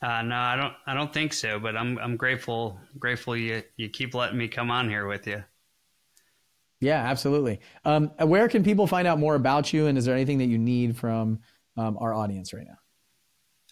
Uh, 0.00 0.22
no, 0.22 0.36
I 0.36 0.54
don't. 0.54 0.74
I 0.86 0.94
don't 0.94 1.12
think 1.12 1.32
so. 1.32 1.58
But 1.58 1.76
I'm 1.76 1.98
I'm 1.98 2.16
grateful 2.16 2.78
grateful 2.98 3.36
you 3.36 3.62
you 3.76 3.88
keep 3.88 4.14
letting 4.14 4.36
me 4.36 4.48
come 4.48 4.70
on 4.70 4.88
here 4.88 5.06
with 5.06 5.26
you. 5.26 5.42
Yeah, 6.84 7.02
absolutely. 7.02 7.60
Um, 7.86 8.10
where 8.18 8.46
can 8.46 8.62
people 8.62 8.86
find 8.86 9.08
out 9.08 9.18
more 9.18 9.36
about 9.36 9.72
you? 9.72 9.86
And 9.86 9.96
is 9.96 10.04
there 10.04 10.14
anything 10.14 10.36
that 10.38 10.48
you 10.48 10.58
need 10.58 10.98
from 10.98 11.40
um, 11.78 11.96
our 11.98 12.12
audience 12.12 12.52
right 12.52 12.66
now? 12.66 12.76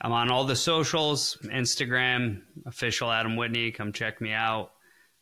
I'm 0.00 0.12
on 0.12 0.30
all 0.30 0.44
the 0.44 0.56
socials 0.56 1.36
Instagram, 1.44 2.40
official 2.64 3.12
Adam 3.12 3.36
Whitney. 3.36 3.70
Come 3.70 3.92
check 3.92 4.22
me 4.22 4.32
out. 4.32 4.70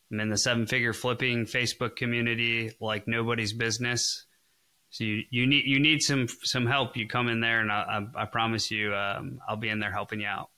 I'm 0.09 0.21
in 0.21 0.29
the 0.29 0.37
seven 0.37 0.67
figure 0.67 0.93
flipping 0.93 1.45
Facebook 1.45 1.97
community 1.97 2.71
like 2.79 3.09
nobody's 3.09 3.51
business. 3.51 4.25
So 4.89 5.03
you, 5.03 5.23
you 5.29 5.45
need 5.45 5.65
you 5.65 5.79
need 5.79 6.01
some 6.01 6.27
some 6.43 6.65
help. 6.65 6.95
You 6.95 7.09
come 7.09 7.27
in 7.27 7.41
there, 7.41 7.59
and 7.59 7.69
I, 7.69 8.07
I, 8.15 8.23
I 8.23 8.25
promise 8.25 8.71
you, 8.71 8.95
um, 8.95 9.39
I'll 9.47 9.57
be 9.57 9.69
in 9.69 9.79
there 9.79 9.91
helping 9.91 10.21
you 10.21 10.27
out. 10.27 10.49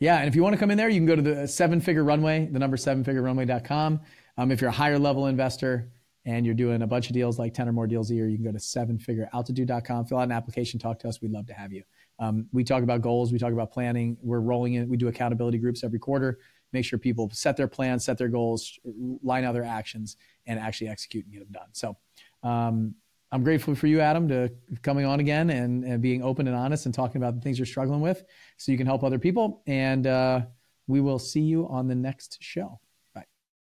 Yeah, 0.00 0.18
and 0.18 0.28
if 0.28 0.36
you 0.36 0.42
want 0.42 0.52
to 0.52 0.60
come 0.60 0.70
in 0.70 0.76
there, 0.76 0.88
you 0.88 1.00
can 1.00 1.06
go 1.06 1.16
to 1.16 1.22
the 1.22 1.48
seven 1.48 1.80
figure 1.80 2.04
runway, 2.04 2.46
the 2.46 2.58
number 2.58 2.76
seven 2.76 3.04
figure 3.04 3.22
runway.com. 3.22 4.00
Um, 4.38 4.52
if 4.52 4.60
you're 4.60 4.70
a 4.70 4.72
higher 4.72 5.00
level 5.00 5.26
investor 5.26 5.90
and 6.24 6.46
you're 6.46 6.54
doing 6.54 6.82
a 6.82 6.86
bunch 6.86 7.08
of 7.08 7.14
deals 7.14 7.40
like 7.40 7.52
10 7.52 7.68
or 7.68 7.72
more 7.72 7.88
deals 7.88 8.10
a 8.12 8.14
year, 8.14 8.28
you 8.28 8.36
can 8.36 8.44
go 8.44 8.52
to 8.52 8.60
seven 8.60 8.96
figure 8.96 9.28
altitude.com, 9.32 10.06
fill 10.06 10.18
out 10.18 10.22
an 10.22 10.32
application, 10.32 10.78
talk 10.78 11.00
to 11.00 11.08
us. 11.08 11.20
We'd 11.20 11.32
love 11.32 11.46
to 11.48 11.54
have 11.54 11.72
you. 11.72 11.82
Um, 12.20 12.46
we 12.52 12.62
talk 12.62 12.84
about 12.84 13.02
goals, 13.02 13.32
we 13.32 13.38
talk 13.38 13.52
about 13.52 13.72
planning. 13.72 14.16
We're 14.22 14.40
rolling 14.40 14.74
in, 14.74 14.88
we 14.88 14.96
do 14.96 15.08
accountability 15.08 15.58
groups 15.58 15.82
every 15.82 15.98
quarter, 15.98 16.38
make 16.72 16.84
sure 16.84 17.00
people 17.00 17.28
set 17.32 17.56
their 17.56 17.66
plans, 17.66 18.04
set 18.04 18.16
their 18.16 18.28
goals, 18.28 18.78
line 19.22 19.44
out 19.44 19.54
their 19.54 19.64
actions, 19.64 20.16
and 20.46 20.58
actually 20.60 20.88
execute 20.88 21.24
and 21.24 21.34
get 21.34 21.40
them 21.40 21.52
done. 21.52 21.68
So, 21.72 21.96
um, 22.42 22.94
I'm 23.30 23.44
grateful 23.44 23.74
for 23.74 23.88
you, 23.88 24.00
Adam, 24.00 24.26
to 24.28 24.50
coming 24.80 25.04
on 25.04 25.20
again 25.20 25.50
and, 25.50 25.84
and, 25.84 26.00
being 26.00 26.22
open 26.22 26.46
and 26.46 26.56
honest 26.56 26.86
and 26.86 26.94
talking 26.94 27.20
about 27.20 27.34
the 27.34 27.42
things 27.42 27.58
you're 27.58 27.66
struggling 27.66 28.00
with 28.00 28.24
so 28.56 28.72
you 28.72 28.78
can 28.78 28.86
help 28.86 29.04
other 29.04 29.18
people. 29.18 29.62
And 29.66 30.06
uh, 30.06 30.42
we 30.86 31.02
will 31.02 31.18
see 31.18 31.42
you 31.42 31.68
on 31.68 31.88
the 31.88 31.94
next 31.94 32.38
show. 32.40 32.80